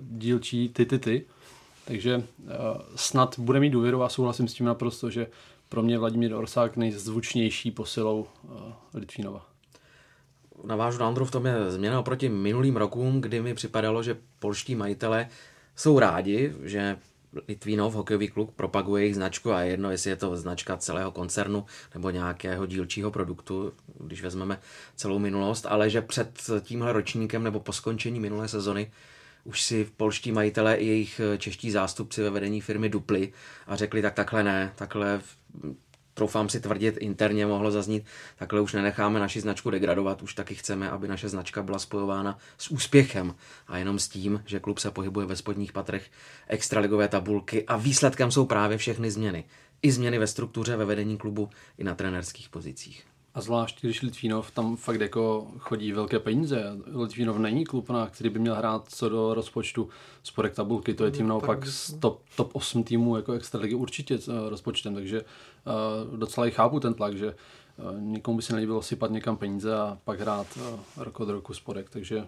dílčí 0.00 0.68
ty, 0.68 0.86
ty, 0.86 0.98
ty. 0.98 1.26
Takže 1.84 2.16
uh, 2.16 2.22
snad 2.96 3.38
bude 3.38 3.60
mít 3.60 3.70
důvěru 3.70 4.02
a 4.02 4.08
souhlasím 4.08 4.48
s 4.48 4.54
tím 4.54 4.66
naprosto, 4.66 5.10
že 5.10 5.26
pro 5.68 5.82
mě 5.82 5.98
Vladimír 5.98 6.34
Orsák 6.34 6.76
nejzvučnější 6.76 7.70
posilou 7.70 8.26
uh, 8.42 8.50
Litvínova. 8.94 9.46
Navážu 10.64 10.98
na 10.98 11.08
Andru 11.08 11.24
v 11.24 11.30
tom 11.30 11.46
je 11.46 11.70
změna 11.70 12.00
oproti 12.00 12.28
minulým 12.28 12.76
rokům, 12.76 13.20
kdy 13.20 13.40
mi 13.40 13.54
připadalo, 13.54 14.02
že 14.02 14.16
polští 14.38 14.74
majitele 14.74 15.28
jsou 15.76 15.98
rádi, 15.98 16.54
že 16.62 16.96
Litvínov, 17.48 17.94
hokejový 17.94 18.28
klub, 18.28 18.54
propaguje 18.56 19.02
jejich 19.02 19.14
značku 19.14 19.52
a 19.52 19.60
je 19.60 19.70
jedno, 19.70 19.90
jestli 19.90 20.10
je 20.10 20.16
to 20.16 20.36
značka 20.36 20.76
celého 20.76 21.10
koncernu 21.10 21.66
nebo 21.94 22.10
nějakého 22.10 22.66
dílčího 22.66 23.10
produktu, 23.10 23.72
když 24.00 24.22
vezmeme 24.22 24.60
celou 24.96 25.18
minulost, 25.18 25.66
ale 25.68 25.90
že 25.90 26.02
před 26.02 26.40
tímhle 26.60 26.92
ročníkem 26.92 27.42
nebo 27.42 27.60
po 27.60 27.72
skončení 27.72 28.20
minulé 28.20 28.48
sezony 28.48 28.90
už 29.44 29.62
si 29.62 29.88
polští 29.96 30.32
majitelé 30.32 30.74
i 30.74 30.86
jejich 30.86 31.20
čeští 31.38 31.70
zástupci 31.70 32.22
ve 32.22 32.30
vedení 32.30 32.60
firmy 32.60 32.88
dupli 32.88 33.32
a 33.66 33.76
řekli, 33.76 34.02
tak 34.02 34.14
takhle 34.14 34.42
ne, 34.42 34.72
takhle 34.76 35.20
troufám 36.14 36.48
si 36.48 36.60
tvrdit, 36.60 36.96
interně 36.96 37.46
mohlo 37.46 37.70
zaznít, 37.70 38.04
takhle 38.36 38.60
už 38.60 38.72
nenecháme 38.72 39.20
naši 39.20 39.40
značku 39.40 39.70
degradovat, 39.70 40.22
už 40.22 40.34
taky 40.34 40.54
chceme, 40.54 40.90
aby 40.90 41.08
naše 41.08 41.28
značka 41.28 41.62
byla 41.62 41.78
spojována 41.78 42.38
s 42.58 42.70
úspěchem 42.70 43.34
a 43.68 43.78
jenom 43.78 43.98
s 43.98 44.08
tím, 44.08 44.42
že 44.46 44.60
klub 44.60 44.78
se 44.78 44.90
pohybuje 44.90 45.26
ve 45.26 45.36
spodních 45.36 45.72
patrech 45.72 46.10
extraligové 46.48 47.08
tabulky 47.08 47.66
a 47.66 47.76
výsledkem 47.76 48.30
jsou 48.30 48.46
právě 48.46 48.78
všechny 48.78 49.10
změny. 49.10 49.44
I 49.82 49.92
změny 49.92 50.18
ve 50.18 50.26
struktuře, 50.26 50.76
ve 50.76 50.84
vedení 50.84 51.16
klubu, 51.16 51.50
i 51.78 51.84
na 51.84 51.94
trenerských 51.94 52.48
pozicích. 52.48 53.09
A 53.34 53.40
zvlášť, 53.40 53.80
když 53.80 54.02
Litvínov 54.02 54.50
tam 54.50 54.76
fakt 54.76 55.00
jako 55.00 55.46
chodí 55.58 55.92
velké 55.92 56.18
peníze. 56.18 56.76
Litvínov 56.86 57.38
není 57.38 57.64
klub, 57.64 57.90
na 57.90 58.06
který 58.06 58.30
by 58.30 58.38
měl 58.38 58.54
hrát 58.54 58.88
co 58.88 59.08
do 59.08 59.34
rozpočtu 59.34 59.88
sporek 60.22 60.54
tabulky. 60.54 60.94
To 60.94 61.04
je 61.04 61.10
tým 61.10 61.28
naopak 61.28 61.66
z 61.66 61.94
top, 61.94 62.22
top 62.36 62.50
8 62.52 62.84
týmů 62.84 63.16
jako 63.16 63.32
extraligy 63.32 63.74
určitě 63.74 64.18
s 64.18 64.28
eh, 64.28 64.50
rozpočtem, 64.50 64.94
takže 64.94 65.22
uh, 65.22 66.18
docela 66.18 66.46
i 66.46 66.50
chápu 66.50 66.80
ten 66.80 66.94
tlak, 66.94 67.16
že 67.16 67.34
uh, 67.76 68.00
nikomu 68.00 68.36
by 68.36 68.42
se 68.42 68.52
nelíbilo 68.52 68.82
sypat 68.82 69.10
někam 69.10 69.36
peníze 69.36 69.76
a 69.76 69.98
pak 70.04 70.20
hrát 70.20 70.46
uh, 70.56 70.80
rok 70.96 71.20
od 71.20 71.28
roku 71.28 71.54
sporek, 71.54 71.90
takže 71.90 72.26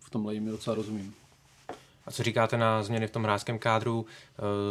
v 0.00 0.10
tomhle 0.10 0.34
jim 0.34 0.46
docela 0.46 0.76
rozumím. 0.76 1.14
A 2.06 2.10
co 2.10 2.22
říkáte 2.22 2.58
na 2.58 2.82
změny 2.82 3.06
v 3.06 3.10
tom 3.10 3.22
hráčském 3.22 3.58
kádru? 3.58 4.06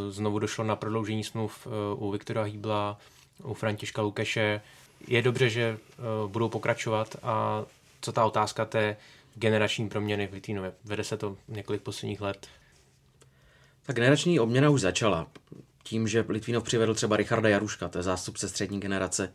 Znovu 0.10 0.40
došlo 0.40 0.64
na 0.64 0.76
prodloužení 0.76 1.24
smluv 1.24 1.68
u 1.96 2.12
Viktora 2.12 2.44
Hýbla, 2.44 2.98
u 3.44 3.54
Františka 3.54 4.02
Lukeše 4.02 4.62
je 5.08 5.22
dobře, 5.22 5.50
že 5.50 5.78
uh, 6.24 6.32
budou 6.32 6.50
pokračovat 6.50 7.16
a 7.24 7.66
co 8.02 8.12
ta 8.12 8.26
otázka 8.26 8.66
té 8.66 8.98
generační 9.36 9.90
proměny 9.90 10.28
v 10.28 10.34
Litvínově? 10.34 10.74
Vede 10.84 11.04
se 11.04 11.18
to 11.18 11.38
několik 11.48 11.82
posledních 11.82 12.22
let? 12.22 12.48
Ta 13.86 13.94
generační 13.94 14.40
obměna 14.40 14.70
už 14.70 14.82
začala. 14.82 15.28
tím, 15.84 16.08
že 16.08 16.26
Litvínov 16.30 16.64
přivedl 16.64 16.94
třeba 16.94 17.18
Richarda 17.18 17.50
Jaruška, 17.50 17.88
to 17.88 17.98
je 17.98 18.04
zástupce 18.04 18.50
střední 18.50 18.80
generace, 18.80 19.34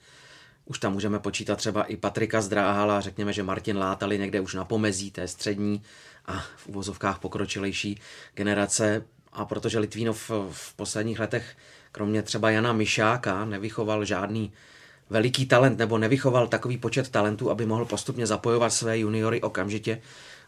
už 0.65 0.79
tam 0.79 0.93
můžeme 0.93 1.19
počítat 1.19 1.57
třeba 1.57 1.83
i 1.83 1.97
Patrika 1.97 2.41
Zdráhala, 2.41 3.01
řekněme, 3.01 3.33
že 3.33 3.43
Martin 3.43 3.79
Látali 3.79 4.19
někde 4.19 4.41
už 4.41 4.55
na 4.55 4.65
pomezí 4.65 5.11
té 5.11 5.29
střední 5.29 5.83
a 6.27 6.41
v 6.57 6.67
uvozovkách 6.67 7.19
pokročilejší 7.19 8.01
generace. 8.35 9.05
A 9.33 9.45
protože 9.45 9.79
Litvínov 9.79 10.31
v 10.51 10.75
posledních 10.77 11.21
letech, 11.21 11.57
kromě 11.99 12.23
třeba 12.23 12.51
Jana 12.51 12.73
Myšáka, 12.73 13.45
nevychoval 13.45 14.05
žádný 14.05 14.53
veliký 15.11 15.47
talent 15.47 15.79
nebo 15.79 15.99
nevychoval 15.99 16.47
takový 16.47 16.79
počet 16.79 17.09
talentů, 17.09 17.51
aby 17.51 17.67
mohl 17.67 17.85
postupně 17.85 18.27
zapojovat 18.27 18.73
své 18.73 18.99
juniory 18.99 19.41
okamžitě 19.41 20.01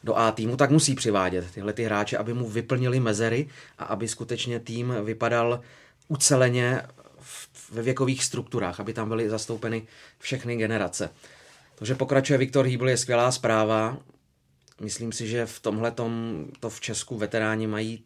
do 0.05 0.17
A 0.17 0.33
týmu, 0.33 0.57
tak 0.57 0.71
musí 0.71 0.95
přivádět 0.95 1.51
tyhle 1.51 1.73
ty 1.73 1.85
hráče, 1.85 2.17
aby 2.17 2.35
mu 2.35 2.49
vyplnili 2.49 3.01
mezery 3.01 3.49
a 3.79 3.85
aby 3.85 4.09
skutečně 4.09 4.61
tým 4.61 4.95
vypadal 5.05 5.61
uceleně 6.09 6.83
ve 7.73 7.83
věkových 7.83 8.25
strukturách, 8.25 8.81
aby 8.81 8.93
tam 8.93 9.09
byly 9.09 9.31
zastoupeny 9.31 9.83
všechny 10.19 10.57
generace. 10.57 11.11
To, 11.75 11.85
že 11.85 11.95
pokračuje 11.95 12.39
Viktor 12.39 12.67
Hýbl, 12.67 12.89
je 12.89 12.97
skvělá 12.97 13.33
zpráva. 13.33 13.99
Myslím 14.81 15.13
si, 15.13 15.29
že 15.29 15.47
v 15.47 15.61
tomhle 15.61 15.91
to 16.61 16.71
v 16.71 16.81
Česku 16.81 17.17
veteráni 17.19 17.67
mají 17.67 18.05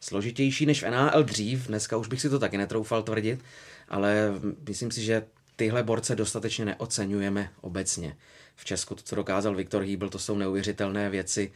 složitější 0.00 0.66
než 0.66 0.82
v 0.82 0.90
NHL 0.90 1.22
dřív. 1.22 1.66
Dneska 1.66 1.96
už 1.96 2.08
bych 2.08 2.20
si 2.20 2.30
to 2.30 2.38
taky 2.38 2.58
netroufal 2.58 3.02
tvrdit, 3.02 3.40
ale 3.88 4.32
myslím 4.68 4.90
si, 4.90 5.02
že 5.02 5.26
tyhle 5.56 5.82
borce 5.82 6.16
dostatečně 6.16 6.64
neocenujeme 6.64 7.50
obecně. 7.60 8.16
V 8.56 8.64
Česku 8.64 8.94
to, 8.94 9.02
co 9.02 9.16
dokázal 9.16 9.54
Viktor 9.54 9.82
Hýbl, 9.82 10.08
to 10.08 10.18
jsou 10.18 10.36
neuvěřitelné 10.36 11.10
věci 11.10 11.52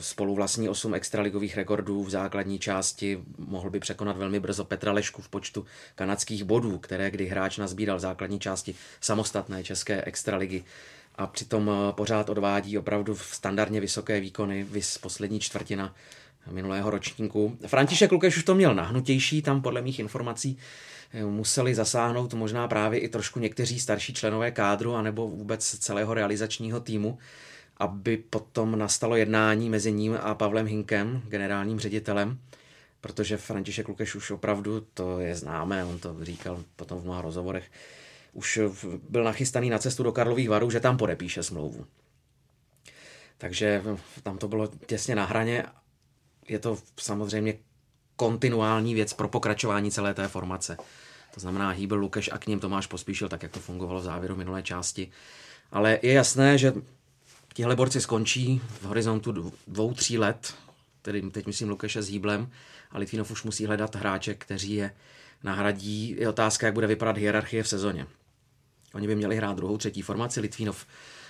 spolu 0.00 0.34
vlastní 0.34 0.68
8 0.68 0.94
extraligových 0.94 1.56
rekordů 1.56 2.02
v 2.02 2.10
základní 2.10 2.58
části, 2.58 3.22
mohl 3.38 3.70
by 3.70 3.80
překonat 3.80 4.16
velmi 4.16 4.40
brzo 4.40 4.64
Petra 4.64 4.92
Lešku 4.92 5.22
v 5.22 5.28
počtu 5.28 5.66
kanadských 5.94 6.44
bodů, 6.44 6.78
které 6.78 7.10
kdy 7.10 7.26
hráč 7.26 7.58
nazbíral 7.58 7.96
v 7.96 8.00
základní 8.00 8.40
části 8.40 8.74
samostatné 9.00 9.64
české 9.64 10.02
extraligy 10.02 10.64
a 11.14 11.26
přitom 11.26 11.70
eh, 11.70 11.92
pořád 11.92 12.30
odvádí 12.30 12.78
opravdu 12.78 13.16
standardně 13.16 13.80
vysoké 13.80 14.20
výkony, 14.20 14.64
vys 14.64 14.98
poslední 14.98 15.40
čtvrtina 15.40 15.94
minulého 16.50 16.90
ročníku. 16.90 17.58
František 17.66 18.12
Lukeš 18.12 18.36
už 18.36 18.44
to 18.44 18.54
měl 18.54 18.74
nahnutější, 18.74 19.42
tam 19.42 19.62
podle 19.62 19.82
mých 19.82 19.98
informací 19.98 20.58
eh, 21.12 21.24
museli 21.24 21.74
zasáhnout 21.74 22.34
možná 22.34 22.68
právě 22.68 23.00
i 23.00 23.08
trošku 23.08 23.40
někteří 23.40 23.80
starší 23.80 24.14
členové 24.14 24.50
kádru 24.50 24.94
anebo 24.94 25.28
vůbec 25.28 25.78
celého 25.78 26.14
realizačního 26.14 26.80
týmu, 26.80 27.18
aby 27.76 28.16
potom 28.16 28.78
nastalo 28.78 29.16
jednání 29.16 29.70
mezi 29.70 29.92
ním 29.92 30.18
a 30.22 30.34
Pavlem 30.34 30.66
Hinkem, 30.66 31.22
generálním 31.28 31.80
ředitelem, 31.80 32.38
protože 33.00 33.36
František 33.36 33.88
Lukeš 33.88 34.14
už 34.14 34.30
opravdu, 34.30 34.86
to 34.94 35.20
je 35.20 35.34
známé, 35.34 35.84
on 35.84 35.98
to 35.98 36.16
říkal 36.22 36.62
potom 36.76 37.00
v 37.00 37.04
mnoha 37.04 37.22
rozhovorech, 37.22 37.70
už 38.32 38.60
byl 39.08 39.24
nachystaný 39.24 39.70
na 39.70 39.78
cestu 39.78 40.02
do 40.02 40.12
Karlových 40.12 40.48
varů, 40.48 40.70
že 40.70 40.80
tam 40.80 40.96
podepíše 40.96 41.42
smlouvu. 41.42 41.86
Takže 43.38 43.82
tam 44.22 44.38
to 44.38 44.48
bylo 44.48 44.66
těsně 44.66 45.14
na 45.14 45.24
hraně. 45.24 45.64
Je 46.48 46.58
to 46.58 46.78
samozřejmě 47.00 47.54
kontinuální 48.16 48.94
věc 48.94 49.12
pro 49.12 49.28
pokračování 49.28 49.90
celé 49.90 50.14
té 50.14 50.28
formace. 50.28 50.76
To 51.34 51.40
znamená 51.40 51.70
Hýbel, 51.70 51.98
Lukeš 51.98 52.30
a 52.32 52.38
k 52.38 52.46
ním 52.46 52.60
Tomáš 52.60 52.86
pospíšil, 52.86 53.28
tak 53.28 53.42
jak 53.42 53.52
to 53.52 53.60
fungovalo 53.60 54.00
v 54.00 54.04
závěru 54.04 54.36
minulé 54.36 54.62
části. 54.62 55.10
Ale 55.72 55.98
je 56.02 56.12
jasné, 56.12 56.58
že 56.58 56.72
Tihle 57.54 57.76
borci 57.76 58.00
skončí 58.00 58.60
v 58.80 58.84
horizontu 58.84 59.52
dvou, 59.66 59.94
tří 59.94 60.18
let, 60.18 60.54
tedy 61.02 61.22
teď 61.22 61.46
myslím 61.46 61.68
Lukeše 61.68 62.02
s 62.02 62.08
Hýblem, 62.08 62.50
a 62.90 62.98
Litvinov 62.98 63.30
už 63.30 63.42
musí 63.42 63.66
hledat 63.66 63.96
hráče, 63.96 64.34
kteří 64.34 64.74
je 64.74 64.90
nahradí. 65.42 66.16
Je 66.18 66.28
otázka, 66.28 66.66
jak 66.66 66.74
bude 66.74 66.86
vypadat 66.86 67.16
hierarchie 67.16 67.62
v 67.62 67.68
sezóně. 67.68 68.06
Oni 68.94 69.06
by 69.06 69.14
měli 69.14 69.36
hrát 69.36 69.56
druhou, 69.56 69.76
třetí 69.76 70.02
formaci. 70.02 70.40
Litvinov 70.40 70.86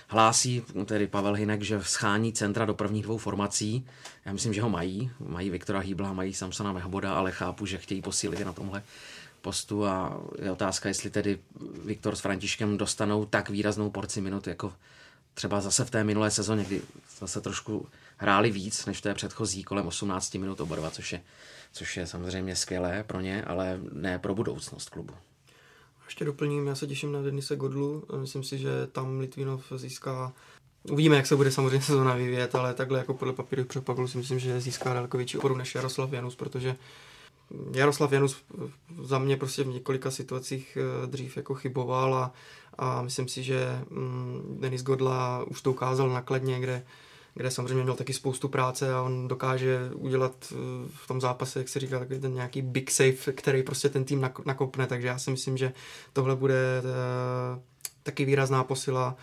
hlásí, 0.07 0.63
tedy 0.85 1.07
Pavel 1.07 1.33
Hinek, 1.33 1.61
že 1.61 1.83
schání 1.83 2.33
centra 2.33 2.65
do 2.65 2.73
prvních 2.73 3.03
dvou 3.03 3.17
formací. 3.17 3.85
Já 4.25 4.33
myslím, 4.33 4.53
že 4.53 4.61
ho 4.61 4.69
mají. 4.69 5.11
Mají 5.19 5.49
Viktora 5.49 5.79
Hýbla, 5.79 6.13
mají 6.13 6.33
Samsona 6.33 6.71
Mehboda, 6.73 7.13
ale 7.13 7.31
chápu, 7.31 7.65
že 7.65 7.77
chtějí 7.77 8.01
posílit 8.01 8.39
na 8.39 8.53
tomhle 8.53 8.83
postu 9.41 9.85
a 9.85 10.21
je 10.41 10.51
otázka, 10.51 10.89
jestli 10.89 11.09
tedy 11.09 11.39
Viktor 11.85 12.15
s 12.15 12.19
Františkem 12.19 12.77
dostanou 12.77 13.25
tak 13.25 13.49
výraznou 13.49 13.89
porci 13.89 14.21
minut 14.21 14.47
jako 14.47 14.73
třeba 15.33 15.61
zase 15.61 15.85
v 15.85 15.89
té 15.89 16.03
minulé 16.03 16.31
sezóně, 16.31 16.63
kdy 16.63 16.81
zase 17.19 17.41
trošku 17.41 17.87
hráli 18.17 18.51
víc 18.51 18.85
než 18.85 18.97
v 18.97 19.01
té 19.01 19.13
předchozí, 19.13 19.63
kolem 19.63 19.87
18 19.87 20.35
minut 20.35 20.59
oba 20.61 20.75
dva, 20.75 20.91
což 20.91 21.13
je, 21.13 21.21
což 21.71 21.97
je 21.97 22.07
samozřejmě 22.07 22.55
skvělé 22.55 23.03
pro 23.03 23.21
ně, 23.21 23.43
ale 23.43 23.79
ne 23.93 24.19
pro 24.19 24.35
budoucnost 24.35 24.89
klubu. 24.89 25.13
Ještě 26.07 26.25
doplním, 26.25 26.67
já 26.67 26.75
se 26.75 26.87
těším 26.87 27.11
na 27.11 27.21
Denise 27.21 27.55
Godlu, 27.55 28.03
myslím 28.17 28.43
si, 28.43 28.57
že 28.57 28.87
tam 28.91 29.19
Litvinov 29.19 29.63
získá 29.75 30.33
Uvidíme, 30.91 31.15
jak 31.15 31.27
se 31.27 31.35
bude 31.35 31.51
samozřejmě 31.51 31.81
sezóna 31.81 32.15
vyvíjet, 32.15 32.55
ale 32.55 32.73
takhle 32.73 32.99
jako 32.99 33.13
podle 33.13 33.33
papíru 33.33 33.65
přepadlu 33.65 34.07
si 34.07 34.17
myslím, 34.17 34.39
že 34.39 34.61
získá 34.61 34.93
daleko 34.93 35.17
větší 35.17 35.37
oporu 35.37 35.55
než 35.55 35.75
Jaroslav 35.75 36.13
Janus, 36.13 36.35
protože 36.35 36.75
Jaroslav 37.71 38.11
Janus 38.11 38.37
za 39.03 39.19
mě 39.19 39.37
prostě 39.37 39.63
v 39.63 39.67
několika 39.67 40.11
situacích 40.11 40.77
eh, 40.77 41.07
dřív 41.07 41.37
jako 41.37 41.55
chyboval 41.55 42.15
a, 42.15 42.33
a 42.77 43.01
myslím 43.01 43.27
si, 43.27 43.43
že 43.43 43.81
mm, 43.89 44.57
Denis 44.59 44.83
Godla 44.83 45.43
už 45.43 45.61
to 45.61 45.71
ukázal 45.71 46.09
nakladně, 46.09 46.59
kde, 46.59 46.83
kde 47.37 47.51
samozřejmě 47.51 47.83
měl 47.83 47.95
taky 47.95 48.13
spoustu 48.13 48.49
práce 48.49 48.93
a 48.93 49.01
on 49.01 49.27
dokáže 49.27 49.91
udělat 49.95 50.35
eh, 50.51 50.55
v 51.03 51.07
tom 51.07 51.21
zápase, 51.21 51.59
jak 51.59 51.69
se 51.69 51.79
říká, 51.79 51.99
takový 51.99 52.19
ten 52.19 52.33
nějaký 52.33 52.61
big 52.61 52.91
save, 52.91 53.33
který 53.35 53.63
prostě 53.63 53.89
ten 53.89 54.05
tým 54.05 54.29
nakopne, 54.45 54.87
takže 54.87 55.07
já 55.07 55.17
si 55.17 55.31
myslím, 55.31 55.57
že 55.57 55.73
tohle 56.13 56.35
bude 56.35 56.55
eh, 56.79 57.59
taky 58.03 58.25
výrazná 58.25 58.63
posila 58.63 59.17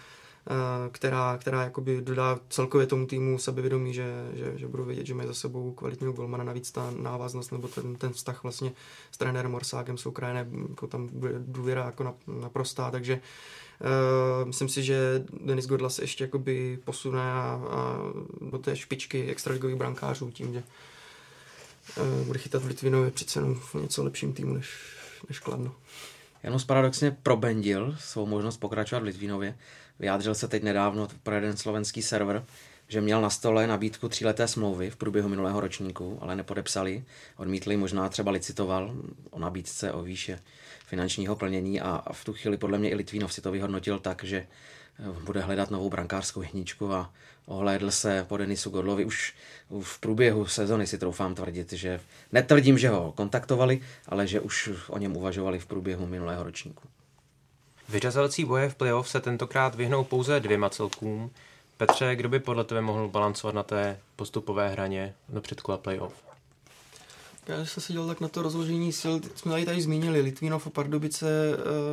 Eh, 0.51 0.91
která, 0.91 1.39
která 1.39 1.63
jakoby 1.63 2.01
dodá 2.01 2.41
celkově 2.49 2.87
tomu 2.87 3.07
týmu 3.07 3.39
sebevědomí, 3.39 3.95
že, 3.95 4.31
že, 4.35 4.59
že 4.59 4.69
budou 4.69 4.85
vědět, 4.85 5.07
že 5.07 5.15
mají 5.15 5.29
za 5.29 5.35
sebou 5.35 5.73
kvalitního 5.73 6.13
golmana, 6.13 6.45
navíc 6.45 6.73
ta 6.73 6.91
návaznost 6.91 7.53
nebo 7.53 7.69
ten, 7.69 7.97
ten 7.97 8.13
vztah 8.13 8.43
vlastně 8.43 8.73
s 9.11 9.19
trenérem 9.19 9.53
Morsákem 9.53 9.99
jsou 9.99 10.11
krajené, 10.11 10.47
jako 10.69 10.87
tam 10.87 11.09
bude 11.13 11.35
důvěra 11.39 11.85
jako 11.85 12.15
naprostá, 12.27 12.91
takže 12.91 13.15
Uh, 13.15 13.21
myslím 14.45 14.69
si, 14.69 14.83
že 14.83 15.25
Denis 15.45 15.67
Godla 15.67 15.89
se 15.89 16.03
ještě 16.03 16.25
jakoby 16.25 16.79
posune 16.85 17.21
a, 17.21 17.61
a 17.71 17.99
do 18.51 18.59
té 18.59 18.77
špičky 18.77 19.31
extraligových 19.31 19.77
brankářů 19.77 20.31
tím, 20.31 20.53
že 20.53 20.63
uh, 21.97 22.27
bude 22.27 22.39
chytat 22.39 22.63
v 22.63 22.67
Litvinově 22.67 23.11
přece 23.11 23.39
jenom 23.39 23.55
v 23.55 23.75
něco 23.75 24.05
lepším 24.05 24.33
týmu 24.33 24.55
než, 24.55 24.71
než 25.29 25.39
Kladno. 25.39 25.75
Janus 26.43 26.65
paradoxně 26.65 27.17
probendil 27.23 27.97
svou 27.99 28.27
možnost 28.27 28.57
pokračovat 28.57 29.01
v 29.01 29.05
Litvínově. 29.05 29.59
Vyjádřil 29.99 30.35
se 30.35 30.49
teď 30.49 30.63
nedávno 30.63 31.09
pro 31.23 31.35
jeden 31.35 31.57
slovenský 31.57 32.03
server, 32.03 32.45
že 32.89 33.01
měl 33.01 33.21
na 33.21 33.31
stole 33.31 33.67
nabídku 33.67 34.09
tříleté 34.09 34.49
smlouvy 34.49 34.91
v 34.91 34.97
průběhu 34.97 35.29
minulého 35.29 35.61
ročníku, 35.61 36.19
ale 36.21 36.37
nepodepsali. 36.37 37.05
Odmítli, 37.37 37.77
možná 37.77 38.09
třeba 38.09 38.33
licitoval 38.33 38.95
o 39.31 39.39
nabídce, 39.39 39.93
o 39.93 40.03
výše 40.03 40.39
finančního 40.95 41.37
plnění 41.37 41.81
a 41.81 42.03
v 42.13 42.25
tu 42.25 42.33
chvíli 42.33 42.57
podle 42.57 42.79
mě 42.79 42.91
i 42.91 42.95
Litvínov 42.95 43.33
si 43.33 43.41
to 43.41 43.51
vyhodnotil 43.51 43.99
tak, 43.99 44.25
že 44.25 44.37
eh, 44.37 45.21
bude 45.25 45.41
hledat 45.41 45.71
novou 45.71 45.91
brankářskou 45.91 46.41
hničku 46.41 46.93
a 46.93 47.11
ohlédl 47.47 47.91
se 47.91 48.25
po 48.29 48.37
Denisu 48.37 48.71
Godlovi. 48.71 49.05
Už 49.05 49.35
v 49.81 49.99
průběhu 50.01 50.47
sezony 50.47 50.87
si 50.87 50.99
troufám 50.99 51.35
tvrdit, 51.35 51.73
že 51.73 52.01
netvrdím, 52.33 52.79
že 52.79 52.89
ho 52.89 53.13
kontaktovali, 53.13 53.81
ale 54.09 54.27
že 54.27 54.41
už 54.41 54.71
o 54.89 54.99
něm 54.99 55.17
uvažovali 55.17 55.59
v 55.59 55.67
průběhu 55.67 56.07
minulého 56.07 56.43
ročníku. 56.43 56.83
Vyřazovací 57.89 58.45
boje 58.45 58.69
v 58.69 58.75
playoff 58.75 59.09
se 59.09 59.21
tentokrát 59.21 59.75
vyhnou 59.75 60.05
pouze 60.05 60.41
dvěma 60.41 60.71
celkům. 60.71 61.31
Petře, 61.77 62.17
kdo 62.17 62.29
by 62.29 62.39
podle 62.39 62.65
tebe 62.65 62.81
mohl 62.81 63.09
balancovat 63.09 63.55
na 63.55 63.63
té 63.63 63.99
postupové 64.17 64.69
hraně 64.69 65.15
do 65.29 65.41
předkola 65.41 65.79
playoff? 65.79 66.34
Já 67.47 67.67
jsem 67.67 67.83
se 67.83 67.93
dělal 67.93 68.09
tak 68.09 68.21
na 68.21 68.29
to 68.29 68.43
rozložení 68.43 68.93
sil, 69.01 69.15
jsme 69.35 69.65
tady 69.65 69.83
zmínili, 69.83 70.21
Litvínov 70.21 70.67
a 70.67 70.71
Pardubice 70.71 71.27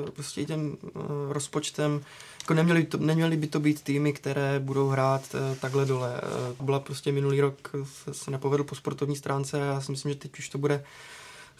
eh, 0.07 0.11
prostě 0.11 0.45
tím 0.45 0.77
eh, 0.85 0.89
rozpočtem, 1.29 2.01
jako 2.41 2.53
neměli, 2.53 2.83
to, 2.83 2.97
neměli 2.97 3.37
by 3.37 3.47
to 3.47 3.59
být 3.59 3.81
týmy, 3.81 4.13
které 4.13 4.59
budou 4.59 4.87
hrát 4.87 5.35
eh, 5.35 5.55
takhle 5.55 5.85
dole. 5.85 6.21
Byla 6.61 6.79
prostě 6.79 7.11
minulý 7.11 7.41
rok 7.41 7.71
se 8.11 8.31
nepovedl 8.31 8.63
po 8.63 8.75
sportovní 8.75 9.15
stránce 9.15 9.61
a 9.61 9.65
já 9.65 9.81
si 9.81 9.91
myslím, 9.91 10.11
že 10.11 10.17
teď 10.17 10.39
už 10.39 10.49
to 10.49 10.57
bude, 10.57 10.83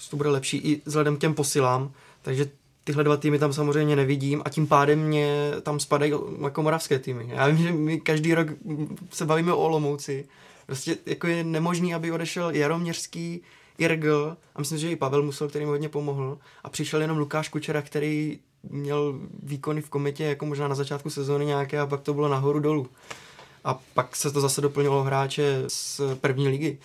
to 0.09 0.17
bude 0.17 0.29
lepší 0.29 0.57
i 0.57 0.81
vzhledem 0.85 1.17
k 1.17 1.19
těm 1.19 1.33
posilám, 1.33 1.91
takže 2.21 2.49
tyhle 2.83 3.03
dva 3.03 3.17
týmy 3.17 3.39
tam 3.39 3.53
samozřejmě 3.53 3.95
nevidím 3.95 4.41
a 4.45 4.49
tím 4.49 4.67
pádem 4.67 4.99
mě 4.99 5.51
tam 5.61 5.79
spadají 5.79 6.13
jako 6.43 6.63
moravské 6.63 6.99
týmy. 6.99 7.25
Já 7.27 7.47
vím, 7.47 7.57
že 7.57 7.71
my 7.71 7.99
každý 7.99 8.33
rok 8.33 8.47
se 9.09 9.25
bavíme 9.25 9.53
o 9.53 9.57
Olomouci. 9.57 10.27
Prostě 10.65 10.97
jako 11.05 11.27
je 11.27 11.43
nemožný, 11.43 11.93
aby 11.93 12.11
odešel 12.11 12.51
Jaroměřský, 12.51 13.41
Irgl 13.81 14.37
a 14.55 14.59
myslím, 14.59 14.77
že 14.77 14.91
i 14.91 14.95
Pavel 14.95 15.23
Musel, 15.23 15.49
který 15.49 15.65
mi 15.65 15.71
hodně 15.71 15.89
pomohl 15.89 16.37
a 16.63 16.69
přišel 16.69 17.01
jenom 17.01 17.17
Lukáš 17.17 17.49
Kučera, 17.49 17.81
který 17.81 18.39
měl 18.63 19.19
výkony 19.43 19.81
v 19.81 19.89
kometě 19.89 20.23
jako 20.23 20.45
možná 20.45 20.67
na 20.67 20.75
začátku 20.75 21.09
sezóny 21.09 21.45
nějaké 21.45 21.79
a 21.79 21.85
pak 21.85 22.01
to 22.01 22.13
bylo 22.13 22.27
nahoru 22.27 22.59
dolů. 22.59 22.87
A 23.63 23.79
pak 23.93 24.15
se 24.15 24.31
to 24.31 24.41
zase 24.41 24.61
doplnilo 24.61 25.03
hráče 25.03 25.63
z 25.67 26.01
první 26.21 26.47
ligy. 26.47 26.77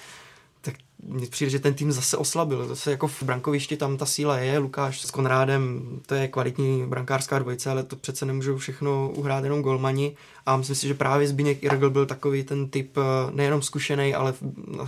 Mně 1.08 1.26
přijde, 1.26 1.50
že 1.50 1.58
ten 1.58 1.74
tým 1.74 1.92
zase 1.92 2.16
oslabil. 2.16 2.66
Zase 2.66 2.90
jako 2.90 3.06
v 3.06 3.22
brankovišti 3.22 3.76
tam 3.76 3.96
ta 3.96 4.06
síla 4.06 4.38
je, 4.38 4.58
Lukáš 4.58 5.00
s 5.00 5.10
Konrádem, 5.10 5.82
to 6.06 6.14
je 6.14 6.28
kvalitní 6.28 6.86
brankářská 6.86 7.38
dvojice, 7.38 7.70
ale 7.70 7.82
to 7.82 7.96
přece 7.96 8.26
nemůžou 8.26 8.56
všechno 8.56 9.10
uhrát 9.10 9.44
jenom 9.44 9.62
golmani. 9.62 10.16
A 10.46 10.56
myslím 10.56 10.76
si, 10.76 10.88
že 10.88 10.94
právě 10.94 11.28
Zbigněk 11.28 11.62
Irgl 11.62 11.90
byl 11.90 12.06
takový 12.06 12.44
ten 12.44 12.68
typ 12.68 12.96
eh, 12.96 13.02
nejenom 13.30 13.62
zkušený, 13.62 14.14
ale 14.14 14.34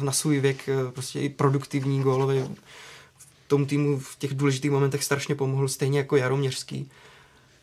na 0.00 0.12
svůj 0.12 0.40
věk 0.40 0.68
eh, 0.68 0.92
prostě 0.92 1.20
i 1.20 1.28
produktivní 1.28 2.02
gólový. 2.02 2.44
Tomu 3.46 3.66
týmu 3.66 3.98
v 3.98 4.16
těch 4.18 4.34
důležitých 4.34 4.70
momentech 4.70 5.04
strašně 5.04 5.34
pomohl, 5.34 5.68
stejně 5.68 5.98
jako 5.98 6.16
Jaroměřský. 6.16 6.90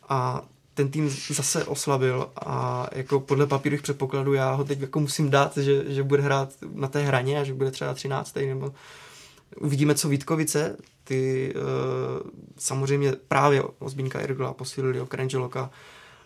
A 0.08 0.42
ten 0.76 0.90
tým 0.90 1.10
zase 1.30 1.64
oslabil 1.64 2.30
a 2.46 2.86
jako 2.92 3.20
podle 3.20 3.46
papírových 3.46 3.82
předpokladů 3.82 4.34
já 4.34 4.52
ho 4.52 4.64
teď 4.64 4.80
jako 4.80 5.00
musím 5.00 5.30
dát, 5.30 5.56
že, 5.56 5.84
že 5.86 6.02
bude 6.02 6.22
hrát 6.22 6.52
na 6.72 6.88
té 6.88 7.02
hraně 7.02 7.40
a 7.40 7.44
že 7.44 7.54
bude 7.54 7.70
třeba 7.70 7.94
13. 7.94 8.36
nebo 8.36 8.72
uvidíme, 9.60 9.94
co 9.94 10.08
Vítkovice, 10.08 10.76
ty 11.04 11.52
uh, 11.54 12.30
samozřejmě 12.58 13.12
právě 13.28 13.62
Ozbínka 13.78 14.20
Irgla 14.20 14.52
posílili 14.52 15.00
o 15.00 15.06
Krengeloka, 15.06 15.70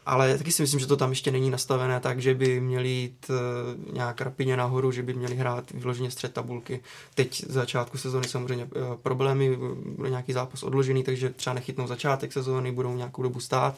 ale 0.06 0.38
taky 0.38 0.52
si 0.52 0.62
myslím, 0.62 0.80
že 0.80 0.86
to 0.86 0.96
tam 0.96 1.10
ještě 1.10 1.30
není 1.30 1.50
nastavené 1.50 2.00
tak, 2.00 2.20
že 2.20 2.34
by 2.34 2.60
měli 2.60 2.88
jít 2.88 3.26
uh, 3.30 3.94
nějak 3.94 4.20
rapidně 4.20 4.56
nahoru, 4.56 4.92
že 4.92 5.02
by 5.02 5.14
měli 5.14 5.36
hrát 5.36 5.70
vyloženě 5.70 6.10
střed 6.10 6.32
tabulky. 6.32 6.80
Teď 7.14 7.44
z 7.44 7.50
začátku 7.50 7.98
sezóny 7.98 8.28
samozřejmě 8.28 8.64
uh, 8.64 8.70
problémy, 9.02 9.56
bude 9.96 10.10
nějaký 10.10 10.32
zápas 10.32 10.62
odložený, 10.62 11.04
takže 11.04 11.30
třeba 11.30 11.54
nechytnou 11.54 11.86
začátek 11.86 12.32
sezóny, 12.32 12.72
budou 12.72 12.94
nějakou 12.94 13.22
dobu 13.22 13.40
stát 13.40 13.74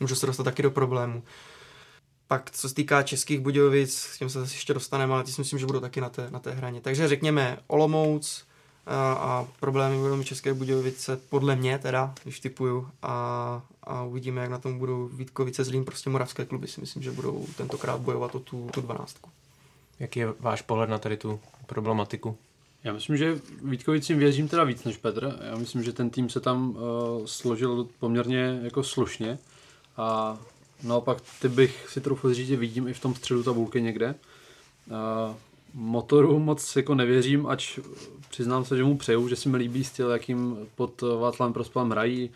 můžu 0.00 0.14
se 0.14 0.26
dostat 0.26 0.42
taky 0.42 0.62
do 0.62 0.70
problému. 0.70 1.22
Pak, 2.28 2.50
co 2.50 2.68
se 2.68 2.74
týká 2.74 3.02
českých 3.02 3.40
Budějovic, 3.40 3.94
s 3.94 4.18
tím 4.18 4.30
se 4.30 4.40
zase 4.40 4.54
ještě 4.54 4.74
dostaneme, 4.74 5.14
ale 5.14 5.24
ty 5.24 5.32
si 5.32 5.40
myslím, 5.40 5.58
že 5.58 5.66
budou 5.66 5.80
taky 5.80 6.00
na 6.00 6.08
té, 6.08 6.30
na 6.30 6.38
té 6.38 6.50
hraně. 6.50 6.80
Takže 6.80 7.08
řekněme 7.08 7.58
Olomouc 7.66 8.44
a, 8.86 9.12
a 9.12 9.48
problémy 9.60 9.96
budou 9.96 10.16
mít 10.16 10.24
České 10.24 10.54
Budějovice, 10.54 11.20
podle 11.28 11.56
mě 11.56 11.78
teda, 11.78 12.14
když 12.22 12.40
typuju, 12.40 12.88
a, 13.02 13.62
a 13.82 14.02
uvidíme, 14.02 14.40
jak 14.40 14.50
na 14.50 14.58
tom 14.58 14.78
budou 14.78 15.08
Vítkovice, 15.08 15.64
Zlín, 15.64 15.84
prostě 15.84 16.10
moravské 16.10 16.44
kluby 16.44 16.68
si 16.68 16.80
myslím, 16.80 17.02
že 17.02 17.12
budou 17.12 17.46
tentokrát 17.56 18.00
bojovat 18.00 18.34
o 18.34 18.40
tu, 18.40 18.70
tu 18.72 18.80
dvanáctku. 18.80 19.30
Jaký 19.98 20.20
je 20.20 20.32
váš 20.40 20.62
pohled 20.62 20.90
na 20.90 20.98
tady 20.98 21.16
tu 21.16 21.40
problematiku? 21.66 22.36
Já 22.84 22.92
myslím, 22.92 23.16
že 23.16 23.40
Vítkovicím 23.64 24.18
věřím 24.18 24.48
teda 24.48 24.64
víc 24.64 24.84
než 24.84 24.96
Petr. 24.96 25.38
Já 25.50 25.56
myslím, 25.56 25.82
že 25.82 25.92
ten 25.92 26.10
tým 26.10 26.28
se 26.28 26.40
tam 26.40 26.70
uh, 26.70 26.76
složil 27.26 27.88
poměrně 28.00 28.60
jako 28.62 28.82
slušně. 28.82 29.38
A 29.96 30.38
naopak 30.82 31.18
ty 31.40 31.48
bych 31.48 31.88
si 31.88 32.00
trochu 32.00 32.32
říct, 32.32 32.46
že 32.46 32.56
vidím 32.56 32.88
i 32.88 32.94
v 32.94 33.00
tom 33.00 33.14
středu 33.14 33.42
tabulky 33.42 33.82
někde. 33.82 34.14
A 34.94 35.34
motoru 35.74 36.38
moc 36.38 36.76
jako 36.76 36.94
nevěřím, 36.94 37.46
ač 37.46 37.78
přiznám 38.30 38.64
se, 38.64 38.76
že 38.76 38.84
mu 38.84 38.96
přeju, 38.96 39.28
že 39.28 39.36
si 39.36 39.48
mi 39.48 39.56
líbí 39.56 39.84
styl, 39.84 40.10
jakým 40.10 40.56
pod 40.74 41.02
Václavem 41.20 41.52
Prospalem 41.52 41.90
hrají, 41.90 42.30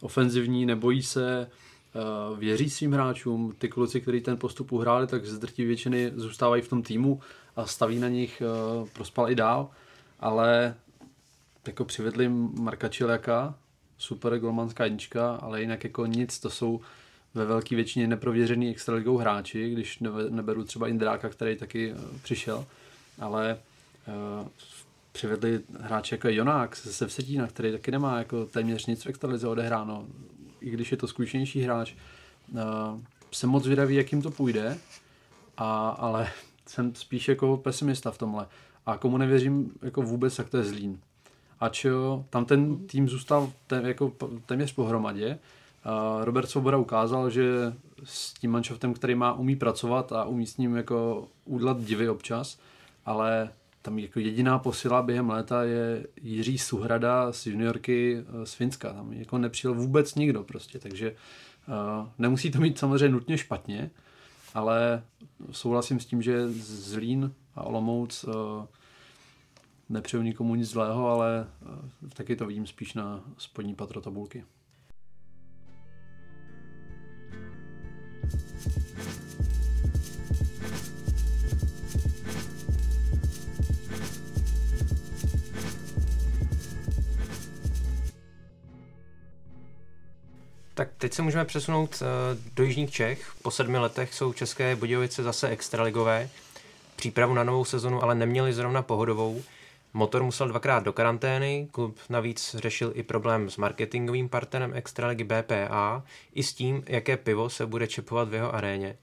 ofenzivní, 0.00 0.66
nebojí 0.66 1.02
se, 1.02 1.50
věří 2.38 2.70
svým 2.70 2.92
hráčům. 2.92 3.54
Ty 3.58 3.68
kluci, 3.68 4.00
kteří 4.00 4.20
ten 4.20 4.36
postup 4.36 4.72
uhráli, 4.72 5.06
tak 5.06 5.26
z 5.26 5.38
drtí 5.38 5.64
většiny 5.64 6.12
zůstávají 6.14 6.62
v 6.62 6.68
tom 6.68 6.82
týmu 6.82 7.20
a 7.56 7.66
staví 7.66 7.98
na 7.98 8.08
nich 8.08 8.42
Prospal 8.92 9.30
i 9.30 9.34
dál, 9.34 9.70
ale 10.20 10.74
jako 11.66 11.84
přivedli 11.84 12.28
Marka 12.60 12.88
Čiliaka, 12.88 13.54
super 13.98 14.38
golmanská 14.38 14.84
jednička, 14.84 15.36
ale 15.36 15.60
jinak 15.60 15.84
jako 15.84 16.06
nic, 16.06 16.38
to 16.38 16.50
jsou 16.50 16.80
ve 17.34 17.44
velké 17.44 17.76
většině 17.76 18.06
neprověřený 18.06 18.70
extraligou 18.70 19.16
hráči, 19.16 19.70
když 19.70 19.98
neberu 20.28 20.64
třeba 20.64 20.88
Indráka, 20.88 21.28
který 21.28 21.56
taky 21.56 21.92
eh, 21.92 22.18
přišel, 22.22 22.66
ale 23.18 23.58
uh, 24.40 24.48
přivedli 25.12 25.60
hráče 25.80 26.14
jako 26.14 26.28
Jonák 26.28 26.76
ze 26.76 27.06
Vsetína, 27.06 27.46
který 27.46 27.72
taky 27.72 27.90
nemá 27.90 28.18
jako 28.18 28.44
téměř 28.46 28.86
nic 28.86 29.04
v 29.04 29.08
extralize 29.08 29.48
odehráno, 29.48 30.06
i 30.60 30.70
když 30.70 30.90
je 30.90 30.96
to 30.96 31.06
zkušenější 31.06 31.62
hráč. 31.62 31.94
Uh, 32.52 32.60
jsem 33.32 33.50
moc 33.50 33.64
zvědavý, 33.64 33.94
jak 33.94 34.12
jim 34.12 34.22
to 34.22 34.30
půjde, 34.30 34.78
a, 35.56 35.88
ale 35.88 36.28
jsem 36.66 36.94
spíš 36.94 37.28
jako 37.28 37.56
pesimista 37.56 38.10
v 38.10 38.18
tomhle. 38.18 38.46
A 38.86 38.96
komu 38.96 39.16
nevěřím 39.16 39.72
jako 39.82 40.02
vůbec, 40.02 40.38
jak 40.38 40.48
to 40.48 40.56
je 40.56 40.64
Zlín 40.64 41.00
ač 41.60 41.84
jo, 41.84 42.24
tam 42.30 42.44
ten 42.44 42.86
tým 42.86 43.08
zůstal 43.08 43.52
tém, 43.66 43.86
jako 43.86 44.12
téměř 44.46 44.72
pohromadě. 44.72 45.38
Robert 46.20 46.50
Svoboda 46.50 46.76
ukázal, 46.76 47.30
že 47.30 47.74
s 48.04 48.34
tím 48.34 48.50
manšaftem, 48.50 48.94
který 48.94 49.14
má, 49.14 49.32
umí 49.32 49.56
pracovat 49.56 50.12
a 50.12 50.24
umí 50.24 50.46
s 50.46 50.56
ním 50.56 50.76
jako 50.76 51.28
udělat 51.44 51.80
divy 51.80 52.08
občas, 52.08 52.58
ale 53.06 53.50
tam 53.82 53.98
jako 53.98 54.20
jediná 54.20 54.58
posila 54.58 55.02
během 55.02 55.30
léta 55.30 55.62
je 55.62 56.06
Jiří 56.22 56.58
Suhrada 56.58 57.32
z 57.32 57.46
juniorky 57.46 58.18
e, 58.18 58.46
z 58.46 58.54
Finska. 58.54 58.92
Tam 58.92 59.12
jako 59.12 59.38
nepřijel 59.38 59.74
vůbec 59.74 60.14
nikdo 60.14 60.42
prostě, 60.42 60.78
takže 60.78 61.14
uh, 61.68 62.08
nemusí 62.18 62.50
to 62.50 62.60
mít 62.60 62.78
samozřejmě 62.78 63.08
nutně 63.08 63.38
špatně, 63.38 63.90
ale 64.54 65.02
souhlasím 65.50 66.00
s 66.00 66.06
tím, 66.06 66.22
že 66.22 66.48
Zlín 66.52 67.32
a 67.54 67.62
Olomouc 67.62 68.24
uh, 68.24 68.32
nepřeju 69.88 70.22
nikomu 70.22 70.54
nic 70.54 70.68
zlého, 70.68 71.08
ale 71.08 71.46
eh, 71.62 72.08
taky 72.14 72.36
to 72.36 72.46
vidím 72.46 72.66
spíš 72.66 72.94
na 72.94 73.24
spodní 73.38 73.74
patro 73.74 74.00
tabulky. 74.00 74.44
Teď 90.98 91.12
se 91.12 91.22
můžeme 91.22 91.44
přesunout 91.44 92.02
eh, 92.02 92.38
do 92.54 92.64
Jižních 92.64 92.90
Čech. 92.90 93.32
Po 93.42 93.50
sedmi 93.50 93.78
letech 93.78 94.14
jsou 94.14 94.32
České 94.32 94.76
Budějovice 94.76 95.22
zase 95.22 95.48
extraligové. 95.48 96.28
Přípravu 96.96 97.34
na 97.34 97.44
novou 97.44 97.64
sezonu 97.64 98.02
ale 98.02 98.14
neměli 98.14 98.52
zrovna 98.52 98.82
pohodovou. 98.82 99.42
Motor 99.94 100.22
musel 100.22 100.48
dvakrát 100.48 100.84
do 100.84 100.92
karantény, 100.92 101.68
klub 101.70 101.98
navíc 102.08 102.56
řešil 102.58 102.92
i 102.94 103.02
problém 103.02 103.50
s 103.50 103.56
marketingovým 103.56 104.28
partnerem 104.28 104.74
Extraligy 104.74 105.24
BPA 105.24 106.02
i 106.34 106.42
s 106.42 106.52
tím, 106.52 106.84
jaké 106.86 107.16
pivo 107.16 107.50
se 107.50 107.66
bude 107.66 107.86
čepovat 107.86 108.28
v 108.28 108.34
jeho 108.34 108.54
aréně. 108.54 108.96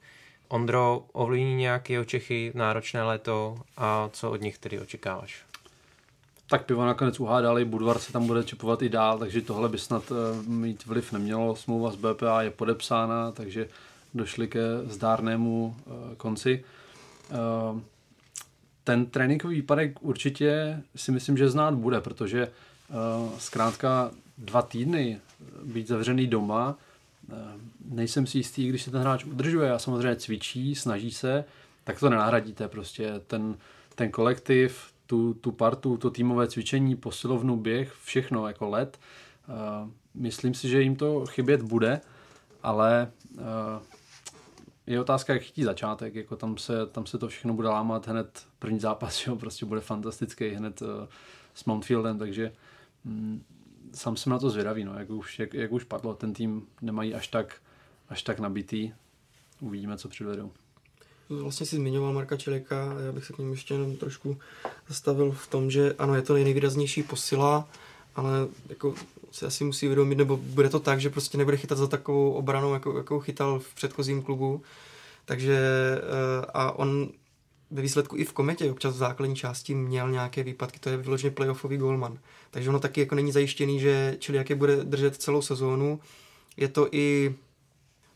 Ondro, 0.47 1.05
ovlivní 1.11 1.55
nějaké 1.55 1.93
jeho 1.93 2.05
Čechy 2.05 2.51
náročné 2.55 3.03
léto 3.03 3.57
a 3.77 4.09
co 4.13 4.31
od 4.31 4.41
nich 4.41 4.57
tedy 4.57 4.79
očekáváš? 4.79 5.45
Tak 6.47 6.65
pivo 6.65 6.85
nakonec 6.85 7.19
uhádali, 7.19 7.65
Budvar 7.65 7.99
se 7.99 8.13
tam 8.13 8.27
bude 8.27 8.43
čepovat 8.43 8.81
i 8.81 8.89
dál, 8.89 9.19
takže 9.19 9.41
tohle 9.41 9.69
by 9.69 9.77
snad 9.77 10.11
eh, 10.11 10.49
mít 10.49 10.85
vliv 10.85 11.11
nemělo. 11.11 11.55
Smlouva 11.55 11.91
s 11.91 11.95
BPA 11.95 12.41
je 12.41 12.51
podepsána, 12.51 13.31
takže 13.31 13.67
došli 14.13 14.47
ke 14.47 14.61
zdárnému 14.85 15.75
eh, 15.79 16.15
konci. 16.15 16.63
Eh, 17.31 17.81
ten 18.83 19.05
tréninkový 19.05 19.55
výpadek 19.55 20.01
určitě 20.01 20.81
si 20.95 21.11
myslím, 21.11 21.37
že 21.37 21.49
znát 21.49 21.73
bude, 21.73 22.01
protože 22.01 22.51
zkrátka 23.37 24.11
dva 24.37 24.61
týdny 24.61 25.19
být 25.63 25.87
zavřený 25.87 26.27
doma, 26.27 26.77
nejsem 27.89 28.27
si 28.27 28.37
jistý, 28.37 28.69
když 28.69 28.83
se 28.83 28.91
ten 28.91 29.01
hráč 29.01 29.25
udržuje 29.25 29.71
a 29.71 29.79
samozřejmě 29.79 30.15
cvičí, 30.15 30.75
snaží 30.75 31.11
se, 31.11 31.45
tak 31.83 31.99
to 31.99 32.09
nenahradíte 32.09 32.67
prostě. 32.67 33.13
Ten, 33.27 33.57
ten 33.95 34.11
kolektiv, 34.11 34.91
tu, 35.05 35.33
tu 35.33 35.51
partu, 35.51 35.97
to 35.97 36.09
týmové 36.09 36.47
cvičení, 36.47 36.95
posilovnu, 36.95 37.57
běh, 37.57 37.93
všechno 38.03 38.47
jako 38.47 38.69
let. 38.69 38.99
Uh, 39.47 39.89
myslím 40.13 40.53
si, 40.53 40.69
že 40.69 40.81
jim 40.81 40.95
to 40.95 41.25
chybět 41.25 41.61
bude, 41.61 42.01
ale 42.63 43.11
uh, 43.37 43.43
je 44.87 45.01
otázka, 45.01 45.33
jak 45.33 45.41
chytí 45.41 45.63
začátek, 45.63 46.15
jako 46.15 46.35
tam 46.35 46.57
se, 46.57 46.85
tam 46.85 47.05
se 47.05 47.17
to 47.17 47.27
všechno 47.27 47.53
bude 47.53 47.67
lámat 47.67 48.07
hned 48.07 48.45
první 48.59 48.79
zápas, 48.79 49.27
jo, 49.27 49.35
prostě 49.35 49.65
bude 49.65 49.81
fantastický 49.81 50.49
hned 50.49 50.81
uh, 50.81 50.87
s 51.53 51.65
Mountfieldem, 51.65 52.19
takže 52.19 52.51
mm, 53.03 53.43
sám 53.93 54.17
jsem 54.17 54.31
na 54.31 54.39
to 54.39 54.49
zvědavý, 54.49 54.83
no, 54.83 54.99
jak, 54.99 55.09
už, 55.09 55.39
jak, 55.39 55.53
jak 55.53 55.71
už 55.71 55.83
padlo, 55.83 56.13
ten 56.13 56.33
tým 56.33 56.67
nemají 56.81 57.15
až 57.15 57.27
tak, 57.27 57.55
až 58.09 58.23
tak 58.23 58.39
nabitý, 58.39 58.93
uvidíme, 59.61 59.97
co 59.97 60.09
přivedou. 60.09 60.51
Vlastně 61.29 61.65
si 61.65 61.75
zmiňoval 61.75 62.13
Marka 62.13 62.37
Čelika, 62.37 62.95
já 63.05 63.11
bych 63.11 63.25
se 63.25 63.33
k 63.33 63.37
němu 63.37 63.51
ještě 63.51 63.73
jenom 63.73 63.95
trošku 63.95 64.37
zastavil 64.87 65.31
v 65.31 65.47
tom, 65.47 65.71
že 65.71 65.93
ano, 65.93 66.15
je 66.15 66.21
to 66.21 66.33
nejvýraznější 66.33 67.03
posila, 67.03 67.67
ale 68.15 68.31
jako 68.69 68.93
si 69.31 69.45
asi 69.45 69.63
musí 69.63 69.85
uvědomit, 69.85 70.15
nebo 70.15 70.37
bude 70.37 70.69
to 70.69 70.79
tak, 70.79 71.01
že 71.01 71.09
prostě 71.09 71.37
nebude 71.37 71.57
chytat 71.57 71.77
za 71.77 71.87
takovou 71.87 72.31
obranou, 72.31 72.73
jako, 72.73 72.97
jakou 72.97 73.19
chytal 73.19 73.59
v 73.59 73.75
předchozím 73.75 74.21
klubu. 74.21 74.61
Takže 75.25 75.57
eh, 75.97 76.45
a 76.53 76.71
on 76.71 77.09
ve 77.71 77.81
výsledku 77.81 78.17
i 78.17 78.25
v 78.25 78.33
kometě 78.33 78.71
občas 78.71 78.93
v 78.93 78.97
základní 78.97 79.35
části 79.35 79.75
měl 79.75 80.11
nějaké 80.11 80.43
výpadky, 80.43 80.79
to 80.79 80.89
je 80.89 80.97
vyloženě 80.97 81.31
playoffový 81.31 81.77
golman. 81.77 82.17
Takže 82.51 82.69
ono 82.69 82.79
taky 82.79 82.99
jako 82.99 83.15
není 83.15 83.31
zajištěný, 83.31 83.79
že 83.79 84.15
čili 84.19 84.37
jaké 84.37 84.55
bude 84.55 84.75
držet 84.75 85.15
celou 85.15 85.41
sezónu. 85.41 85.99
Je 86.57 86.67
to 86.67 86.87
i 86.91 87.35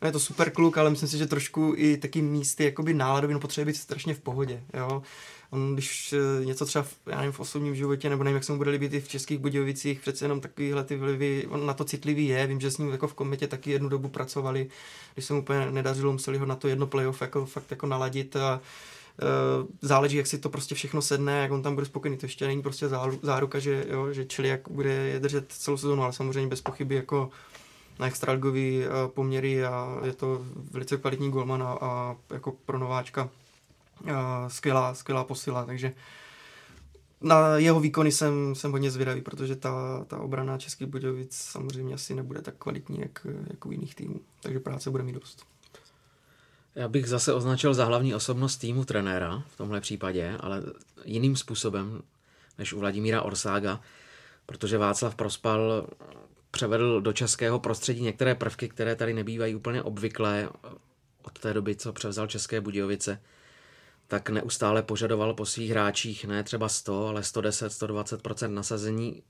no 0.01 0.07
je 0.07 0.11
to 0.11 0.19
super 0.19 0.49
kluk, 0.51 0.77
ale 0.77 0.89
myslím 0.89 1.09
si, 1.09 1.17
že 1.17 1.25
trošku 1.25 1.73
i 1.77 1.97
taky 1.97 2.21
místy 2.21 2.63
jakoby 2.63 2.93
náladový, 2.93 3.33
no 3.33 3.39
potřebuje 3.39 3.73
být 3.73 3.79
strašně 3.79 4.13
v 4.13 4.19
pohodě, 4.19 4.63
jo. 4.73 5.01
On, 5.51 5.73
když 5.73 6.13
eh, 6.13 6.45
něco 6.45 6.65
třeba, 6.65 6.83
v, 6.83 6.95
já 7.07 7.17
nevím, 7.17 7.31
v 7.31 7.39
osobním 7.39 7.75
životě, 7.75 8.09
nebo 8.09 8.23
nevím, 8.23 8.35
jak 8.35 8.43
se 8.43 8.51
mu 8.51 8.57
bude 8.57 8.71
líbit 8.71 8.93
i 8.93 9.01
v 9.01 9.07
Českých 9.07 9.37
Budějovicích, 9.37 9.99
přece 9.99 10.25
jenom 10.25 10.41
takovýhle 10.41 10.83
ty 10.83 10.95
vlivy, 10.95 11.47
on 11.49 11.65
na 11.65 11.73
to 11.73 11.85
citlivý 11.85 12.27
je, 12.27 12.47
vím, 12.47 12.59
že 12.59 12.71
s 12.71 12.77
ním 12.77 12.89
jako 12.89 13.07
v 13.07 13.13
kometě 13.13 13.47
taky 13.47 13.71
jednu 13.71 13.89
dobu 13.89 14.09
pracovali, 14.09 14.69
když 15.13 15.25
se 15.25 15.33
mu 15.33 15.39
úplně 15.39 15.71
nedařilo, 15.71 16.13
museli 16.13 16.37
ho 16.37 16.45
na 16.45 16.55
to 16.55 16.67
jedno 16.67 16.87
playoff 16.87 17.21
jako, 17.21 17.45
fakt 17.45 17.71
jako 17.71 17.87
naladit 17.87 18.35
a 18.35 18.61
Uh, 19.21 19.67
záleží, 19.81 20.17
jak 20.17 20.27
si 20.27 20.37
to 20.37 20.49
prostě 20.49 20.75
všechno 20.75 21.01
sedne, 21.01 21.41
jak 21.41 21.51
on 21.51 21.63
tam 21.63 21.75
bude 21.75 21.85
spokojený. 21.85 22.17
To 22.17 22.25
ještě 22.25 22.47
není 22.47 22.61
prostě 22.61 22.87
záruka, 23.21 23.59
že, 23.59 23.85
jo, 23.89 24.13
že 24.13 24.25
jak 24.43 24.69
bude 24.69 24.89
je 24.89 25.19
držet 25.19 25.45
celou 25.51 25.77
sezónu, 25.77 26.03
ale 26.03 26.13
samozřejmě 26.13 26.49
bez 26.49 26.61
pochyby 26.61 26.95
jako 26.95 27.29
na 27.99 28.07
extraligový 28.07 28.79
uh, 28.79 29.11
poměry 29.11 29.65
a 29.65 29.99
je 30.05 30.13
to 30.13 30.45
velice 30.71 30.97
kvalitní 30.97 31.31
golman 31.31 31.63
a, 31.63 31.77
a 31.81 32.15
jako 32.33 32.51
pro 32.51 32.79
nováčka 32.79 33.29
uh, 34.03 34.11
skvělá, 34.47 34.93
skvělá 34.93 35.23
posila, 35.23 35.65
takže 35.65 35.93
na 37.21 37.57
jeho 37.57 37.79
výkony 37.79 38.11
jsem, 38.11 38.55
jsem 38.55 38.71
hodně 38.71 38.91
zvědavý, 38.91 39.21
protože 39.21 39.55
ta, 39.55 40.03
ta 40.07 40.17
obrana 40.17 40.57
Českých 40.57 40.87
Budějovic 40.87 41.35
samozřejmě 41.35 41.93
asi 41.93 42.15
nebude 42.15 42.41
tak 42.41 42.55
kvalitní, 42.57 42.99
jak, 42.99 43.27
jak 43.49 43.65
u 43.65 43.71
jiných 43.71 43.95
týmů, 43.95 44.19
takže 44.41 44.59
práce 44.59 44.89
bude 44.89 45.03
mít 45.03 45.15
dost. 45.15 45.45
Já 46.75 46.87
bych 46.87 47.07
zase 47.07 47.33
označil 47.33 47.73
za 47.73 47.85
hlavní 47.85 48.15
osobnost 48.15 48.57
týmu 48.57 48.85
trenéra 48.85 49.43
v 49.49 49.57
tomhle 49.57 49.81
případě, 49.81 50.37
ale 50.39 50.63
jiným 51.05 51.35
způsobem 51.35 52.01
než 52.57 52.73
u 52.73 52.79
Vladimíra 52.79 53.21
Orsága, 53.21 53.81
protože 54.45 54.77
Václav 54.77 55.15
Prospal 55.15 55.87
převedl 56.51 57.01
do 57.01 57.13
českého 57.13 57.59
prostředí 57.59 58.01
některé 58.01 58.35
prvky, 58.35 58.69
které 58.69 58.95
tady 58.95 59.13
nebývají 59.13 59.55
úplně 59.55 59.83
obvyklé 59.83 60.49
od 61.23 61.39
té 61.39 61.53
doby, 61.53 61.75
co 61.75 61.93
převzal 61.93 62.27
České 62.27 62.61
Budějovice, 62.61 63.21
tak 64.07 64.29
neustále 64.29 64.83
požadoval 64.83 65.33
po 65.33 65.45
svých 65.45 65.71
hráčích 65.71 66.25
ne 66.25 66.43
třeba 66.43 66.69
100, 66.69 67.07
ale 67.07 67.23
110, 67.23 67.69
120 67.69 68.21
nasazení 68.47 69.23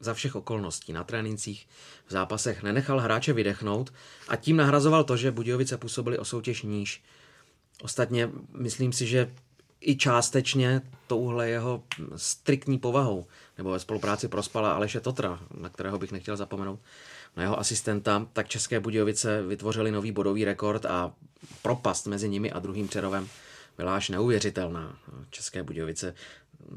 za 0.00 0.14
všech 0.14 0.34
okolností 0.34 0.92
na 0.92 1.04
trénincích, 1.04 1.68
v 2.06 2.12
zápasech 2.12 2.62
nenechal 2.62 3.00
hráče 3.00 3.32
vydechnout 3.32 3.92
a 4.28 4.36
tím 4.36 4.56
nahrazoval 4.56 5.04
to, 5.04 5.16
že 5.16 5.30
Budějovice 5.30 5.76
působili 5.76 6.18
o 6.18 6.24
soutěž 6.24 6.62
níž. 6.62 7.02
Ostatně 7.82 8.30
myslím 8.52 8.92
si, 8.92 9.06
že 9.06 9.34
i 9.82 9.96
částečně 9.96 10.82
touhle 11.06 11.48
jeho 11.48 11.82
striktní 12.16 12.78
povahou, 12.78 13.26
nebo 13.58 13.70
ve 13.70 13.78
spolupráci 13.78 14.28
prospala 14.28 14.72
Aleše 14.72 15.00
Totra, 15.00 15.38
na 15.60 15.68
kterého 15.68 15.98
bych 15.98 16.12
nechtěl 16.12 16.36
zapomenout, 16.36 16.80
na 17.36 17.42
jeho 17.42 17.58
asistenta, 17.58 18.26
tak 18.32 18.48
České 18.48 18.80
Budějovice 18.80 19.42
vytvořili 19.42 19.90
nový 19.90 20.12
bodový 20.12 20.44
rekord 20.44 20.86
a 20.86 21.12
propast 21.62 22.06
mezi 22.06 22.28
nimi 22.28 22.52
a 22.52 22.58
druhým 22.58 22.88
Přerovem 22.88 23.28
byla 23.76 23.96
až 23.96 24.08
neuvěřitelná. 24.08 24.98
České 25.30 25.62
Budějovice 25.62 26.14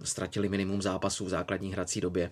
ztratili 0.04 0.50
minimum 0.50 0.82
zápasů 0.82 1.26
v 1.26 1.30
základní 1.30 1.74
hrací 1.74 2.02
době. 2.02 2.32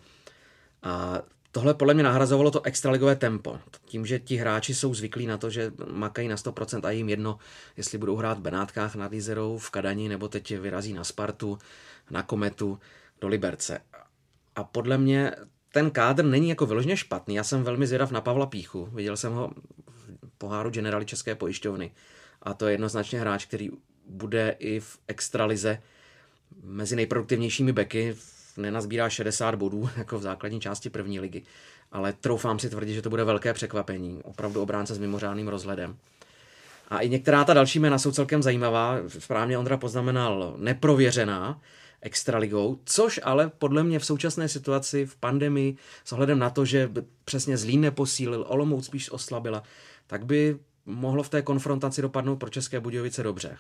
A 0.83 1.21
tohle 1.53 1.73
podle 1.73 1.93
mě 1.93 2.03
nahrazovalo 2.03 2.51
to 2.51 2.61
extraligové 2.61 3.15
tempo. 3.15 3.59
Tím, 3.85 4.05
že 4.05 4.19
ti 4.19 4.35
hráči 4.35 4.73
jsou 4.73 4.93
zvyklí 4.93 5.27
na 5.27 5.37
to, 5.37 5.49
že 5.49 5.71
makají 5.91 6.27
na 6.27 6.35
100% 6.35 6.85
a 6.87 6.91
jim 6.91 7.09
jedno, 7.09 7.37
jestli 7.77 7.97
budou 7.97 8.15
hrát 8.15 8.37
v 8.37 8.41
Benátkách 8.41 8.95
nad 8.95 9.13
Izerou, 9.13 9.57
v 9.57 9.69
Kadani, 9.69 10.09
nebo 10.09 10.27
teď 10.27 10.57
vyrazí 10.57 10.93
na 10.93 11.03
Spartu, 11.03 11.57
na 12.11 12.23
Kometu, 12.23 12.79
do 13.21 13.27
Liberce. 13.27 13.79
A 14.55 14.63
podle 14.63 14.97
mě 14.97 15.31
ten 15.71 15.91
kádr 15.91 16.25
není 16.25 16.49
jako 16.49 16.65
vyloženě 16.65 16.97
špatný. 16.97 17.35
Já 17.35 17.43
jsem 17.43 17.63
velmi 17.63 17.87
zvědav 17.87 18.11
na 18.11 18.21
Pavla 18.21 18.45
Píchu. 18.45 18.85
Viděl 18.85 19.17
jsem 19.17 19.33
ho 19.33 19.51
v 19.89 20.37
poháru 20.37 20.69
generály 20.69 21.05
České 21.05 21.35
pojišťovny. 21.35 21.91
A 22.41 22.53
to 22.53 22.67
je 22.67 22.73
jednoznačně 22.73 23.19
hráč, 23.19 23.45
který 23.45 23.69
bude 24.07 24.55
i 24.59 24.79
v 24.79 24.99
extralize 25.07 25.81
mezi 26.63 26.95
nejproduktivnějšími 26.95 27.73
beky 27.73 28.15
nenazbírá 28.57 29.09
60 29.09 29.55
bodů 29.55 29.89
jako 29.97 30.19
v 30.19 30.21
základní 30.21 30.61
části 30.61 30.89
první 30.89 31.19
ligy, 31.19 31.43
ale 31.91 32.13
troufám 32.13 32.59
si 32.59 32.69
tvrdit, 32.69 32.93
že 32.93 33.01
to 33.01 33.09
bude 33.09 33.23
velké 33.23 33.53
překvapení. 33.53 34.19
Opravdu 34.23 34.61
obránce 34.61 34.95
s 34.95 34.97
mimořádným 34.97 35.47
rozhledem. 35.47 35.97
A 36.89 36.99
i 36.99 37.09
některá 37.09 37.43
ta 37.43 37.53
další 37.53 37.79
jména 37.79 37.99
jsou 37.99 38.11
celkem 38.11 38.43
zajímavá. 38.43 38.97
Správně 39.07 39.57
Ondra 39.57 39.77
poznamenal 39.77 40.55
neprověřená 40.57 41.61
extraligou, 42.01 42.79
což 42.85 43.19
ale 43.23 43.51
podle 43.57 43.83
mě 43.83 43.99
v 43.99 44.05
současné 44.05 44.49
situaci 44.49 45.05
v 45.05 45.15
pandemii 45.15 45.75
s 46.05 46.11
ohledem 46.11 46.39
na 46.39 46.49
to, 46.49 46.65
že 46.65 46.91
přesně 47.25 47.57
Zlín 47.57 47.81
neposílil, 47.81 48.45
Olomouc 48.47 48.85
spíš 48.85 49.11
oslabila, 49.11 49.63
tak 50.07 50.25
by 50.25 50.59
mohlo 50.85 51.23
v 51.23 51.29
té 51.29 51.41
konfrontaci 51.41 52.01
dopadnout 52.01 52.35
pro 52.35 52.49
České 52.49 52.79
Budějovice 52.79 53.23
dobře. 53.23 53.57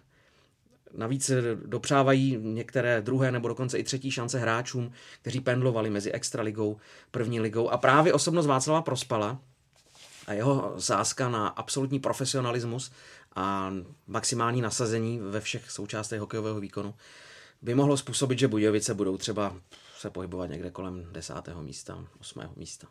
Navíc 0.97 1.31
dopřávají 1.65 2.37
některé 2.37 3.01
druhé 3.01 3.31
nebo 3.31 3.47
dokonce 3.47 3.77
i 3.77 3.83
třetí 3.83 4.11
šance 4.11 4.39
hráčům, 4.39 4.91
kteří 5.21 5.39
pendlovali 5.39 5.89
mezi 5.89 6.11
extraligou, 6.11 6.77
první 7.11 7.39
ligou. 7.39 7.69
A 7.69 7.77
právě 7.77 8.13
osobnost 8.13 8.45
Václava 8.45 8.81
Prospala 8.81 9.39
a 10.27 10.33
jeho 10.33 10.75
sázka 10.79 11.29
na 11.29 11.47
absolutní 11.47 11.99
profesionalismus 11.99 12.91
a 13.35 13.73
maximální 14.07 14.61
nasazení 14.61 15.19
ve 15.19 15.41
všech 15.41 15.71
součástech 15.71 16.19
hokejového 16.19 16.59
výkonu 16.59 16.93
by 17.61 17.75
mohlo 17.75 17.97
způsobit, 17.97 18.39
že 18.39 18.47
Budějovice 18.47 18.93
budou 18.93 19.17
třeba 19.17 19.55
se 19.97 20.09
pohybovat 20.09 20.49
někde 20.49 20.71
kolem 20.71 21.07
desátého 21.11 21.63
místa, 21.63 22.05
osmého 22.19 22.53
místa. 22.55 22.87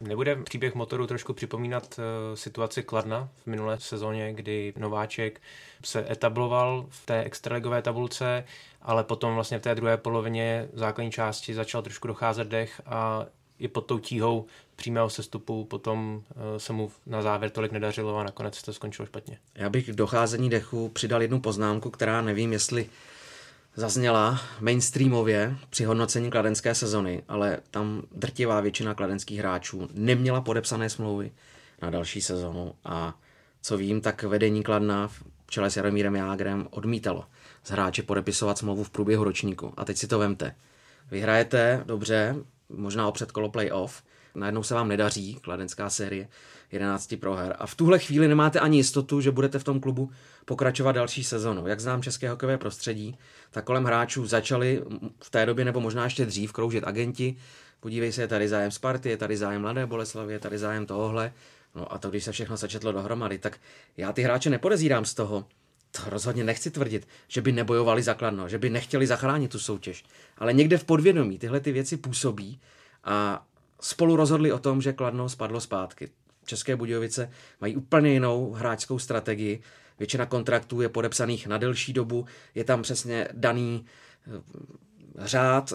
Nebude 0.00 0.36
příběh 0.36 0.74
motoru 0.74 1.06
trošku 1.06 1.32
připomínat 1.32 1.98
uh, 1.98 2.36
situaci 2.36 2.82
Kladna 2.82 3.28
v 3.42 3.46
minulé 3.46 3.80
sezóně, 3.80 4.32
kdy 4.32 4.72
Nováček 4.76 5.40
se 5.84 6.06
etabloval 6.10 6.86
v 6.88 7.06
té 7.06 7.22
extraligové 7.22 7.82
tabulce, 7.82 8.44
ale 8.82 9.04
potom 9.04 9.34
vlastně 9.34 9.58
v 9.58 9.62
té 9.62 9.74
druhé 9.74 9.96
polovině 9.96 10.68
základní 10.72 11.12
části 11.12 11.54
začal 11.54 11.82
trošku 11.82 12.08
docházet 12.08 12.48
dech 12.48 12.80
a 12.86 13.26
i 13.58 13.68
pod 13.68 13.80
tou 13.80 13.98
tíhou 13.98 14.46
přímého 14.76 15.10
sestupu 15.10 15.64
potom 15.64 16.14
uh, 16.14 16.42
se 16.58 16.72
mu 16.72 16.90
na 17.06 17.22
závěr 17.22 17.50
tolik 17.50 17.72
nedařilo 17.72 18.16
a 18.16 18.24
nakonec 18.24 18.62
to 18.62 18.72
skončilo 18.72 19.06
špatně. 19.06 19.38
Já 19.54 19.70
bych 19.70 19.86
k 19.86 19.92
docházení 19.92 20.50
dechu 20.50 20.88
přidal 20.88 21.22
jednu 21.22 21.40
poznámku, 21.40 21.90
která 21.90 22.22
nevím, 22.22 22.52
jestli 22.52 22.88
zazněla 23.76 24.40
mainstreamově 24.60 25.56
při 25.70 25.84
hodnocení 25.84 26.30
kladenské 26.30 26.74
sezony, 26.74 27.22
ale 27.28 27.58
tam 27.70 28.02
drtivá 28.12 28.60
většina 28.60 28.94
kladenských 28.94 29.38
hráčů 29.38 29.88
neměla 29.92 30.40
podepsané 30.40 30.90
smlouvy 30.90 31.32
na 31.82 31.90
další 31.90 32.20
sezonu 32.20 32.74
a 32.84 33.18
co 33.62 33.76
vím, 33.76 34.00
tak 34.00 34.22
vedení 34.22 34.62
Kladna 34.62 35.08
v 35.08 35.22
čele 35.50 35.70
s 35.70 35.76
Jaromírem 35.76 36.16
Jágrem 36.16 36.66
odmítalo 36.70 37.24
z 37.64 37.70
hráče 37.70 38.02
podepisovat 38.02 38.58
smlouvu 38.58 38.84
v 38.84 38.90
průběhu 38.90 39.24
ročníku. 39.24 39.74
A 39.76 39.84
teď 39.84 39.96
si 39.96 40.06
to 40.06 40.18
vemte. 40.18 40.54
Vyhrajete 41.10 41.82
dobře, 41.86 42.36
možná 42.68 43.08
o 43.08 43.12
předkolo 43.12 43.50
playoff, 43.50 44.02
najednou 44.34 44.62
se 44.62 44.74
vám 44.74 44.88
nedaří, 44.88 45.34
kladenská 45.34 45.90
série 45.90 46.28
11 46.74 47.14
proher. 47.20 47.56
A 47.58 47.66
v 47.66 47.74
tuhle 47.74 47.98
chvíli 47.98 48.28
nemáte 48.28 48.60
ani 48.60 48.76
jistotu, 48.76 49.20
že 49.20 49.30
budete 49.30 49.58
v 49.58 49.64
tom 49.64 49.80
klubu 49.80 50.10
pokračovat 50.44 50.92
další 50.92 51.24
sezonu. 51.24 51.66
Jak 51.66 51.80
znám 51.80 52.02
české 52.02 52.30
hokejové 52.30 52.58
prostředí, 52.58 53.18
tak 53.50 53.64
kolem 53.64 53.84
hráčů 53.84 54.26
začali 54.26 54.82
v 55.22 55.30
té 55.30 55.46
době 55.46 55.64
nebo 55.64 55.80
možná 55.80 56.04
ještě 56.04 56.26
dřív 56.26 56.52
kroužit 56.52 56.84
agenti. 56.86 57.36
Podívej 57.80 58.12
se, 58.12 58.22
je 58.22 58.28
tady 58.28 58.48
zájem 58.48 58.70
Sparty, 58.70 59.08
je 59.08 59.16
tady 59.16 59.36
zájem 59.36 59.62
Mladé 59.62 59.86
Boleslavy, 59.86 60.32
je 60.32 60.38
tady 60.38 60.58
zájem 60.58 60.86
tohohle. 60.86 61.32
No 61.74 61.92
a 61.92 61.98
to, 61.98 62.10
když 62.10 62.24
se 62.24 62.32
všechno 62.32 62.56
začetlo 62.56 62.92
dohromady, 62.92 63.38
tak 63.38 63.58
já 63.96 64.12
ty 64.12 64.22
hráče 64.22 64.50
nepodezírám 64.50 65.04
z 65.04 65.14
toho, 65.14 65.44
to 65.90 66.10
rozhodně 66.10 66.44
nechci 66.44 66.70
tvrdit, 66.70 67.08
že 67.28 67.42
by 67.42 67.52
nebojovali 67.52 68.02
zakladno, 68.02 68.48
že 68.48 68.58
by 68.58 68.70
nechtěli 68.70 69.06
zachránit 69.06 69.50
tu 69.50 69.58
soutěž. 69.58 70.04
Ale 70.38 70.52
někde 70.52 70.78
v 70.78 70.84
podvědomí 70.84 71.38
tyhle 71.38 71.60
ty 71.60 71.72
věci 71.72 71.96
působí 71.96 72.60
a 73.04 73.46
spolu 73.80 74.16
rozhodli 74.16 74.52
o 74.52 74.58
tom, 74.58 74.82
že 74.82 74.92
Kladno 74.92 75.28
spadlo 75.28 75.60
zpátky. 75.60 76.10
České 76.44 76.76
Budějovice 76.76 77.30
mají 77.60 77.76
úplně 77.76 78.12
jinou 78.12 78.52
hráčskou 78.52 78.98
strategii. 78.98 79.62
Většina 79.98 80.26
kontraktů 80.26 80.80
je 80.80 80.88
podepsaných 80.88 81.46
na 81.46 81.58
delší 81.58 81.92
dobu, 81.92 82.26
je 82.54 82.64
tam 82.64 82.82
přesně 82.82 83.28
daný 83.32 83.84
eh, 84.26 84.40
řád, 85.18 85.72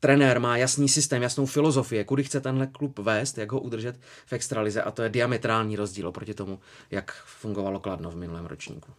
trenér 0.00 0.40
má 0.40 0.56
jasný 0.56 0.88
systém, 0.88 1.22
jasnou 1.22 1.46
filozofii, 1.46 2.04
kudy 2.04 2.24
chce 2.24 2.40
tenhle 2.40 2.66
klub 2.66 2.98
vést, 2.98 3.38
jak 3.38 3.52
ho 3.52 3.60
udržet 3.60 4.00
v 4.26 4.32
extralize 4.32 4.82
a 4.82 4.90
to 4.90 5.02
je 5.02 5.08
diametrální 5.08 5.76
rozdíl 5.76 6.08
oproti 6.08 6.34
tomu, 6.34 6.60
jak 6.90 7.12
fungovalo 7.12 7.80
Kladno 7.80 8.10
v 8.10 8.16
minulém 8.16 8.46
ročníku. 8.46 8.92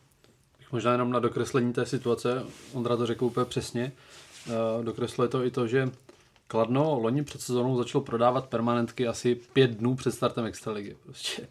Možná 0.72 0.92
jenom 0.92 1.12
na 1.12 1.20
dokreslení 1.20 1.74
té 1.74 1.86
situace, 1.86 2.44
Ondra 2.74 2.98
to 2.98 3.06
řekl 3.06 3.26
úplně 3.26 3.46
přesně, 3.46 3.92
eh, 4.48 4.84
dokresluje 4.84 5.30
to 5.30 5.46
i 5.46 5.52
to, 5.52 5.68
že 5.68 5.90
Kladno 6.52 7.00
loni 7.00 7.24
před 7.24 7.42
sezónou 7.42 7.78
začalo 7.78 8.04
prodávat 8.04 8.50
permanentky 8.50 9.08
asi 9.08 9.36
pět 9.36 9.72
dnů 9.72 9.96
před 9.96 10.12
startem 10.12 10.46
Extraligy. 10.46 10.96
Prostě 11.04 11.48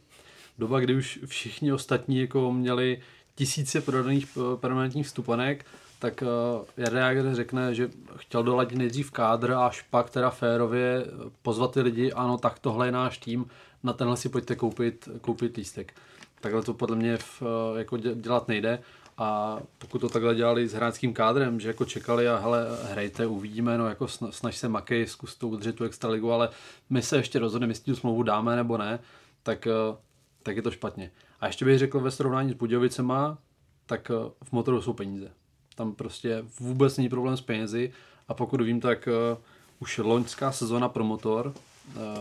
doba, 0.58 0.80
kdy 0.80 0.94
už 0.94 1.18
všichni 1.26 1.72
ostatní 1.72 2.20
jako 2.20 2.52
měli 2.52 3.00
tisíce 3.34 3.80
prodaných 3.80 4.28
eh, 4.36 4.56
permanentních 4.56 5.06
vstupenek, 5.06 5.66
tak 5.98 6.22
uh, 6.22 6.64
Jarda 6.76 7.34
řekne, 7.34 7.74
že 7.74 7.90
chtěl 8.16 8.42
doladit 8.42 8.78
nejdřív 8.78 9.10
kádr 9.10 9.52
a 9.52 9.66
až 9.66 9.82
pak 9.82 10.10
teda 10.10 10.30
férově 10.30 11.04
pozvat 11.42 11.72
ty 11.72 11.80
lidi, 11.80 12.12
ano, 12.12 12.38
tak 12.38 12.58
tohle 12.58 12.88
je 12.88 12.92
náš 12.92 13.18
tým, 13.18 13.46
na 13.82 13.92
tenhle 13.92 14.16
si 14.16 14.28
pojďte 14.28 14.56
koupit, 14.56 15.08
koupit 15.20 15.56
lístek. 15.56 15.94
Takhle 16.40 16.62
to 16.62 16.74
podle 16.74 16.96
mě 16.96 17.16
v, 17.16 17.42
jako 17.76 17.96
dělat 17.96 18.48
nejde. 18.48 18.78
A 19.20 19.60
pokud 19.78 19.98
to 19.98 20.08
takhle 20.08 20.34
dělali 20.34 20.68
s 20.68 20.72
hráčským 20.72 21.14
kádrem, 21.14 21.60
že 21.60 21.68
jako 21.68 21.84
čekali 21.84 22.28
a 22.28 22.36
hele, 22.36 22.66
hrajte, 22.90 23.26
uvidíme, 23.26 23.78
no 23.78 23.88
jako 23.88 24.08
snaž 24.08 24.56
se 24.56 24.68
makej, 24.68 25.06
zkus 25.06 25.36
to 25.36 25.48
udržet 25.48 25.76
tu 25.76 25.84
extraligu, 25.84 26.32
ale 26.32 26.48
my 26.90 27.02
se 27.02 27.16
ještě 27.16 27.38
rozhodneme, 27.38 27.70
jestli 27.70 27.84
tu 27.84 27.96
smlouvu 27.96 28.22
dáme 28.22 28.56
nebo 28.56 28.76
ne, 28.78 28.98
tak, 29.42 29.66
eh, 29.66 29.96
tak 30.42 30.56
je 30.56 30.62
to 30.62 30.70
špatně. 30.70 31.10
A 31.40 31.46
ještě 31.46 31.64
bych 31.64 31.78
řekl 31.78 32.00
ve 32.00 32.10
srovnání 32.10 32.50
s 32.50 32.54
Budějovicema, 32.54 33.38
tak 33.86 34.10
eh, 34.10 34.30
v 34.44 34.52
motoru 34.52 34.82
jsou 34.82 34.92
peníze. 34.92 35.30
Tam 35.74 35.94
prostě 35.94 36.44
vůbec 36.60 36.96
není 36.96 37.08
problém 37.08 37.36
s 37.36 37.40
penězi 37.40 37.92
a 38.28 38.34
pokud 38.34 38.60
vím, 38.60 38.80
tak 38.80 39.08
uh, 39.32 39.38
už 39.78 39.98
loňská 39.98 40.52
sezona 40.52 40.88
pro 40.88 41.04
motor 41.04 41.52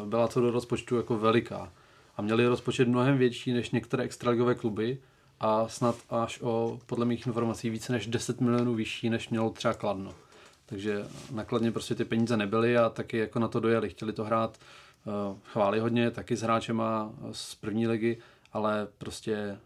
byla 0.05 0.27
to 0.27 0.41
do 0.41 0.51
rozpočtu 0.51 0.97
jako 0.97 1.17
veliká. 1.17 1.71
A 2.17 2.21
měli 2.21 2.47
rozpočet 2.47 2.87
mnohem 2.87 3.17
větší 3.17 3.53
než 3.53 3.71
některé 3.71 4.03
extraligové 4.03 4.55
kluby 4.55 4.97
a 5.39 5.67
snad 5.67 5.95
až 6.09 6.39
o, 6.41 6.79
podle 6.85 7.05
mých 7.05 7.27
informací, 7.27 7.69
více 7.69 7.93
než 7.93 8.07
10 8.07 8.41
milionů 8.41 8.75
vyšší, 8.75 9.09
než 9.09 9.29
mělo 9.29 9.49
třeba 9.49 9.73
Kladno. 9.73 10.13
Takže 10.65 11.05
nakladně 11.31 11.71
prostě 11.71 11.95
ty 11.95 12.05
peníze 12.05 12.37
nebyly 12.37 12.77
a 12.77 12.89
taky 12.89 13.17
jako 13.17 13.39
na 13.39 13.47
to 13.47 13.59
dojeli. 13.59 13.89
Chtěli 13.89 14.13
to 14.13 14.23
hrát 14.23 14.57
uh, 15.05 15.37
chváli 15.43 15.79
hodně, 15.79 16.11
taky 16.11 16.35
s 16.35 16.41
hráčema 16.41 17.11
z 17.31 17.55
první 17.55 17.87
ligy, 17.87 18.17
ale 18.53 18.87
prostě 18.97 19.59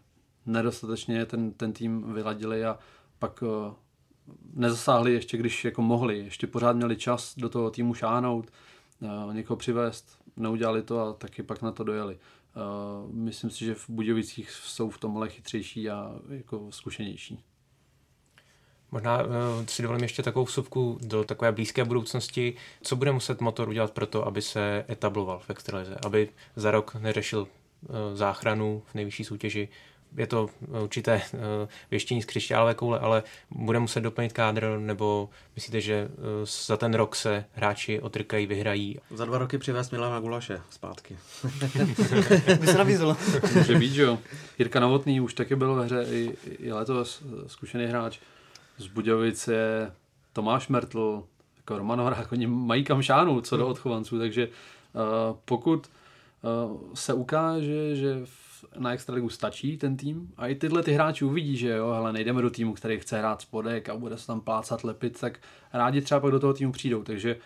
nedostatečně 0.46 1.26
ten, 1.26 1.52
ten 1.52 1.72
tým 1.72 2.12
vyladili 2.12 2.64
a 2.64 2.78
pak 3.18 3.42
uh, 3.42 3.48
nezasáhli 4.54 5.12
ještě, 5.12 5.36
když 5.36 5.64
jako 5.64 5.82
mohli. 5.82 6.18
Ještě 6.18 6.46
pořád 6.46 6.76
měli 6.76 6.96
čas 6.96 7.34
do 7.36 7.48
toho 7.48 7.70
týmu 7.70 7.94
šáhnout, 7.94 8.50
někoho 9.32 9.56
přivést, 9.56 10.18
neudělali 10.36 10.82
to 10.82 11.00
a 11.00 11.12
taky 11.12 11.42
pak 11.42 11.62
na 11.62 11.72
to 11.72 11.84
dojeli. 11.84 12.18
Uh, 12.56 13.14
myslím 13.14 13.50
si, 13.50 13.64
že 13.64 13.74
v 13.74 13.90
Budějovicích 13.90 14.50
jsou 14.50 14.90
v 14.90 14.98
tomhle 14.98 15.28
chytřejší 15.28 15.90
a 15.90 16.14
jako 16.28 16.72
zkušenější. 16.72 17.44
Možná 18.90 19.22
uh, 19.22 19.30
si 19.66 19.82
dovolím 19.82 20.02
ještě 20.02 20.22
takovou 20.22 20.44
vsuvku 20.44 20.98
do 21.02 21.24
takové 21.24 21.52
blízké 21.52 21.84
budoucnosti. 21.84 22.54
Co 22.82 22.96
bude 22.96 23.12
muset 23.12 23.40
motor 23.40 23.68
udělat 23.68 23.90
pro 23.90 24.06
to, 24.06 24.26
aby 24.26 24.42
se 24.42 24.84
etabloval 24.88 25.38
v 25.38 25.50
extralize? 25.50 25.96
Aby 26.06 26.28
za 26.56 26.70
rok 26.70 26.94
neřešil 26.94 27.40
uh, 27.40 27.96
záchranu 28.14 28.82
v 28.86 28.94
nejvyšší 28.94 29.24
soutěži, 29.24 29.68
je 30.16 30.26
to 30.26 30.50
určité 30.82 31.22
eh, 31.34 31.38
věštění 31.90 32.22
z 32.22 32.24
křišťálové 32.24 32.74
koule, 32.74 32.98
ale 32.98 33.22
bude 33.50 33.78
muset 33.78 34.00
doplnit 34.00 34.32
kádr, 34.32 34.76
nebo 34.78 35.28
myslíte, 35.54 35.80
že 35.80 35.94
eh, 35.94 36.46
za 36.66 36.76
ten 36.76 36.94
rok 36.94 37.16
se 37.16 37.44
hráči 37.52 38.00
otrkají, 38.00 38.46
vyhrají? 38.46 38.98
Za 39.10 39.24
dva 39.24 39.38
roky 39.38 39.58
přivést 39.58 39.90
Milana 39.90 40.20
Gulaše 40.20 40.60
zpátky. 40.70 41.16
by 42.60 42.66
se 42.66 42.78
nabízelo. 42.78 43.16
Může 43.54 43.78
být, 43.78 43.92
že 43.92 44.02
jo. 44.02 44.18
Jirka 44.58 44.80
Novotný 44.80 45.20
už 45.20 45.34
taky 45.34 45.56
byl 45.56 45.74
ve 45.74 45.84
hře 45.84 46.06
i, 46.10 46.36
i 46.58 46.72
letos 46.72 47.22
zkušený 47.46 47.86
hráč. 47.86 48.18
Z 48.78 48.86
Budějovic 48.86 49.48
je 49.48 49.92
Tomáš 50.32 50.68
Mertl, 50.68 51.24
jako 51.56 51.78
Roman 51.78 52.00
Horák, 52.00 52.32
oni 52.32 52.46
mají 52.46 52.84
kam 52.84 53.02
šánout 53.02 53.46
co 53.46 53.56
do 53.56 53.68
odchovanců, 53.68 54.18
takže 54.18 54.48
uh, 54.48 55.36
pokud 55.44 55.90
uh, 56.42 56.80
se 56.94 57.12
ukáže, 57.12 57.96
že 57.96 58.20
v 58.24 58.43
na 58.78 58.92
extraligu 58.92 59.28
stačí 59.28 59.78
ten 59.78 59.96
tým 59.96 60.32
a 60.36 60.46
i 60.46 60.54
tyhle 60.54 60.82
ty 60.82 60.92
hráči 60.92 61.24
uvidí, 61.24 61.56
že 61.56 61.68
jo, 61.68 61.92
hele, 61.92 62.12
nejdeme 62.12 62.42
do 62.42 62.50
týmu, 62.50 62.74
který 62.74 63.00
chce 63.00 63.18
hrát 63.18 63.40
spodek 63.40 63.88
a 63.88 63.96
bude 63.96 64.18
se 64.18 64.26
tam 64.26 64.40
plácat, 64.40 64.84
lepit, 64.84 65.20
tak 65.20 65.38
rádi 65.72 66.00
třeba 66.00 66.20
pak 66.20 66.30
do 66.30 66.40
toho 66.40 66.54
týmu 66.54 66.72
přijdou, 66.72 67.02
takže 67.02 67.36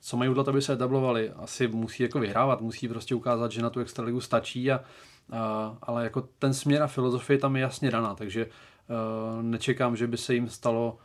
co 0.00 0.16
mají 0.16 0.30
udělat, 0.30 0.48
aby 0.48 0.62
se 0.62 0.72
etablovali? 0.72 1.30
Asi 1.30 1.68
musí 1.68 2.02
jako 2.02 2.20
vyhrávat, 2.20 2.60
musí 2.60 2.88
prostě 2.88 3.14
ukázat, 3.14 3.52
že 3.52 3.62
na 3.62 3.70
tu 3.70 3.80
extraligu 3.80 4.20
stačí, 4.20 4.72
a, 4.72 4.80
a, 5.32 5.78
ale 5.82 6.04
jako 6.04 6.28
ten 6.38 6.54
směr 6.54 6.82
a 6.82 6.86
filozofie 6.86 7.38
tam 7.38 7.56
je 7.56 7.62
jasně 7.62 7.90
daná, 7.90 8.14
takže 8.14 8.46
uh, 8.46 9.42
nečekám, 9.42 9.96
že 9.96 10.06
by 10.06 10.16
se 10.16 10.34
jim 10.34 10.48
stalo 10.48 10.98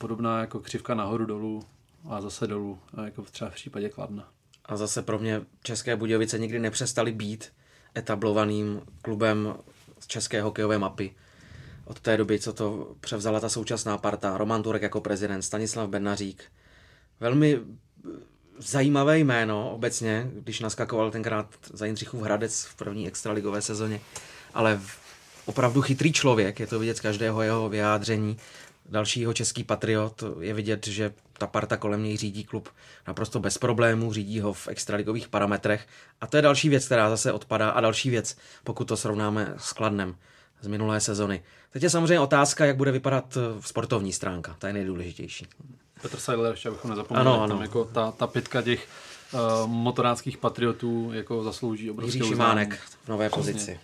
podobná 0.00 0.40
jako 0.40 0.60
křivka 0.60 0.94
nahoru 0.94 1.26
dolů 1.26 1.62
a 2.08 2.20
zase 2.20 2.46
dolů, 2.46 2.78
jako 3.04 3.22
třeba 3.22 3.50
v 3.50 3.54
případě 3.54 3.88
Kladna. 3.88 4.28
A 4.64 4.76
zase 4.76 5.02
pro 5.02 5.18
mě 5.18 5.42
České 5.62 5.96
Budějovice 5.96 6.38
nikdy 6.38 6.58
nepřestali 6.58 7.12
být 7.12 7.52
etablovaným 7.96 8.82
klubem 9.02 9.54
z 10.00 10.06
české 10.06 10.42
hokejové 10.42 10.78
mapy. 10.78 11.14
Od 11.84 12.00
té 12.00 12.16
doby, 12.16 12.38
co 12.38 12.52
to 12.52 12.94
převzala 13.00 13.40
ta 13.40 13.48
současná 13.48 13.98
parta, 13.98 14.38
Roman 14.38 14.62
Turek 14.62 14.82
jako 14.82 15.00
prezident, 15.00 15.42
Stanislav 15.42 15.88
Bernařík. 15.88 16.44
Velmi 17.20 17.60
zajímavé 18.58 19.18
jméno 19.18 19.70
obecně, 19.70 20.30
když 20.32 20.60
naskakoval 20.60 21.10
tenkrát 21.10 21.46
za 21.72 21.86
Jindřichův 21.86 22.22
Hradec 22.22 22.64
v 22.64 22.74
první 22.74 23.08
extraligové 23.08 23.62
sezóně, 23.62 24.00
ale 24.54 24.80
opravdu 25.46 25.82
chytrý 25.82 26.12
člověk, 26.12 26.60
je 26.60 26.66
to 26.66 26.78
vidět 26.78 26.96
z 26.96 27.00
každého 27.00 27.42
jeho 27.42 27.68
vyjádření 27.68 28.36
dalšího 28.88 29.32
český 29.32 29.64
patriot. 29.64 30.24
Je 30.40 30.54
vidět, 30.54 30.86
že 30.86 31.14
ta 31.38 31.46
parta 31.46 31.76
kolem 31.76 32.02
něj 32.02 32.16
řídí 32.16 32.44
klub 32.44 32.68
naprosto 33.06 33.40
bez 33.40 33.58
problémů, 33.58 34.12
řídí 34.12 34.40
ho 34.40 34.52
v 34.52 34.68
extraligových 34.68 35.28
parametrech. 35.28 35.86
A 36.20 36.26
to 36.26 36.36
je 36.36 36.42
další 36.42 36.68
věc, 36.68 36.86
která 36.86 37.10
zase 37.10 37.32
odpadá. 37.32 37.70
A 37.70 37.80
další 37.80 38.10
věc, 38.10 38.36
pokud 38.64 38.84
to 38.84 38.96
srovnáme 38.96 39.54
s 39.56 39.72
Kladnem 39.72 40.16
z 40.60 40.66
minulé 40.66 41.00
sezony. 41.00 41.42
Teď 41.70 41.82
je 41.82 41.90
samozřejmě 41.90 42.20
otázka, 42.20 42.64
jak 42.64 42.76
bude 42.76 42.92
vypadat 42.92 43.36
eh, 43.36 43.62
sportovní 43.62 44.12
stránka. 44.12 44.56
Ta 44.58 44.66
je 44.66 44.72
nejdůležitější. 44.72 45.46
Petr 46.02 46.18
Seidler, 46.18 46.50
ještě 46.50 46.68
abychom 46.68 46.90
nezapomněli, 46.90 47.28
ano, 47.28 47.42
ano. 47.42 47.54
tam 47.54 47.62
jako 47.62 47.84
ta, 47.84 48.10
ta 48.12 48.26
pětka 48.26 48.62
těch 48.62 48.88
uh, 49.32 49.40
motoráckých 49.66 50.38
patriotů 50.38 51.10
jako 51.12 51.42
zaslouží 51.42 51.90
obrovský 51.90 52.18
Jiří 52.18 52.28
Šimánek 52.28 52.74
v 53.04 53.08
nové 53.08 53.30
pozici. 53.30 53.80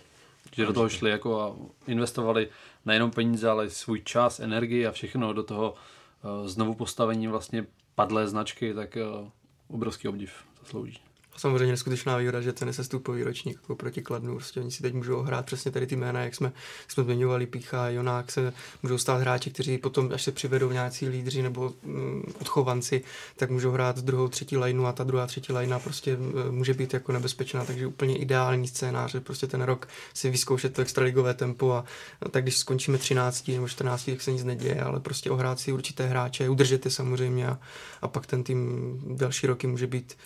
Že 0.55 0.65
do 0.65 0.73
toho 0.73 0.89
šli 0.89 1.09
jako 1.09 1.41
a 1.41 1.55
investovali 1.87 2.49
nejenom 2.85 3.11
peníze, 3.11 3.49
ale 3.49 3.69
svůj 3.69 4.01
čas, 4.01 4.39
energii 4.39 4.87
a 4.87 4.91
všechno 4.91 5.33
do 5.33 5.43
toho 5.43 5.73
uh, 5.73 6.47
znovu 6.47 6.73
postavení 6.73 7.27
vlastně 7.27 7.65
padlé 7.95 8.27
značky, 8.27 8.73
tak 8.73 8.97
uh, 9.21 9.27
obrovský 9.67 10.07
obdiv 10.07 10.33
zaslouží. 10.59 11.12
Samozřejmě 11.37 11.71
neskutečná 11.71 12.17
výhoda, 12.17 12.41
že 12.41 12.53
ten 12.53 12.73
sestupový 12.73 13.23
ročník 13.23 13.57
jako 13.61 13.75
proti 13.75 14.01
Kladnu, 14.01 14.35
prostě 14.35 14.59
oni 14.59 14.71
si 14.71 14.81
teď 14.81 14.93
můžou 14.93 15.21
hrát 15.21 15.45
přesně 15.45 15.71
tady 15.71 15.87
ty 15.87 15.95
jména, 15.95 16.23
jak 16.23 16.35
jsme, 16.35 16.51
jak 16.81 16.91
jsme 16.91 17.03
zmiňovali, 17.03 17.45
Pícha, 17.45 17.89
Jonák, 17.89 18.31
se 18.31 18.53
můžou 18.83 18.97
stát 18.97 19.21
hráči, 19.21 19.51
kteří 19.51 19.77
potom, 19.77 20.09
až 20.13 20.23
se 20.23 20.31
přivedou 20.31 20.71
nějací 20.71 21.07
lídři 21.09 21.41
nebo 21.41 21.73
mm, 21.83 22.23
odchovanci, 22.41 23.01
tak 23.35 23.49
můžou 23.49 23.71
hrát 23.71 23.99
druhou, 23.99 24.27
třetí 24.27 24.57
lineu 24.57 24.85
a 24.85 24.91
ta 24.91 25.03
druhá, 25.03 25.27
třetí 25.27 25.53
linea 25.53 25.79
prostě 25.79 26.17
může 26.49 26.73
být 26.73 26.93
jako 26.93 27.11
nebezpečná, 27.11 27.65
takže 27.65 27.87
úplně 27.87 28.17
ideální 28.17 28.67
scénář, 28.67 29.11
že 29.11 29.19
prostě 29.19 29.47
ten 29.47 29.61
rok 29.61 29.87
si 30.13 30.29
vyzkoušet 30.29 30.73
to 30.73 30.81
extraligové 30.81 31.33
tempo 31.33 31.71
a, 31.71 31.83
a 32.21 32.29
tak 32.29 32.43
když 32.43 32.57
skončíme 32.57 32.97
13 32.97 33.47
nebo 33.47 33.67
14, 33.67 34.05
tak 34.05 34.21
se 34.21 34.31
nic 34.31 34.43
neděje, 34.43 34.81
ale 34.81 34.99
prostě 34.99 35.31
ohrát 35.31 35.59
si 35.59 35.71
určité 35.71 36.07
hráče, 36.07 36.49
udržet 36.49 36.85
je 36.85 36.91
samozřejmě 36.91 37.47
a, 37.47 37.59
a 38.01 38.07
pak 38.07 38.25
ten 38.25 38.43
tým 38.43 38.99
další 39.17 39.47
roky 39.47 39.67
může 39.67 39.87
být 39.87 40.17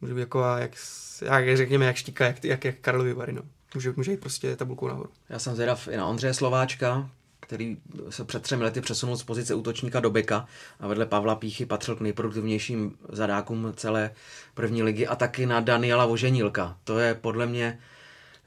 může 0.00 0.14
být 0.14 0.20
jako 0.20 0.44
jak, 0.58 0.70
jak 1.22 1.56
řekněme, 1.56 1.86
jak 1.86 1.96
štíka, 1.96 2.26
jak, 2.26 2.44
jak, 2.44 2.64
jak 2.64 2.74
Karlovy 2.80 3.14
Vary, 3.14 3.32
no. 3.32 3.42
Může, 3.74 3.92
může 3.96 4.10
jít 4.10 4.20
prostě 4.20 4.56
tabulkou 4.56 4.88
nahoru. 4.88 5.10
Já 5.28 5.38
jsem 5.38 5.54
zvědav 5.54 5.88
i 5.88 5.96
na 5.96 6.06
Ondřeje 6.06 6.34
Slováčka, 6.34 7.10
který 7.40 7.76
se 8.10 8.24
před 8.24 8.42
třemi 8.42 8.64
lety 8.64 8.80
přesunul 8.80 9.16
z 9.16 9.22
pozice 9.22 9.54
útočníka 9.54 10.00
do 10.00 10.10
beka 10.10 10.46
a 10.80 10.86
vedle 10.86 11.06
Pavla 11.06 11.34
Píchy 11.34 11.66
patřil 11.66 11.96
k 11.96 12.00
nejproduktivnějším 12.00 12.96
zadákům 13.08 13.72
celé 13.76 14.10
první 14.54 14.82
ligy 14.82 15.06
a 15.06 15.16
taky 15.16 15.46
na 15.46 15.60
Daniela 15.60 16.06
Voženílka. 16.06 16.76
To 16.84 16.98
je 16.98 17.14
podle 17.14 17.46
mě 17.46 17.78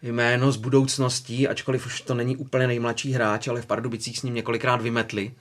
jméno 0.01 0.51
z 0.51 0.57
budoucností, 0.57 1.47
ačkoliv 1.47 1.85
už 1.85 2.01
to 2.01 2.13
není 2.13 2.37
úplně 2.37 2.67
nejmladší 2.67 3.11
hráč, 3.11 3.47
ale 3.47 3.61
v 3.61 3.65
Pardubicích 3.65 4.19
s 4.19 4.23
ním 4.23 4.33
několikrát 4.33 4.81
vymetli 4.81 5.31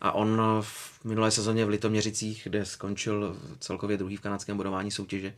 a 0.00 0.12
on 0.12 0.42
v 0.60 1.04
minulé 1.04 1.30
sezóně 1.30 1.64
v 1.64 1.68
Litoměřicích, 1.68 2.40
kde 2.44 2.64
skončil 2.64 3.36
celkově 3.60 3.96
druhý 3.96 4.16
v 4.16 4.20
kanadském 4.20 4.56
budování 4.56 4.90
soutěže, 4.90 5.34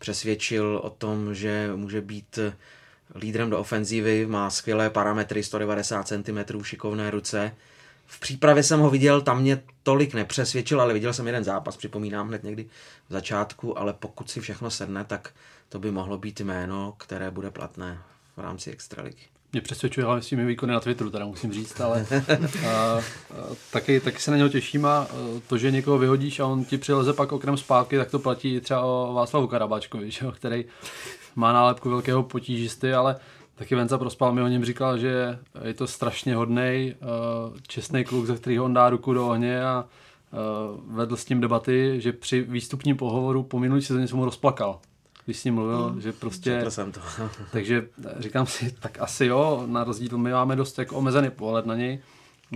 přesvědčil 0.00 0.80
o 0.82 0.90
tom, 0.90 1.34
že 1.34 1.70
může 1.76 2.00
být 2.00 2.38
lídrem 3.14 3.50
do 3.50 3.58
ofenzívy, 3.58 4.26
má 4.26 4.50
skvělé 4.50 4.90
parametry, 4.90 5.42
190 5.42 6.08
cm, 6.08 6.62
šikovné 6.62 7.10
ruce. 7.10 7.54
V 8.06 8.20
přípravě 8.20 8.62
jsem 8.62 8.80
ho 8.80 8.90
viděl, 8.90 9.20
tam 9.20 9.40
mě 9.40 9.62
tolik 9.82 10.14
nepřesvědčil, 10.14 10.80
ale 10.80 10.94
viděl 10.94 11.12
jsem 11.12 11.26
jeden 11.26 11.44
zápas, 11.44 11.76
připomínám 11.76 12.28
hned 12.28 12.44
někdy 12.44 12.64
v 13.08 13.12
začátku, 13.12 13.78
ale 13.78 13.92
pokud 13.92 14.30
si 14.30 14.40
všechno 14.40 14.70
sedne, 14.70 15.04
tak 15.04 15.32
to 15.68 15.78
by 15.78 15.90
mohlo 15.90 16.18
být 16.18 16.40
jméno, 16.40 16.94
které 16.98 17.30
bude 17.30 17.50
platné 17.50 18.02
v 18.36 18.40
rámci 18.40 18.70
extraligy. 18.70 19.29
Mě 19.52 19.60
přesvědčuje 19.60 20.04
hlavně 20.04 20.22
s 20.22 20.26
těmi 20.26 20.46
výkony 20.46 20.72
na 20.72 20.80
Twitteru, 20.80 21.10
teda 21.10 21.26
musím 21.26 21.52
říct, 21.52 21.80
ale 21.80 22.06
a, 22.68 22.70
a, 22.70 23.00
taky, 23.72 24.00
taky 24.00 24.18
se 24.18 24.30
na 24.30 24.36
něho 24.36 24.48
těším 24.48 24.86
a 24.86 25.06
to, 25.46 25.58
že 25.58 25.70
někoho 25.70 25.98
vyhodíš 25.98 26.40
a 26.40 26.46
on 26.46 26.64
ti 26.64 26.78
přileze 26.78 27.12
pak 27.12 27.32
okrem 27.32 27.56
zpátky, 27.56 27.96
tak 27.96 28.10
to 28.10 28.18
platí 28.18 28.60
třeba 28.60 28.80
o 28.80 29.12
Václavu 29.14 29.46
Karabáčkovi, 29.46 30.10
že, 30.10 30.26
který 30.34 30.64
má 31.36 31.52
nálepku 31.52 31.90
velkého 31.90 32.22
potížisty, 32.22 32.94
ale 32.94 33.16
taky 33.54 33.74
Venca 33.74 33.98
Prospal 33.98 34.32
mi 34.32 34.42
o 34.42 34.48
něm 34.48 34.64
říkal, 34.64 34.98
že 34.98 35.38
je 35.64 35.74
to 35.74 35.86
strašně 35.86 36.34
hodný, 36.34 36.94
čestný 37.66 38.04
kluk, 38.04 38.26
ze 38.26 38.36
kterého 38.36 38.64
on 38.64 38.74
dá 38.74 38.90
ruku 38.90 39.12
do 39.12 39.28
ohně 39.28 39.64
a 39.64 39.84
vedl 40.86 41.16
s 41.16 41.24
tím 41.24 41.40
debaty, 41.40 42.00
že 42.00 42.12
při 42.12 42.40
výstupním 42.40 42.96
pohovoru 42.96 43.42
po 43.42 43.58
minulý 43.58 43.82
sezóně 43.82 44.08
jsem 44.08 44.18
mu 44.18 44.24
rozplakal 44.24 44.78
když 45.30 45.38
s 45.38 45.44
ním 45.44 45.54
mluvil, 45.54 45.90
mm, 45.90 46.00
že 46.00 46.12
prostě... 46.12 46.64
jsem 46.68 46.92
to. 46.92 47.00
takže 47.52 47.88
říkám 48.18 48.46
si, 48.46 48.72
tak 48.72 49.00
asi 49.00 49.26
jo, 49.26 49.62
na 49.66 49.84
rozdíl 49.84 50.18
my 50.18 50.32
máme 50.32 50.56
dost 50.56 50.78
jako 50.78 50.96
omezený 50.96 51.30
pohled 51.30 51.66
na 51.66 51.76
něj, 51.76 52.00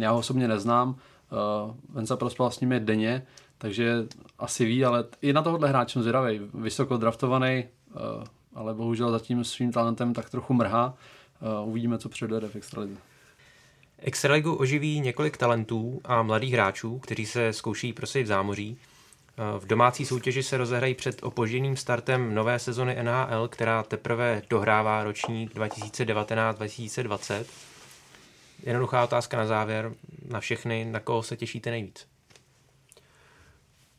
já 0.01 0.11
ho 0.11 0.18
osobně 0.18 0.49
neznám, 0.49 0.89
uh, 0.89 1.75
Venca 1.89 2.16
prospal 2.16 2.51
s 2.51 2.61
nimi 2.61 2.81
denně, 2.81 3.27
takže 3.59 4.07
asi 4.39 4.64
ví, 4.64 4.85
ale 4.85 5.05
i 5.22 5.33
na 5.33 5.43
tohohle 5.43 5.68
hráč 5.68 5.93
jsem 5.93 6.03
zvědavý. 6.03 6.41
Vysoko 6.55 6.97
draftovaný, 6.97 7.64
uh, 7.95 8.25
ale 8.55 8.75
bohužel 8.75 9.11
zatím 9.11 9.45
svým 9.45 9.72
talentem 9.72 10.14
tak 10.14 10.31
trochu 10.31 10.55
mrhá. 10.55 10.95
Uh, 11.62 11.68
uvidíme, 11.68 11.99
co 11.99 12.09
předvede 12.09 12.49
v 12.49 12.57
extralize. 12.57 12.97
Extraligu 13.99 14.55
oživí 14.55 15.01
několik 15.01 15.37
talentů 15.37 16.01
a 16.05 16.22
mladých 16.22 16.53
hráčů, 16.53 16.99
kteří 16.99 17.27
se 17.27 17.53
zkouší 17.53 17.93
prosit 17.93 18.22
v 18.22 18.27
zámoří. 18.27 18.79
V 19.59 19.66
domácí 19.66 20.07
soutěži 20.07 20.43
se 20.43 20.57
rozehrají 20.57 20.95
před 20.95 21.22
opožděným 21.22 21.76
startem 21.76 22.35
nové 22.35 22.59
sezony 22.59 22.97
NHL, 23.03 23.49
která 23.49 23.82
teprve 23.82 24.43
dohrává 24.51 25.05
ročník 25.05 25.55
2019-2020. 25.55 27.45
Jednoduchá 28.62 29.05
otázka 29.05 29.37
na 29.37 29.47
závěr 29.47 29.93
na 30.28 30.41
všechny, 30.41 30.85
na 30.85 31.01
koho 31.01 31.22
se 31.22 31.37
těšíte 31.37 31.70
nejvíc? 31.70 32.07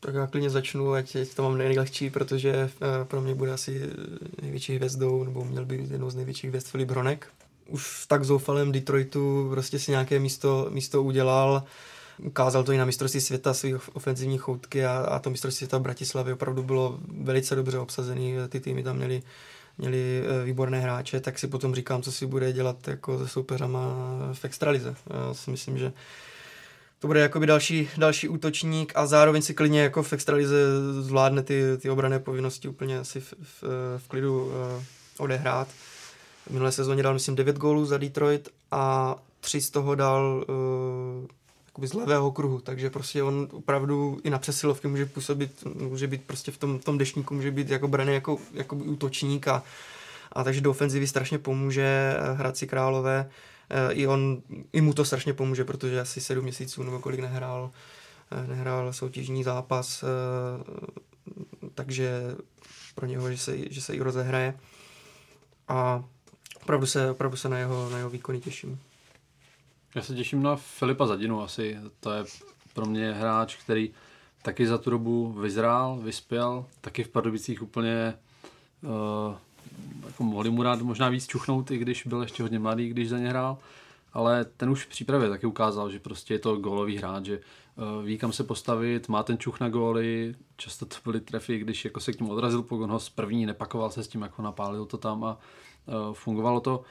Tak 0.00 0.14
já 0.14 0.26
klidně 0.26 0.50
začnu, 0.50 0.92
ať 0.92 1.16
to 1.36 1.42
mám 1.42 1.58
nejlehčí, 1.58 2.10
protože 2.10 2.52
eh, 2.52 3.04
pro 3.04 3.20
mě 3.20 3.34
bude 3.34 3.52
asi 3.52 3.82
největší 4.42 4.76
hvězdou, 4.76 5.24
nebo 5.24 5.44
měl 5.44 5.64
by 5.64 5.78
být 5.78 5.90
jednou 5.90 6.10
z 6.10 6.14
největších 6.14 6.50
hvězd 6.50 6.66
Filip 6.66 6.90
Hronek. 6.90 7.28
Už 7.68 7.86
v 7.86 8.06
tak 8.06 8.24
zoufalém 8.24 8.72
Detroitu 8.72 9.48
prostě 9.50 9.78
si 9.78 9.90
nějaké 9.90 10.18
místo, 10.18 10.66
místo 10.70 11.02
udělal. 11.02 11.64
Ukázal 12.18 12.64
to 12.64 12.72
i 12.72 12.78
na 12.78 12.84
mistrovství 12.84 13.20
světa 13.20 13.54
svých 13.54 13.96
ofenzivní 13.96 14.38
choutky 14.38 14.84
a, 14.84 14.98
a 14.98 15.18
to 15.18 15.30
mistrovství 15.30 15.58
světa 15.58 15.78
v 15.78 15.82
Bratislavě 15.82 16.34
opravdu 16.34 16.62
bylo 16.62 16.98
velice 17.22 17.54
dobře 17.54 17.78
obsazený. 17.78 18.34
Ty 18.48 18.60
týmy 18.60 18.82
tam 18.82 18.96
měli, 18.96 19.22
měli 19.78 20.22
eh, 20.24 20.44
výborné 20.44 20.80
hráče, 20.80 21.20
tak 21.20 21.38
si 21.38 21.48
potom 21.48 21.74
říkám, 21.74 22.02
co 22.02 22.12
si 22.12 22.26
bude 22.26 22.52
dělat 22.52 22.88
jako 22.88 23.18
se 23.18 23.28
soupeřama 23.28 23.78
v 24.32 24.44
extralize. 24.44 24.96
Já 25.28 25.34
si 25.34 25.50
myslím, 25.50 25.78
že 25.78 25.92
to 26.98 27.06
bude 27.06 27.20
jakoby 27.20 27.46
další, 27.46 27.88
další 27.96 28.28
útočník 28.28 28.92
a 28.94 29.06
zároveň 29.06 29.42
si 29.42 29.54
klidně 29.54 29.80
jako 29.80 30.02
v 30.02 30.12
extralize 30.12 30.56
zvládne 31.00 31.42
ty, 31.42 31.62
ty 31.78 31.90
obrané 31.90 32.18
povinnosti 32.18 32.68
úplně 32.68 32.98
asi 32.98 33.20
v, 33.20 33.34
v, 33.42 33.64
v 33.98 34.08
klidu 34.08 34.44
uh, 34.44 34.52
odehrát. 35.18 35.68
V 36.46 36.50
minulé 36.50 36.72
sezóně 36.72 37.02
dal, 37.02 37.14
myslím, 37.14 37.34
9 37.34 37.56
gólů 37.56 37.86
za 37.86 37.98
Detroit 37.98 38.48
a 38.70 39.16
tři 39.40 39.60
z 39.60 39.70
toho 39.70 39.94
dal 39.94 40.44
uh, 40.48 41.26
z 41.82 41.94
levého 41.94 42.32
kruhu, 42.32 42.60
takže 42.60 42.90
prostě 42.90 43.22
on 43.22 43.48
opravdu 43.52 44.20
i 44.24 44.30
na 44.30 44.38
přesilovky 44.38 44.88
může 44.88 45.06
působit, 45.06 45.64
může 45.74 46.06
být 46.06 46.24
prostě 46.24 46.52
v 46.52 46.58
tom, 46.58 46.78
v 46.78 46.84
tom 46.84 46.98
dešníku, 46.98 47.34
může 47.34 47.50
být 47.50 47.70
jako 47.70 47.88
braný 47.88 48.14
jako, 48.14 48.38
jako 48.52 48.76
útočník 48.76 49.48
a, 49.48 49.62
a 50.32 50.44
takže 50.44 50.60
do 50.60 50.70
ofenzivy 50.70 51.06
strašně 51.06 51.38
pomůže 51.38 52.16
Hradci 52.34 52.66
Králové. 52.66 53.30
Eh, 53.70 53.92
I, 53.92 54.06
on, 54.06 54.42
I 54.72 54.80
mu 54.80 54.94
to 54.94 55.04
strašně 55.04 55.32
pomůže, 55.32 55.64
protože 55.64 56.00
asi 56.00 56.20
sedm 56.20 56.42
měsíců 56.42 56.82
nebo 56.82 56.98
kolik 56.98 57.20
nehrál, 57.20 57.70
eh, 58.30 58.46
nehrál 58.46 58.92
soutěžní 58.92 59.44
zápas, 59.44 60.04
eh, 60.04 60.06
takže 61.74 62.22
pro 62.94 63.06
něho, 63.06 63.30
že 63.30 63.38
se, 63.38 63.72
že 63.72 63.82
se 63.82 63.94
i 63.94 64.00
rozehraje. 64.00 64.58
A 65.68 66.04
opravdu 66.62 66.86
se, 66.86 67.10
opravdu 67.10 67.36
se 67.36 67.48
na 67.48 67.58
jeho, 67.58 67.90
na 67.90 67.98
jeho 67.98 68.10
výkony 68.10 68.40
těším. 68.40 68.80
Já 69.96 70.02
se 70.02 70.14
těším 70.14 70.42
na 70.42 70.56
Filipa 70.56 71.06
Zadinu 71.06 71.42
asi. 71.42 71.78
To 72.00 72.12
je 72.12 72.24
pro 72.74 72.86
mě 72.86 73.12
hráč, 73.12 73.56
který 73.56 73.90
taky 74.42 74.66
za 74.66 74.78
tu 74.78 74.90
dobu 74.90 75.32
vyzrál, 75.32 75.98
vyspěl, 76.02 76.64
taky 76.80 77.04
v 77.04 77.08
Pardubicích 77.08 77.62
úplně 77.62 78.14
uh, 78.82 79.34
jako 80.06 80.22
mohli 80.24 80.50
mu 80.50 80.62
dát 80.62 80.80
možná 80.80 81.08
víc 81.08 81.26
čuchnout, 81.26 81.70
i 81.70 81.78
když 81.78 82.06
byl 82.06 82.22
ještě 82.22 82.42
hodně 82.42 82.58
mladý, 82.58 82.88
když 82.88 83.08
za 83.08 83.18
ně 83.18 83.28
hrál, 83.28 83.58
ale 84.12 84.44
ten 84.44 84.70
už 84.70 84.84
v 84.84 84.88
přípravě 84.88 85.28
taky 85.28 85.46
ukázal, 85.46 85.90
že 85.90 85.98
prostě 85.98 86.34
je 86.34 86.38
to 86.38 86.56
gólový 86.56 86.96
hráč, 86.96 87.24
že 87.24 87.40
uh, 87.76 88.04
ví 88.04 88.18
kam 88.18 88.32
se 88.32 88.44
postavit, 88.44 89.08
má 89.08 89.22
ten 89.22 89.38
čuch 89.38 89.60
na 89.60 89.68
góly, 89.68 90.34
často 90.56 90.86
to 90.86 90.96
byly 91.04 91.20
trefy, 91.20 91.58
když 91.58 91.84
jako 91.84 92.00
se 92.00 92.12
k 92.12 92.20
němu 92.20 92.32
odrazil 92.32 92.62
pokud 92.62 92.90
ho 92.90 93.00
z 93.00 93.08
první, 93.08 93.46
nepakoval 93.46 93.90
se 93.90 94.02
s 94.02 94.08
tím, 94.08 94.22
jako 94.22 94.42
napálil 94.42 94.86
to 94.86 94.98
tam 94.98 95.24
a 95.24 95.38
uh, 95.86 96.14
fungovalo 96.14 96.60
to. 96.60 96.84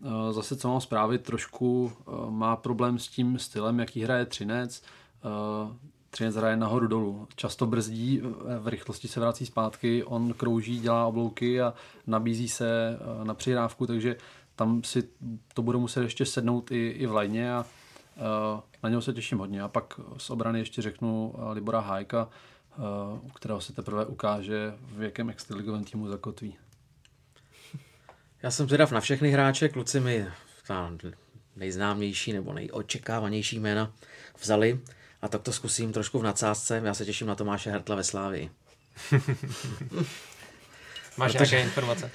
Uh, 0.00 0.32
zase, 0.32 0.56
co 0.56 0.68
mám 0.68 0.80
zprávy, 0.80 1.18
trošku 1.18 1.92
uh, 2.06 2.30
má 2.30 2.56
problém 2.56 2.98
s 2.98 3.08
tím 3.08 3.38
stylem, 3.38 3.80
jaký 3.80 4.02
hraje 4.02 4.26
Třinec. 4.26 4.82
Uh, 5.24 5.72
Třinec 6.10 6.36
hraje 6.36 6.56
nahoru 6.56 6.86
dolů. 6.86 7.28
Často 7.36 7.66
brzdí, 7.66 8.20
v 8.58 8.68
rychlosti 8.68 9.08
se 9.08 9.20
vrací 9.20 9.46
zpátky, 9.46 10.04
on 10.04 10.32
krouží, 10.32 10.80
dělá 10.80 11.06
oblouky 11.06 11.60
a 11.60 11.74
nabízí 12.06 12.48
se 12.48 12.98
eh, 13.00 13.24
na 13.24 13.34
přihrávku, 13.34 13.86
takže 13.86 14.16
tam 14.56 14.84
si 14.84 15.08
to 15.54 15.62
bude 15.62 15.78
muset 15.78 16.02
ještě 16.02 16.26
sednout 16.26 16.70
i, 16.70 16.88
i 16.88 17.06
v 17.06 17.12
lajně 17.12 17.54
a 17.54 17.64
na 18.82 18.88
něho 18.88 19.02
se 19.02 19.12
těším 19.12 19.38
hodně. 19.38 19.62
A 19.62 19.68
pak 19.68 20.00
z 20.16 20.30
obrany 20.30 20.58
ještě 20.58 20.82
řeknu 20.82 21.34
eh, 21.34 21.52
Libora 21.52 21.80
Hájka, 21.80 22.28
uh, 22.78 23.26
u 23.26 23.28
kterého 23.28 23.60
se 23.60 23.72
teprve 23.72 24.06
ukáže, 24.06 24.74
v 24.80 25.02
jakém 25.02 25.30
extraligovém 25.30 25.84
týmu 25.84 26.08
zakotví. 26.08 26.56
Já 28.42 28.50
jsem 28.50 28.66
zvědav 28.66 28.92
na 28.92 29.00
všechny 29.00 29.30
hráče, 29.30 29.68
kluci 29.68 30.00
mi 30.00 30.26
ta 30.66 30.92
nejznámější 31.56 32.32
nebo 32.32 32.52
nejočekávanější 32.52 33.58
jména 33.58 33.92
vzali. 34.40 34.80
A 35.22 35.28
tak 35.28 35.42
to 35.42 35.52
zkusím 35.52 35.92
trošku 35.92 36.18
v 36.18 36.22
nadsázce. 36.22 36.82
Já 36.84 36.94
se 36.94 37.04
těším 37.04 37.26
na 37.26 37.34
Tomáše 37.34 37.70
Hertla 37.70 37.96
ve 37.96 38.04
Slávii. 38.04 38.50
Máš 41.16 41.32
Protože... 41.32 41.56
nějaké 41.56 41.68
informace? 41.68 42.10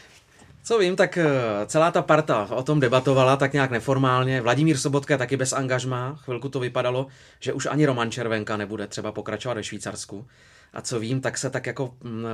Co 0.63 0.78
vím, 0.78 0.95
tak 0.95 1.17
eh, 1.17 1.26
celá 1.65 1.91
ta 1.91 2.01
parta 2.01 2.47
o 2.51 2.63
tom 2.63 2.80
debatovala 2.80 3.38
tak 3.38 3.53
nějak 3.53 3.71
neformálně. 3.71 4.41
Vladimír 4.41 4.78
Sobotka 4.78 5.17
taky 5.17 5.38
bez 5.38 5.53
angažma. 5.53 6.15
Chvilku 6.15 6.49
to 6.49 6.59
vypadalo, 6.59 7.07
že 7.39 7.53
už 7.53 7.65
ani 7.65 7.86
Roman 7.86 8.11
Červenka 8.11 8.57
nebude 8.57 8.88
třeba 8.88 9.11
pokračovat 9.11 9.53
ve 9.53 9.63
Švýcarsku. 9.63 10.28
A 10.74 10.82
co 10.82 10.99
vím, 10.99 11.21
tak 11.21 11.38
se 11.38 11.49
tak 11.49 11.65
jako 11.65 11.93
mm, 12.03 12.26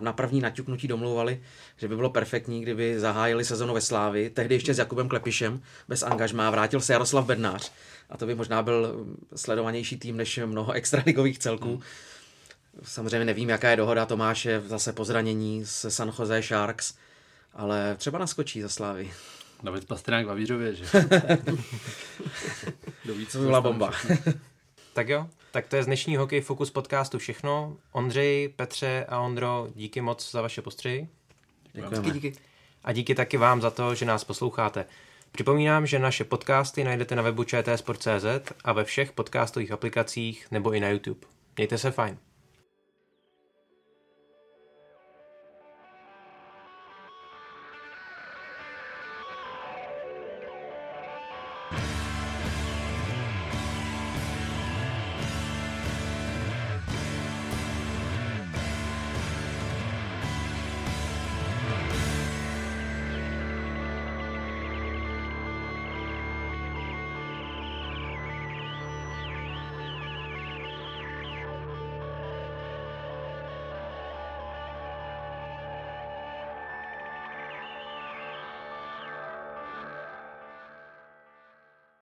na, 0.00 0.12
první 0.12 0.40
naťuknutí 0.40 0.88
domlouvali, 0.88 1.42
že 1.76 1.88
by 1.88 1.96
bylo 1.96 2.10
perfektní, 2.10 2.62
kdyby 2.62 3.00
zahájili 3.00 3.44
sezonu 3.44 3.74
ve 3.74 3.80
Slávi, 3.80 4.30
tehdy 4.30 4.54
ještě 4.54 4.74
s 4.74 4.78
Jakubem 4.78 5.08
Klepišem 5.08 5.62
bez 5.88 6.02
angažmá, 6.02 6.50
vrátil 6.50 6.80
se 6.80 6.92
Jaroslav 6.92 7.26
Bednář 7.26 7.72
a 8.10 8.16
to 8.16 8.26
by 8.26 8.34
možná 8.34 8.62
byl 8.62 9.06
sledovanější 9.36 9.96
tým 9.96 10.16
než 10.16 10.40
mnoho 10.46 10.72
extraligových 10.72 11.38
celků. 11.38 11.68
Hmm. 11.68 11.82
Samozřejmě 12.82 13.24
nevím, 13.24 13.48
jaká 13.48 13.70
je 13.70 13.76
dohoda 13.76 14.06
Tomáše 14.06 14.62
zase 14.66 14.92
po 14.92 15.04
zranění 15.04 15.66
se 15.66 15.90
San 15.90 16.12
Jose 16.18 16.42
Sharks, 16.42 16.94
ale 17.54 17.96
třeba 17.98 18.18
naskočí 18.18 18.62
za 18.62 18.68
Slávy. 18.68 19.10
David 19.62 19.84
Pastrňák 19.84 20.26
v 20.26 20.30
Avířově, 20.30 20.74
že? 20.74 20.84
Do 23.04 23.14
víc 23.14 23.32
to 23.32 23.38
byla 23.38 23.60
bomba. 23.60 23.92
tak 24.92 25.08
jo, 25.08 25.28
tak 25.54 25.66
to 25.68 25.76
je 25.76 25.82
z 25.82 25.86
dnešní 25.86 26.16
Hokej 26.16 26.40
Focus 26.40 26.70
podcastu 26.70 27.18
všechno. 27.18 27.76
Ondřej, 27.92 28.48
Petře 28.48 29.06
a 29.08 29.20
Ondro, 29.20 29.68
díky 29.74 30.00
moc 30.00 30.30
za 30.30 30.42
vaše 30.42 30.62
postřehy. 30.62 31.08
Děkujeme. 31.72 32.06
Díky, 32.06 32.20
díky. 32.20 32.40
A 32.84 32.92
díky 32.92 33.14
taky 33.14 33.36
vám 33.36 33.60
za 33.60 33.70
to, 33.70 33.94
že 33.94 34.04
nás 34.04 34.24
posloucháte. 34.24 34.84
Připomínám, 35.32 35.86
že 35.86 35.98
naše 35.98 36.24
podcasty 36.24 36.84
najdete 36.84 37.16
na 37.16 37.22
webu 37.22 37.44
čtsport.cz 37.44 38.52
a 38.64 38.72
ve 38.72 38.84
všech 38.84 39.12
podcastových 39.12 39.72
aplikacích 39.72 40.46
nebo 40.50 40.72
i 40.72 40.80
na 40.80 40.88
YouTube. 40.88 41.20
Mějte 41.56 41.78
se 41.78 41.90
fajn. 41.90 42.18